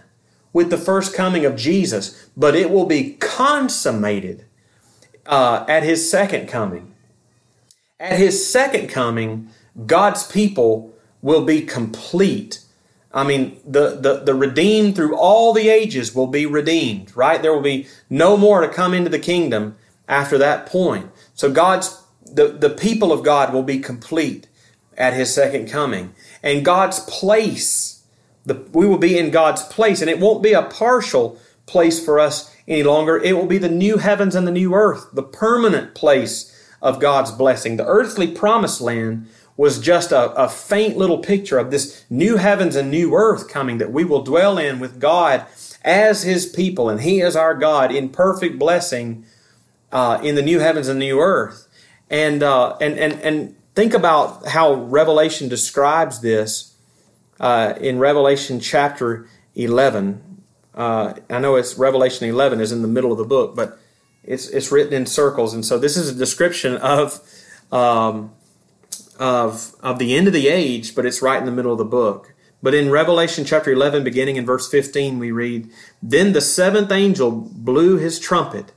with 0.56 0.70
the 0.70 0.78
first 0.78 1.14
coming 1.14 1.44
of 1.44 1.58
Jesus, 1.58 2.30
but 2.38 2.56
it 2.56 2.70
will 2.70 2.86
be 2.86 3.18
consummated 3.20 4.46
uh, 5.26 5.66
at 5.68 5.84
his 5.84 6.10
second 6.10 6.48
coming. 6.48 6.94
At 8.00 8.18
his 8.18 8.50
second 8.50 8.88
coming, 8.88 9.50
God's 9.86 10.26
people 10.26 10.96
will 11.22 11.44
be 11.44 11.62
complete. 11.62 12.62
I 13.14 13.26
mean, 13.26 13.60
the, 13.66 13.98
the, 14.00 14.22
the 14.24 14.34
redeemed 14.34 14.96
through 14.96 15.18
all 15.18 15.52
the 15.52 15.68
ages 15.68 16.16
will 16.16 16.28
be 16.28 16.46
redeemed, 16.46 17.12
right? 17.18 17.42
There 17.42 17.54
will 17.54 17.62
be 17.62 17.88
no 18.10 18.38
more 18.38 18.62
to 18.62 18.70
come 18.70 18.94
into 18.94 19.10
the 19.10 19.20
kingdom 19.20 19.76
after 20.08 20.38
that 20.38 20.68
point. 20.68 21.12
So 21.34 21.52
God's 21.52 22.02
the, 22.24 22.48
the 22.48 22.70
people 22.70 23.12
of 23.12 23.26
God 23.26 23.54
will 23.54 23.64
be 23.64 23.80
complete 23.80 24.48
at 24.98 25.16
his 25.16 25.34
second 25.34 25.70
coming. 25.70 26.16
And 26.42 26.64
God's 26.64 27.02
place 27.02 27.95
the, 28.46 28.56
we 28.72 28.88
will 28.88 28.98
be 28.98 29.18
in 29.18 29.32
God's 29.32 29.64
place, 29.64 30.02
and 30.02 30.10
it 30.10 30.20
won't 30.20 30.44
be 30.44 30.54
a 30.54 30.64
partial 30.64 31.40
place 31.66 32.04
for 32.04 32.20
us 32.20 32.56
any 32.68 32.84
longer. 32.84 33.18
It 33.18 33.34
will 33.34 33.48
be 33.48 33.58
the 33.58 33.70
new 33.70 33.98
heavens 33.98 34.36
and 34.36 34.48
the 34.48 34.52
new 34.52 34.74
earth, 34.74 35.08
the 35.14 35.24
permanent 35.24 35.96
place 35.96 36.52
of 36.82 37.00
God's 37.00 37.32
blessing. 37.32 37.78
The 37.78 37.88
earthly 37.88 38.28
promised 38.28 38.82
land 38.82 39.28
was 39.58 39.80
just 39.80 40.12
a, 40.12 40.32
a 40.34 40.50
faint 40.50 40.98
little 40.98 41.20
picture 41.20 41.58
of 41.58 41.72
this 41.72 42.06
new 42.10 42.38
heavens 42.38 42.76
and 42.76 42.92
new 42.92 43.16
earth 43.16 43.48
coming 43.48 43.78
that 43.78 43.92
we 43.92 44.04
will 44.04 44.22
dwell 44.22 44.58
in 44.58 44.80
with 44.80 45.00
God 45.00 45.46
as 45.84 46.24
His 46.24 46.46
people, 46.46 46.90
and 46.90 47.02
He 47.02 47.22
is 47.22 47.36
our 47.36 47.56
God 47.56 47.92
in 47.92 48.10
perfect 48.10 48.60
blessing 48.60 49.26
uh, 49.92 50.20
in 50.22 50.36
the 50.36 50.42
new 50.42 50.60
heavens 50.60 50.88
and 50.88 51.00
new 51.00 51.20
earth. 51.20 51.68
And, 52.10 52.44
uh, 52.44 52.76
and, 52.82 53.00
and, 53.00 53.14
and 53.22 53.56
think 53.74 53.94
about 53.94 54.48
how 54.48 54.74
Revelation 54.74 55.48
describes 55.48 56.22
this 56.22 56.75
uh, 57.40 57.74
in 57.80 58.00
Revelation 58.00 58.60
chapter 58.60 59.28
11. 59.56 60.42
Uh, 60.74 61.14
I 61.30 61.40
know 61.40 61.56
it's 61.56 61.78
Revelation 61.78 62.28
11 62.28 62.60
is 62.60 62.72
in 62.72 62.82
the 62.82 62.88
middle 62.88 63.12
of 63.12 63.18
the 63.18 63.26
book, 63.26 63.56
but 63.56 63.80
it's 64.24 64.48
it's 64.50 64.72
written 64.72 64.94
in 64.94 65.06
circles, 65.06 65.54
and 65.54 65.64
so 65.64 65.78
this 65.78 65.96
is 65.96 66.10
a 66.10 66.16
description 66.16 66.78
of 66.78 67.20
um, 67.72 68.32
of 69.20 69.74
of 69.82 70.00
the 70.00 70.16
end 70.16 70.28
of 70.28 70.34
the 70.34 70.48
age, 70.48 70.96
but 70.96 71.06
it's 71.06 71.22
right 71.22 71.40
in 71.40 71.46
the 71.46 71.52
middle 71.52 71.72
of 71.72 71.78
the 71.78 71.86
book. 71.86 72.34
But 72.66 72.74
in 72.74 72.90
Revelation 72.90 73.46
chapter 73.46 73.72
11, 73.72 74.04
beginning 74.04 74.38
in 74.38 74.46
verse 74.46 74.68
15, 74.68 75.20
we 75.20 75.30
read, 75.30 75.70
Then 76.02 76.34
the 76.34 76.42
seventh 76.42 76.92
angel 76.92 77.30
blew 77.30 77.98
his 77.98 78.18
trumpet, 78.18 78.72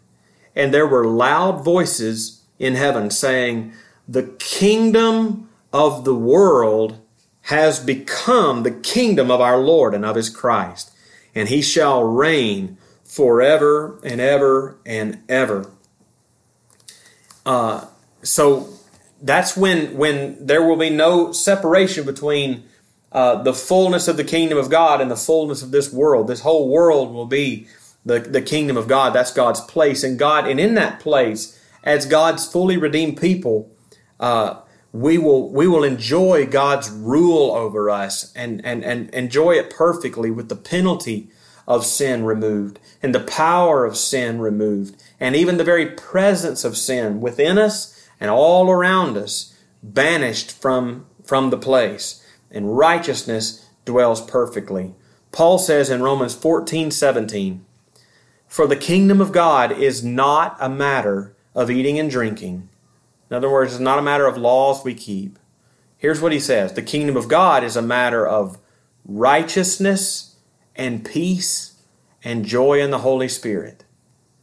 and 0.54 0.74
there 0.74 0.86
were 0.86 1.06
loud 1.06 1.64
voices 1.64 2.42
in 2.58 2.74
heaven 2.74 3.10
saying, 3.10 3.72
The 4.06 4.24
kingdom 4.38 5.48
of 5.72 6.04
the 6.04 6.14
world 6.14 7.00
has 7.48 7.80
become 7.80 8.62
the 8.62 8.70
kingdom 8.70 9.30
of 9.30 9.40
our 9.40 9.56
Lord 9.56 9.94
and 9.94 10.04
of 10.04 10.16
his 10.16 10.28
Christ, 10.28 10.92
and 11.34 11.48
he 11.48 11.62
shall 11.62 12.04
reign 12.04 12.76
forever 13.04 13.98
and 14.04 14.20
ever 14.20 14.76
and 14.84 15.22
ever. 15.30 15.70
Uh, 17.46 17.86
so 18.22 18.68
that's 19.22 19.56
when 19.56 19.96
when 19.96 20.46
there 20.46 20.62
will 20.62 20.76
be 20.76 20.90
no 20.90 21.32
separation 21.32 22.04
between 22.04 22.64
uh, 23.12 23.42
the 23.42 23.54
fullness 23.54 24.08
of 24.08 24.18
the 24.18 24.24
kingdom 24.24 24.58
of 24.58 24.68
God 24.68 25.00
and 25.00 25.10
the 25.10 25.16
fullness 25.16 25.62
of 25.62 25.70
this 25.70 25.90
world. 25.90 26.28
This 26.28 26.40
whole 26.40 26.68
world 26.68 27.14
will 27.14 27.26
be 27.26 27.66
the, 28.04 28.20
the 28.20 28.42
kingdom 28.42 28.76
of 28.76 28.88
God. 28.88 29.14
That's 29.14 29.32
God's 29.32 29.62
place. 29.62 30.04
And 30.04 30.18
God, 30.18 30.46
and 30.46 30.60
in 30.60 30.74
that 30.74 31.00
place, 31.00 31.58
as 31.82 32.04
God's 32.04 32.46
fully 32.46 32.76
redeemed 32.76 33.18
people, 33.18 33.70
uh, 34.20 34.60
we 34.92 35.18
will 35.18 35.50
we 35.50 35.66
will 35.66 35.84
enjoy 35.84 36.46
God's 36.46 36.90
rule 36.90 37.52
over 37.52 37.90
us 37.90 38.32
and, 38.34 38.64
and, 38.64 38.84
and 38.84 39.10
enjoy 39.10 39.52
it 39.52 39.70
perfectly 39.70 40.30
with 40.30 40.48
the 40.48 40.56
penalty 40.56 41.30
of 41.66 41.84
sin 41.84 42.24
removed 42.24 42.78
and 43.02 43.14
the 43.14 43.20
power 43.20 43.84
of 43.84 43.96
sin 43.96 44.40
removed 44.40 45.02
and 45.20 45.36
even 45.36 45.58
the 45.58 45.64
very 45.64 45.86
presence 45.86 46.64
of 46.64 46.76
sin 46.76 47.20
within 47.20 47.58
us 47.58 48.08
and 48.18 48.30
all 48.30 48.70
around 48.70 49.16
us 49.16 49.54
banished 49.82 50.50
from, 50.50 51.06
from 51.22 51.50
the 51.50 51.58
place 51.58 52.24
and 52.50 52.78
righteousness 52.78 53.66
dwells 53.84 54.22
perfectly. 54.22 54.94
Paul 55.32 55.58
says 55.58 55.90
in 55.90 56.02
Romans 56.02 56.34
14, 56.34 56.90
17, 56.90 57.64
For 58.46 58.66
the 58.66 58.76
kingdom 58.76 59.20
of 59.20 59.32
God 59.32 59.72
is 59.72 60.02
not 60.02 60.56
a 60.58 60.68
matter 60.68 61.34
of 61.54 61.70
eating 61.70 61.98
and 61.98 62.10
drinking. 62.10 62.67
In 63.30 63.36
other 63.36 63.50
words, 63.50 63.72
it's 63.72 63.80
not 63.80 63.98
a 63.98 64.02
matter 64.02 64.26
of 64.26 64.36
laws 64.36 64.84
we 64.84 64.94
keep. 64.94 65.38
Here's 65.96 66.20
what 66.20 66.32
he 66.32 66.40
says 66.40 66.72
The 66.72 66.82
kingdom 66.82 67.16
of 67.16 67.28
God 67.28 67.64
is 67.64 67.76
a 67.76 67.82
matter 67.82 68.26
of 68.26 68.58
righteousness 69.04 70.36
and 70.76 71.04
peace 71.04 71.74
and 72.24 72.44
joy 72.44 72.80
in 72.80 72.90
the 72.90 72.98
Holy 72.98 73.28
Spirit. 73.28 73.84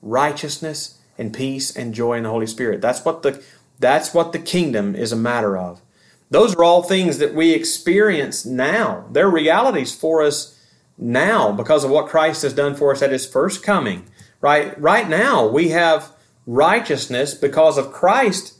Righteousness 0.01 0.99
and 1.17 1.33
peace 1.33 1.75
and 1.75 1.93
joy 1.93 2.13
in 2.17 2.23
the 2.23 2.29
Holy 2.29 2.47
Spirit. 2.47 2.81
That's 2.81 3.03
what 3.03 3.23
the 3.23 3.43
that's 3.79 4.13
what 4.13 4.31
the 4.31 4.39
kingdom 4.39 4.95
is 4.95 5.11
a 5.11 5.17
matter 5.17 5.57
of. 5.57 5.81
Those 6.29 6.55
are 6.55 6.63
all 6.63 6.83
things 6.83 7.17
that 7.19 7.33
we 7.33 7.53
experience 7.53 8.45
now. 8.45 9.05
They're 9.11 9.29
realities 9.29 9.95
for 9.95 10.23
us 10.23 10.59
now 10.97 11.51
because 11.51 11.83
of 11.83 11.91
what 11.91 12.07
Christ 12.07 12.41
has 12.43 12.53
done 12.53 12.75
for 12.75 12.91
us 12.91 13.01
at 13.01 13.11
his 13.11 13.25
first 13.25 13.63
coming. 13.63 14.05
Right 14.41 14.79
right 14.79 15.07
now 15.07 15.47
we 15.47 15.69
have 15.69 16.11
righteousness 16.45 17.33
because 17.33 17.77
of 17.77 17.91
Christ 17.91 18.54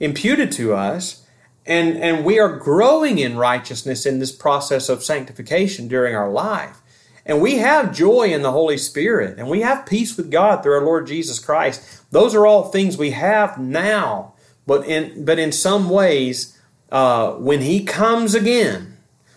imputed 0.00 0.52
to 0.52 0.74
us 0.74 1.26
and 1.68 1.98
and 1.98 2.24
we 2.24 2.40
are 2.40 2.56
growing 2.56 3.18
in 3.18 3.36
righteousness 3.36 4.06
in 4.06 4.18
this 4.18 4.32
process 4.32 4.88
of 4.88 5.04
sanctification 5.04 5.86
during 5.86 6.14
our 6.14 6.30
life. 6.30 6.80
And 7.26 7.42
we 7.42 7.58
have 7.58 7.94
joy 7.94 8.32
in 8.32 8.40
the 8.40 8.52
Holy 8.52 8.78
Spirit 8.78 9.38
and 9.38 9.48
we 9.48 9.60
have 9.60 9.86
peace 9.86 10.16
with 10.16 10.30
God 10.30 10.62
through 10.62 10.72
our 10.72 10.84
Lord 10.84 11.06
Jesus 11.06 11.38
Christ. 11.38 12.02
Those 12.10 12.34
are 12.34 12.46
all 12.46 12.64
things 12.64 12.96
we 12.96 13.10
have 13.10 13.58
now. 13.58 14.32
But 14.66 14.86
in 14.86 15.24
but 15.26 15.38
in 15.38 15.52
some 15.52 15.90
ways 15.90 16.58
uh, 16.90 17.32
when 17.32 17.60
he 17.60 17.84
comes 17.84 18.34
again, 18.34 18.96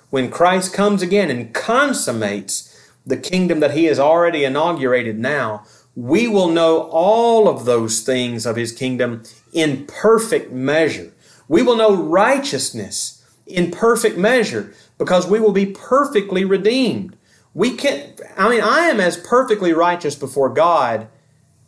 when 0.10 0.32
Christ 0.32 0.74
comes 0.74 1.02
again 1.02 1.30
and 1.30 1.54
consummates 1.54 2.68
the 3.06 3.18
kingdom 3.18 3.60
that 3.60 3.72
he 3.72 3.86
has 3.86 4.00
already 4.00 4.46
inaugurated 4.46 5.20
now, 5.20 5.66
we 5.96 6.28
will 6.28 6.48
know 6.48 6.84
all 6.84 7.48
of 7.48 7.66
those 7.66 8.02
things 8.02 8.46
of 8.46 8.56
his 8.56 8.72
kingdom 8.72 9.24
in 9.54 9.86
perfect 9.86 10.52
measure. 10.52 11.12
We 11.48 11.62
will 11.62 11.76
know 11.76 11.96
righteousness 11.96 13.26
in 13.46 13.72
perfect 13.72 14.18
measure 14.18 14.74
because 14.98 15.28
we 15.28 15.40
will 15.40 15.52
be 15.52 15.66
perfectly 15.66 16.46
redeemed. 16.46 17.18
We 17.54 17.76
can 17.76 18.14
I 18.38 18.50
mean 18.50 18.62
I 18.62 18.86
am 18.86 19.00
as 19.02 19.18
perfectly 19.18 19.74
righteous 19.74 20.16
before 20.16 20.50
God 20.50 21.10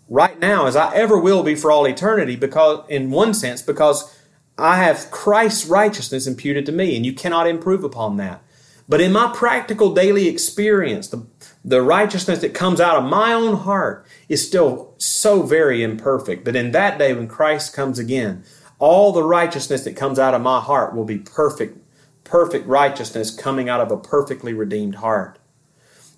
right 0.09 0.39
now 0.39 0.67
as 0.67 0.75
I 0.75 0.95
ever 0.95 1.17
will 1.17 1.43
be 1.43 1.55
for 1.55 1.71
all 1.71 1.85
eternity 1.85 2.37
because 2.37 2.85
in 2.89 3.11
one 3.11 3.33
sense 3.33 3.61
because 3.61 4.17
I 4.57 4.77
have 4.77 5.09
Christ's 5.09 5.65
righteousness 5.65 6.27
imputed 6.27 6.65
to 6.67 6.71
me, 6.71 6.95
and 6.95 7.05
you 7.05 7.13
cannot 7.13 7.47
improve 7.47 7.83
upon 7.83 8.17
that. 8.17 8.41
But 8.87 9.01
in 9.01 9.11
my 9.11 9.31
practical 9.33 9.93
daily 9.93 10.27
experience, 10.27 11.07
the, 11.07 11.25
the 11.65 11.81
righteousness 11.81 12.39
that 12.39 12.53
comes 12.53 12.81
out 12.81 12.97
of 12.97 13.09
my 13.09 13.33
own 13.33 13.55
heart 13.57 14.05
is 14.27 14.45
still 14.45 14.93
so 14.97 15.43
very 15.43 15.81
imperfect 15.81 16.43
But 16.43 16.55
in 16.55 16.71
that 16.71 16.97
day 16.97 17.13
when 17.13 17.27
Christ 17.27 17.73
comes 17.73 17.99
again, 17.99 18.43
all 18.79 19.11
the 19.11 19.23
righteousness 19.23 19.83
that 19.85 19.95
comes 19.95 20.19
out 20.19 20.33
of 20.33 20.41
my 20.41 20.59
heart 20.59 20.93
will 20.93 21.05
be 21.05 21.19
perfect, 21.19 21.77
perfect 22.25 22.67
righteousness 22.67 23.33
coming 23.33 23.69
out 23.69 23.79
of 23.79 23.91
a 23.91 23.97
perfectly 23.97 24.53
redeemed 24.53 24.95
heart. 24.95 25.39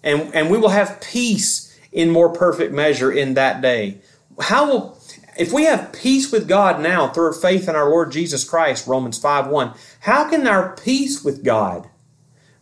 And, 0.04 0.34
and 0.34 0.50
we 0.50 0.58
will 0.58 0.70
have 0.70 1.02
peace 1.02 1.78
in 1.92 2.10
more 2.10 2.30
perfect 2.30 2.74
measure 2.74 3.12
in 3.12 3.36
that 3.36 3.62
day. 3.62 4.00
How 4.40 4.68
will, 4.68 5.00
if 5.38 5.54
we 5.54 5.66
have 5.66 5.94
peace 5.94 6.32
with 6.32 6.48
God 6.48 6.82
now 6.82 7.08
through 7.08 7.34
faith 7.34 7.70
in 7.70 7.76
our 7.76 7.90
Lord 7.90 8.12
Jesus 8.12 8.44
Christ, 8.44 8.88
Romans 8.88 9.20
5 9.20 9.48
1, 9.48 9.74
how 10.02 10.30
can 10.30 10.48
our 10.48 10.76
peace 10.76 11.24
with 11.24 11.44
God? 11.44 11.88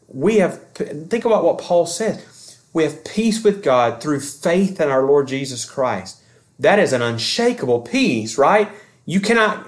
We 0.08 0.38
have, 0.38 0.62
think 0.74 1.26
about 1.26 1.44
what 1.44 1.58
Paul 1.58 1.86
said. 1.86 2.24
We 2.74 2.84
have 2.84 3.06
peace 3.06 3.44
with 3.44 3.64
God 3.64 4.02
through 4.02 4.20
faith 4.20 4.82
in 4.82 4.90
our 4.90 5.04
Lord 5.04 5.28
Jesus 5.28 5.64
Christ. 5.64 6.22
That 6.60 6.80
is 6.80 6.92
an 6.92 7.02
unshakable 7.02 7.82
peace, 7.82 8.38
right? 8.38 8.70
You 9.06 9.20
cannot 9.20 9.68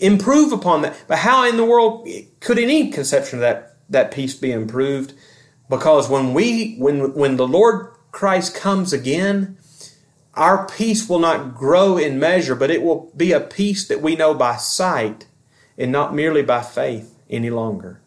improve 0.00 0.52
upon 0.52 0.82
that. 0.82 0.96
But 1.06 1.18
how 1.18 1.46
in 1.48 1.56
the 1.56 1.64
world 1.64 2.08
could 2.40 2.58
any 2.58 2.90
conception 2.90 3.38
of 3.38 3.42
that, 3.42 3.76
that 3.90 4.10
peace 4.10 4.34
be 4.34 4.50
improved? 4.50 5.12
Because 5.68 6.08
when 6.08 6.34
we, 6.34 6.76
when, 6.76 7.14
when 7.14 7.36
the 7.36 7.46
Lord 7.46 7.90
Christ 8.10 8.54
comes 8.54 8.92
again, 8.92 9.58
our 10.34 10.66
peace 10.66 11.08
will 11.08 11.18
not 11.18 11.54
grow 11.54 11.96
in 11.96 12.18
measure, 12.18 12.54
but 12.54 12.70
it 12.70 12.82
will 12.82 13.12
be 13.16 13.32
a 13.32 13.40
peace 13.40 13.86
that 13.88 14.02
we 14.02 14.16
know 14.16 14.34
by 14.34 14.56
sight 14.56 15.26
and 15.78 15.92
not 15.92 16.14
merely 16.14 16.42
by 16.42 16.62
faith 16.62 17.18
any 17.30 17.50
longer. 17.50 18.00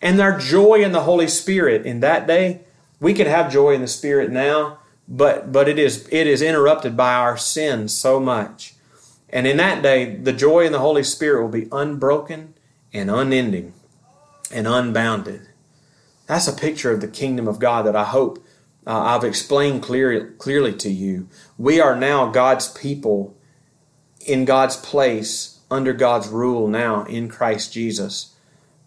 And 0.00 0.20
our 0.20 0.38
joy 0.38 0.82
in 0.82 0.92
the 0.92 1.02
Holy 1.02 1.28
Spirit 1.28 1.86
in 1.86 2.00
that 2.00 2.26
day, 2.26 2.62
we 3.02 3.12
can 3.12 3.26
have 3.26 3.52
joy 3.52 3.72
in 3.72 3.80
the 3.80 3.88
Spirit 3.88 4.30
now, 4.30 4.78
but 5.08 5.50
but 5.50 5.68
it 5.68 5.78
is 5.78 6.08
it 6.12 6.26
is 6.28 6.40
interrupted 6.40 6.96
by 6.96 7.14
our 7.14 7.36
sins 7.36 7.92
so 7.94 8.20
much. 8.20 8.74
And 9.28 9.46
in 9.46 9.56
that 9.56 9.82
day, 9.82 10.14
the 10.14 10.32
joy 10.32 10.64
in 10.64 10.72
the 10.72 10.78
Holy 10.78 11.02
Spirit 11.02 11.42
will 11.42 11.50
be 11.50 11.68
unbroken 11.72 12.54
and 12.92 13.10
unending 13.10 13.74
and 14.52 14.68
unbounded. 14.68 15.48
That's 16.26 16.46
a 16.46 16.52
picture 16.52 16.92
of 16.92 17.00
the 17.00 17.08
kingdom 17.08 17.48
of 17.48 17.58
God 17.58 17.86
that 17.86 17.96
I 17.96 18.04
hope 18.04 18.38
uh, 18.86 19.00
I've 19.00 19.24
explained 19.24 19.82
clear, 19.82 20.32
clearly 20.38 20.72
to 20.74 20.90
you. 20.90 21.28
We 21.58 21.80
are 21.80 21.96
now 21.96 22.30
God's 22.30 22.68
people 22.68 23.36
in 24.20 24.44
God's 24.44 24.76
place 24.76 25.60
under 25.70 25.92
God's 25.92 26.28
rule 26.28 26.68
now 26.68 27.04
in 27.04 27.28
Christ 27.28 27.72
Jesus. 27.72 28.36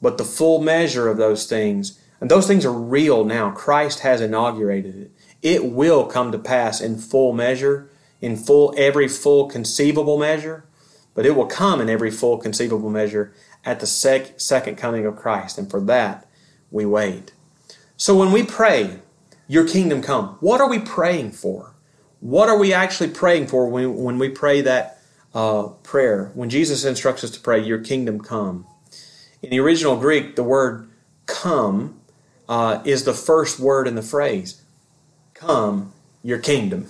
But 0.01 0.17
the 0.17 0.23
full 0.23 0.61
measure 0.61 1.07
of 1.09 1.17
those 1.17 1.47
things, 1.47 1.99
and 2.21 2.31
those 2.31 2.47
things 2.47 2.65
are 2.65 2.73
real 2.73 3.23
now, 3.23 3.51
Christ 3.51 3.99
has 3.99 4.21
inaugurated 4.21 4.95
it. 4.95 5.11
It 5.41 5.65
will 5.65 6.05
come 6.05 6.31
to 6.31 6.39
pass 6.39 6.81
in 6.81 6.97
full 6.97 7.33
measure, 7.33 7.89
in 8.21 8.35
full 8.35 8.73
every 8.77 9.07
full 9.07 9.47
conceivable 9.47 10.17
measure, 10.17 10.65
but 11.13 11.25
it 11.25 11.35
will 11.35 11.45
come 11.45 11.81
in 11.81 11.89
every 11.89 12.11
full 12.11 12.37
conceivable 12.37 12.89
measure 12.89 13.33
at 13.63 13.79
the 13.79 13.87
sec- 13.87 14.39
second 14.39 14.77
coming 14.77 15.05
of 15.05 15.15
Christ. 15.15 15.57
And 15.57 15.69
for 15.69 15.81
that, 15.81 16.27
we 16.71 16.85
wait. 16.85 17.33
So 17.97 18.15
when 18.15 18.31
we 18.31 18.43
pray, 18.43 18.99
your 19.47 19.67
kingdom 19.67 20.01
come. 20.01 20.37
What 20.39 20.61
are 20.61 20.69
we 20.69 20.79
praying 20.79 21.31
for? 21.31 21.75
What 22.19 22.49
are 22.49 22.57
we 22.57 22.73
actually 22.73 23.09
praying 23.09 23.47
for 23.47 23.67
when, 23.67 23.95
when 23.95 24.17
we 24.17 24.29
pray 24.29 24.61
that 24.61 24.99
uh, 25.33 25.67
prayer? 25.83 26.31
When 26.33 26.49
Jesus 26.49 26.83
instructs 26.83 27.23
us 27.23 27.31
to 27.31 27.39
pray, 27.39 27.63
Your 27.63 27.79
kingdom 27.79 28.19
come. 28.19 28.65
In 29.41 29.51
the 29.51 29.59
original 29.59 29.97
Greek, 29.97 30.35
the 30.35 30.43
word 30.43 30.89
come 31.27 32.01
uh, 32.47 32.81
is 32.85 33.03
the 33.03 33.13
first 33.13 33.59
word 33.59 33.87
in 33.87 33.95
the 33.95 34.01
phrase. 34.01 34.61
Come, 35.33 35.93
your 36.23 36.39
kingdom. 36.39 36.87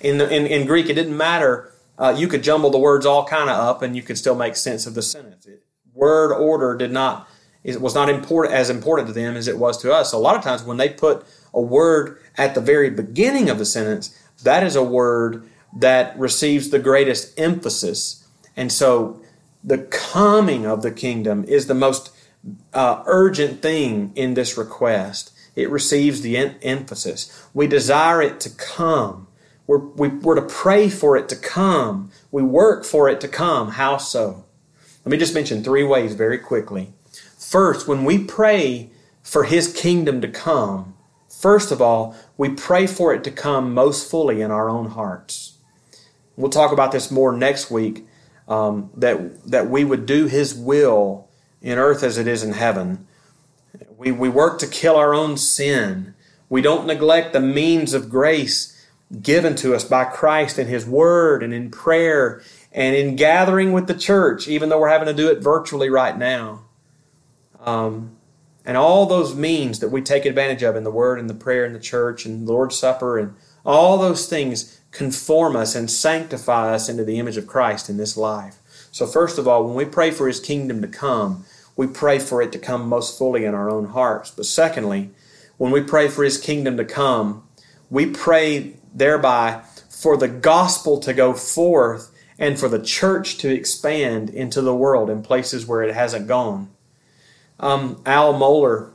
In, 0.00 0.18
the, 0.18 0.28
in, 0.34 0.46
in 0.46 0.66
Greek, 0.66 0.88
it 0.88 0.94
didn't 0.94 1.16
matter. 1.16 1.72
Uh, 1.98 2.14
you 2.16 2.28
could 2.28 2.42
jumble 2.42 2.70
the 2.70 2.78
words 2.78 3.06
all 3.06 3.24
kind 3.24 3.48
of 3.48 3.56
up 3.56 3.82
and 3.82 3.94
you 3.94 4.02
could 4.02 4.18
still 4.18 4.34
make 4.34 4.56
sense 4.56 4.86
of 4.86 4.94
the 4.94 5.02
sentence. 5.02 5.46
It, 5.46 5.62
word 5.94 6.32
order 6.32 6.76
did 6.76 6.90
not 6.90 7.28
it 7.64 7.80
was 7.80 7.94
not 7.94 8.10
important 8.10 8.54
as 8.54 8.68
important 8.68 9.08
to 9.08 9.14
them 9.14 9.36
as 9.36 9.48
it 9.48 9.58
was 9.58 9.78
to 9.78 9.92
us. 9.92 10.12
A 10.12 10.18
lot 10.18 10.36
of 10.36 10.42
times 10.42 10.62
when 10.62 10.76
they 10.76 10.90
put 10.90 11.24
a 11.54 11.60
word 11.60 12.18
at 12.36 12.54
the 12.54 12.60
very 12.60 12.90
beginning 12.90 13.48
of 13.48 13.58
the 13.58 13.64
sentence, 13.64 14.16
that 14.42 14.62
is 14.62 14.76
a 14.76 14.84
word 14.84 15.48
that 15.74 16.16
receives 16.18 16.68
the 16.68 16.78
greatest 16.78 17.38
emphasis. 17.38 18.28
And 18.54 18.70
so 18.70 19.22
the 19.64 19.78
coming 19.78 20.66
of 20.66 20.82
the 20.82 20.90
kingdom 20.90 21.42
is 21.44 21.66
the 21.66 21.74
most 21.74 22.13
uh, 22.72 23.02
urgent 23.06 23.62
thing 23.62 24.12
in 24.14 24.34
this 24.34 24.56
request. 24.56 25.32
It 25.56 25.70
receives 25.70 26.20
the 26.20 26.36
emphasis. 26.36 27.48
We 27.54 27.66
desire 27.66 28.20
it 28.20 28.40
to 28.40 28.50
come. 28.50 29.28
We're, 29.66 29.78
we, 29.78 30.08
we're 30.08 30.34
to 30.34 30.42
pray 30.42 30.88
for 30.90 31.16
it 31.16 31.28
to 31.28 31.36
come. 31.36 32.10
We 32.30 32.42
work 32.42 32.84
for 32.84 33.08
it 33.08 33.20
to 33.22 33.28
come. 33.28 33.72
How 33.72 33.96
so? 33.96 34.44
Let 35.04 35.12
me 35.12 35.16
just 35.16 35.34
mention 35.34 35.62
three 35.62 35.84
ways 35.84 36.14
very 36.14 36.38
quickly. 36.38 36.92
First, 37.38 37.86
when 37.86 38.04
we 38.04 38.18
pray 38.18 38.90
for 39.22 39.44
His 39.44 39.72
kingdom 39.72 40.20
to 40.20 40.28
come, 40.28 40.94
First 41.44 41.72
of 41.72 41.82
all, 41.82 42.16
we 42.38 42.48
pray 42.48 42.86
for 42.86 43.12
it 43.12 43.22
to 43.24 43.30
come 43.30 43.74
most 43.74 44.10
fully 44.10 44.40
in 44.40 44.50
our 44.50 44.70
own 44.70 44.86
hearts. 44.86 45.58
We'll 46.36 46.50
talk 46.50 46.72
about 46.72 46.90
this 46.90 47.10
more 47.10 47.36
next 47.36 47.70
week. 47.70 48.06
Um, 48.48 48.90
that 48.96 49.50
that 49.50 49.68
we 49.68 49.84
would 49.84 50.06
do 50.06 50.26
His 50.26 50.54
will 50.54 51.28
in 51.64 51.78
earth 51.78 52.02
as 52.02 52.18
it 52.18 52.28
is 52.28 52.44
in 52.44 52.52
heaven. 52.52 53.06
We 53.96 54.12
we 54.12 54.28
work 54.28 54.60
to 54.60 54.66
kill 54.68 54.96
our 54.96 55.14
own 55.14 55.36
sin. 55.36 56.14
We 56.48 56.60
don't 56.60 56.86
neglect 56.86 57.32
the 57.32 57.40
means 57.40 57.94
of 57.94 58.10
grace 58.10 58.70
given 59.22 59.56
to 59.56 59.74
us 59.74 59.82
by 59.82 60.04
Christ 60.04 60.58
in 60.58 60.66
His 60.66 60.86
Word 60.86 61.42
and 61.42 61.54
in 61.54 61.70
prayer 61.70 62.42
and 62.70 62.94
in 62.94 63.16
gathering 63.16 63.72
with 63.72 63.86
the 63.86 63.94
church, 63.94 64.46
even 64.46 64.68
though 64.68 64.78
we're 64.78 64.88
having 64.88 65.08
to 65.08 65.14
do 65.14 65.30
it 65.30 65.42
virtually 65.42 65.88
right 65.88 66.16
now. 66.16 66.62
Um, 67.60 68.16
and 68.66 68.76
all 68.76 69.06
those 69.06 69.34
means 69.34 69.80
that 69.80 69.90
we 69.90 70.02
take 70.02 70.26
advantage 70.26 70.62
of 70.62 70.76
in 70.76 70.84
the 70.84 70.90
Word 70.90 71.18
and 71.18 71.30
the 71.30 71.34
prayer 71.34 71.64
and 71.64 71.74
the 71.74 71.80
church 71.80 72.26
and 72.26 72.46
Lord's 72.46 72.78
Supper 72.78 73.18
and 73.18 73.34
all 73.64 73.96
those 73.96 74.28
things 74.28 74.80
conform 74.90 75.56
us 75.56 75.74
and 75.74 75.90
sanctify 75.90 76.74
us 76.74 76.90
into 76.90 77.04
the 77.04 77.18
image 77.18 77.38
of 77.38 77.46
Christ 77.46 77.88
in 77.88 77.96
this 77.96 78.18
life. 78.18 78.58
So, 78.92 79.06
first 79.06 79.38
of 79.38 79.48
all, 79.48 79.64
when 79.64 79.74
we 79.74 79.86
pray 79.86 80.10
for 80.10 80.26
His 80.26 80.40
kingdom 80.40 80.82
to 80.82 80.88
come, 80.88 81.46
we 81.76 81.86
pray 81.86 82.18
for 82.18 82.40
it 82.40 82.52
to 82.52 82.58
come 82.58 82.88
most 82.88 83.18
fully 83.18 83.44
in 83.44 83.54
our 83.54 83.70
own 83.70 83.86
hearts. 83.86 84.30
But 84.30 84.46
secondly, 84.46 85.10
when 85.56 85.72
we 85.72 85.82
pray 85.82 86.08
for 86.08 86.24
His 86.24 86.38
kingdom 86.38 86.76
to 86.76 86.84
come, 86.84 87.46
we 87.90 88.06
pray 88.06 88.76
thereby 88.94 89.62
for 89.88 90.16
the 90.16 90.28
gospel 90.28 91.00
to 91.00 91.12
go 91.12 91.32
forth 91.32 92.10
and 92.38 92.58
for 92.58 92.68
the 92.68 92.82
church 92.82 93.38
to 93.38 93.52
expand 93.52 94.30
into 94.30 94.60
the 94.60 94.74
world 94.74 95.08
in 95.08 95.22
places 95.22 95.66
where 95.66 95.82
it 95.82 95.94
hasn't 95.94 96.26
gone. 96.26 96.70
Um, 97.60 98.02
Al 98.04 98.34
Mohler, 98.34 98.90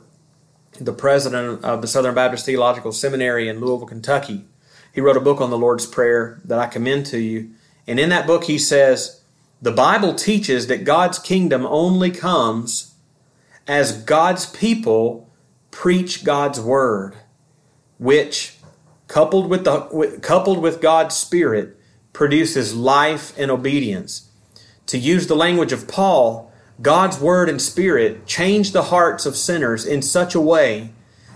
the 0.78 0.92
president 0.92 1.64
of 1.64 1.80
the 1.80 1.88
Southern 1.88 2.14
Baptist 2.14 2.46
Theological 2.46 2.92
Seminary 2.92 3.48
in 3.48 3.60
Louisville, 3.60 3.86
Kentucky, 3.86 4.44
he 4.92 5.00
wrote 5.00 5.16
a 5.16 5.20
book 5.20 5.40
on 5.40 5.50
the 5.50 5.58
Lord's 5.58 5.86
Prayer 5.86 6.40
that 6.44 6.58
I 6.58 6.66
commend 6.66 7.06
to 7.06 7.18
you. 7.18 7.50
And 7.86 7.98
in 7.98 8.10
that 8.10 8.26
book, 8.26 8.44
he 8.44 8.58
says, 8.58 9.19
The 9.62 9.72
Bible 9.72 10.14
teaches 10.14 10.68
that 10.68 10.84
God's 10.84 11.18
kingdom 11.18 11.66
only 11.66 12.10
comes 12.10 12.94
as 13.66 14.02
God's 14.02 14.46
people 14.46 15.30
preach 15.70 16.24
God's 16.24 16.58
word, 16.58 17.14
which, 17.98 18.56
coupled 19.06 19.48
with, 19.48 19.64
the, 19.64 20.18
coupled 20.22 20.60
with 20.60 20.80
God's 20.80 21.14
Spirit, 21.14 21.78
produces 22.12 22.74
life 22.74 23.36
and 23.38 23.50
obedience. 23.50 24.30
To 24.86 24.98
use 24.98 25.26
the 25.26 25.36
language 25.36 25.72
of 25.72 25.86
Paul, 25.86 26.50
God's 26.82 27.20
Word 27.20 27.48
and 27.48 27.60
Spirit 27.60 28.26
change 28.26 28.72
the 28.72 28.84
hearts 28.84 29.26
of 29.26 29.36
sinners 29.36 29.86
in 29.86 30.02
such 30.02 30.34
a 30.34 30.40
way 30.40 30.90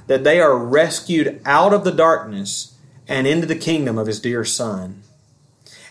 that 0.07 0.25
they 0.25 0.41
are 0.41 0.59
rescued 0.59 1.41
out 1.45 1.73
of 1.73 1.85
the 1.85 1.93
darkness 1.93 2.75
and 3.07 3.27
into 3.27 3.47
the 3.47 3.55
kingdom 3.55 3.97
of 3.97 4.07
His 4.07 4.19
dear 4.19 4.45
Son. 4.45 5.04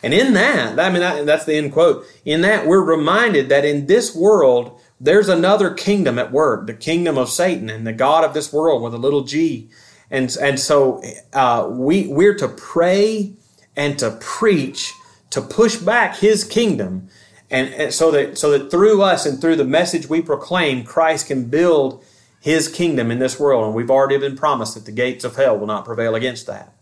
And 0.04 0.14
in 0.14 0.34
that, 0.34 0.78
I 0.78 0.90
mean, 0.90 1.26
that's 1.26 1.46
the 1.46 1.56
end 1.56 1.72
quote. 1.72 2.06
In 2.26 2.42
that, 2.42 2.68
we're 2.68 2.84
reminded 2.84 3.48
that 3.50 3.64
in 3.64 3.88
this 3.88 4.14
world, 4.14 4.80
there's 5.00 5.30
another 5.30 5.74
kingdom 5.74 6.20
at 6.20 6.32
work, 6.32 6.68
the 6.68 6.74
kingdom 6.74 7.18
of 7.18 7.30
Satan 7.30 7.70
and 7.70 7.88
the 7.88 7.94
God 7.94 8.26
of 8.26 8.34
this 8.34 8.52
world 8.52 8.84
with 8.84 8.94
a 8.94 8.98
little 8.98 9.24
g. 9.24 9.70
And, 10.12 10.36
and 10.42 10.60
so 10.60 11.02
uh, 11.32 11.68
we, 11.72 12.08
we're 12.08 12.36
to 12.36 12.50
pray 12.50 13.34
and 13.76 13.98
to 14.00 14.12
preach 14.20 14.94
to 15.32 15.42
push 15.42 15.78
back 15.78 16.18
his 16.18 16.44
kingdom 16.44 17.10
and, 17.50 17.74
and, 17.74 17.94
so 17.94 18.12
that 18.12 18.38
so 18.38 18.52
that 18.52 18.70
through 18.70 19.02
us 19.02 19.26
and 19.26 19.42
through 19.42 19.56
the 19.56 19.66
message 19.66 20.08
we 20.08 20.22
proclaim 20.22 20.84
Christ 20.84 21.26
can 21.26 21.46
build 21.46 22.06
his 22.40 22.68
kingdom 22.68 23.10
in 23.10 23.18
this 23.18 23.40
world 23.40 23.66
and 23.66 23.74
we've 23.74 23.90
already 23.90 24.18
been 24.20 24.36
promised 24.36 24.76
that 24.76 24.86
the 24.86 24.92
gates 24.92 25.24
of 25.24 25.36
hell 25.36 25.58
will 25.58 25.66
not 25.66 25.86
prevail 25.86 26.14
against 26.14 26.46
that. 26.46 26.74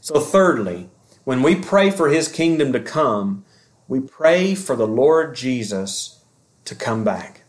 So 0.00 0.18
thirdly, 0.18 0.90
when 1.30 1.44
we 1.44 1.54
pray 1.54 1.92
for 1.92 2.08
his 2.08 2.26
kingdom 2.26 2.72
to 2.72 2.80
come, 2.80 3.44
we 3.86 4.00
pray 4.00 4.52
for 4.52 4.74
the 4.74 4.84
Lord 4.84 5.36
Jesus 5.36 6.24
to 6.64 6.74
come 6.74 7.04
back. 7.04 7.42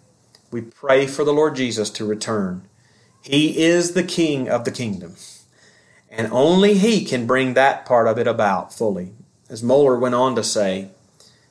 We 0.52 0.62
pray 0.62 1.08
for 1.08 1.24
the 1.24 1.34
Lord 1.34 1.56
Jesus 1.56 1.90
to 1.90 2.06
return. 2.06 2.68
He 3.24 3.64
is 3.64 3.94
the 3.94 4.04
king 4.04 4.48
of 4.48 4.66
the 4.66 4.72
kingdom. 4.72 5.16
And 6.12 6.32
only 6.32 6.76
he 6.76 7.04
can 7.04 7.26
bring 7.26 7.56
that 7.56 7.88
part 7.88 8.08
of 8.08 8.20
it 8.20 8.28
about 8.28 8.72
fully. 8.72 9.14
As 9.50 9.64
Mohler 9.64 10.00
went 10.00 10.14
on 10.14 10.36
to 10.36 10.44
say 10.44 10.90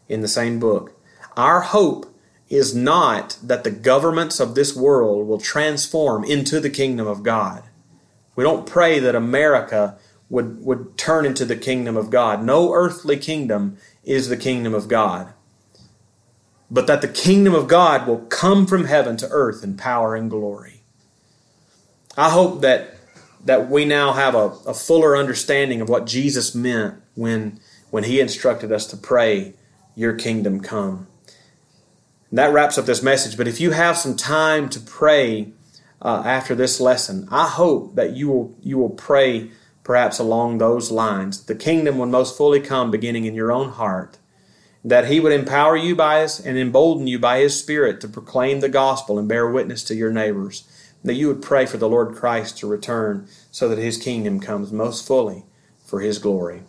in 0.08 0.20
the 0.20 0.28
same 0.28 0.60
book, 0.60 0.96
our 1.36 1.62
hope 1.62 2.14
is 2.48 2.76
not 2.76 3.38
that 3.42 3.64
the 3.64 3.72
governments 3.72 4.38
of 4.38 4.54
this 4.54 4.76
world 4.76 5.26
will 5.26 5.40
transform 5.40 6.22
into 6.22 6.60
the 6.60 6.70
kingdom 6.70 7.08
of 7.08 7.24
God. 7.24 7.64
We 8.36 8.44
don't 8.44 8.68
pray 8.68 9.00
that 9.00 9.16
America 9.16 9.98
would, 10.30 10.64
would 10.64 10.96
turn 10.96 11.26
into 11.26 11.44
the 11.44 11.56
kingdom 11.56 11.96
of 11.96 12.08
God. 12.08 12.42
No 12.42 12.72
earthly 12.72 13.18
kingdom 13.18 13.76
is 14.04 14.28
the 14.28 14.36
kingdom 14.36 14.72
of 14.74 14.88
God. 14.88 15.34
But 16.70 16.86
that 16.86 17.02
the 17.02 17.08
kingdom 17.08 17.54
of 17.54 17.68
God 17.68 18.06
will 18.06 18.20
come 18.20 18.66
from 18.66 18.84
heaven 18.84 19.16
to 19.18 19.28
earth 19.30 19.62
in 19.62 19.76
power 19.76 20.14
and 20.14 20.30
glory. 20.30 20.82
I 22.16 22.30
hope 22.30 22.62
that 22.62 22.94
that 23.44 23.70
we 23.70 23.84
now 23.84 24.12
have 24.12 24.34
a, 24.34 24.48
a 24.66 24.74
fuller 24.74 25.16
understanding 25.16 25.80
of 25.80 25.88
what 25.88 26.06
Jesus 26.06 26.54
meant 26.54 26.94
when, 27.14 27.58
when 27.90 28.04
he 28.04 28.20
instructed 28.20 28.70
us 28.70 28.86
to 28.86 28.96
pray, 28.96 29.54
Your 29.94 30.14
kingdom 30.14 30.60
come. 30.60 31.06
And 32.30 32.38
that 32.38 32.52
wraps 32.52 32.78
up 32.78 32.86
this 32.86 33.02
message. 33.02 33.36
But 33.36 33.48
if 33.48 33.60
you 33.60 33.72
have 33.72 33.96
some 33.96 34.16
time 34.16 34.68
to 34.70 34.80
pray 34.80 35.52
uh, 36.02 36.22
after 36.24 36.54
this 36.54 36.80
lesson, 36.80 37.26
I 37.30 37.48
hope 37.48 37.96
that 37.96 38.14
you 38.14 38.28
will, 38.28 38.54
you 38.62 38.78
will 38.78 38.90
pray 38.90 39.50
perhaps 39.84 40.18
along 40.18 40.58
those 40.58 40.90
lines. 40.90 41.44
The 41.44 41.54
kingdom 41.54 41.98
would 41.98 42.08
most 42.08 42.36
fully 42.36 42.60
come 42.60 42.90
beginning 42.90 43.24
in 43.24 43.34
your 43.34 43.52
own 43.52 43.70
heart. 43.70 44.18
That 44.84 45.08
he 45.08 45.20
would 45.20 45.32
empower 45.32 45.76
you 45.76 45.94
by 45.94 46.20
his 46.20 46.40
and 46.40 46.56
embolden 46.56 47.06
you 47.06 47.18
by 47.18 47.40
his 47.40 47.58
spirit 47.58 48.00
to 48.00 48.08
proclaim 48.08 48.60
the 48.60 48.68
gospel 48.68 49.18
and 49.18 49.28
bear 49.28 49.50
witness 49.50 49.84
to 49.84 49.94
your 49.94 50.10
neighbors 50.10 50.64
that 51.04 51.14
you 51.14 51.28
would 51.28 51.42
pray 51.42 51.66
for 51.66 51.76
the 51.76 51.88
Lord 51.88 52.14
Christ 52.14 52.58
to 52.58 52.66
return 52.66 53.26
so 53.50 53.68
that 53.68 53.78
his 53.78 53.96
kingdom 53.96 54.40
comes 54.40 54.72
most 54.72 55.06
fully 55.06 55.44
for 55.84 56.00
his 56.00 56.18
glory. 56.18 56.62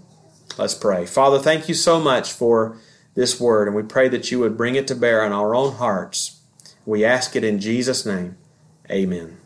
Let's 0.57 0.74
pray. 0.74 1.05
Father, 1.05 1.39
thank 1.39 1.68
you 1.68 1.76
so 1.76 1.99
much 1.99 2.32
for 2.32 2.78
this 3.14 3.39
word, 3.39 3.68
and 3.68 3.76
we 3.76 3.84
pray 3.84 4.07
that 4.07 4.32
you 4.32 4.39
would 4.39 4.57
bring 4.57 4.76
it 4.76 4.88
to 4.88 4.95
bear 4.95 5.24
on 5.24 5.32
our 5.32 5.53
own 5.53 5.76
hearts. 5.76 6.39
We 6.86 7.03
ask 7.05 7.36
it 7.36 7.43
in 7.43 7.59
Jesus' 7.59 8.05
name. 8.05 8.38
Amen. 8.89 9.41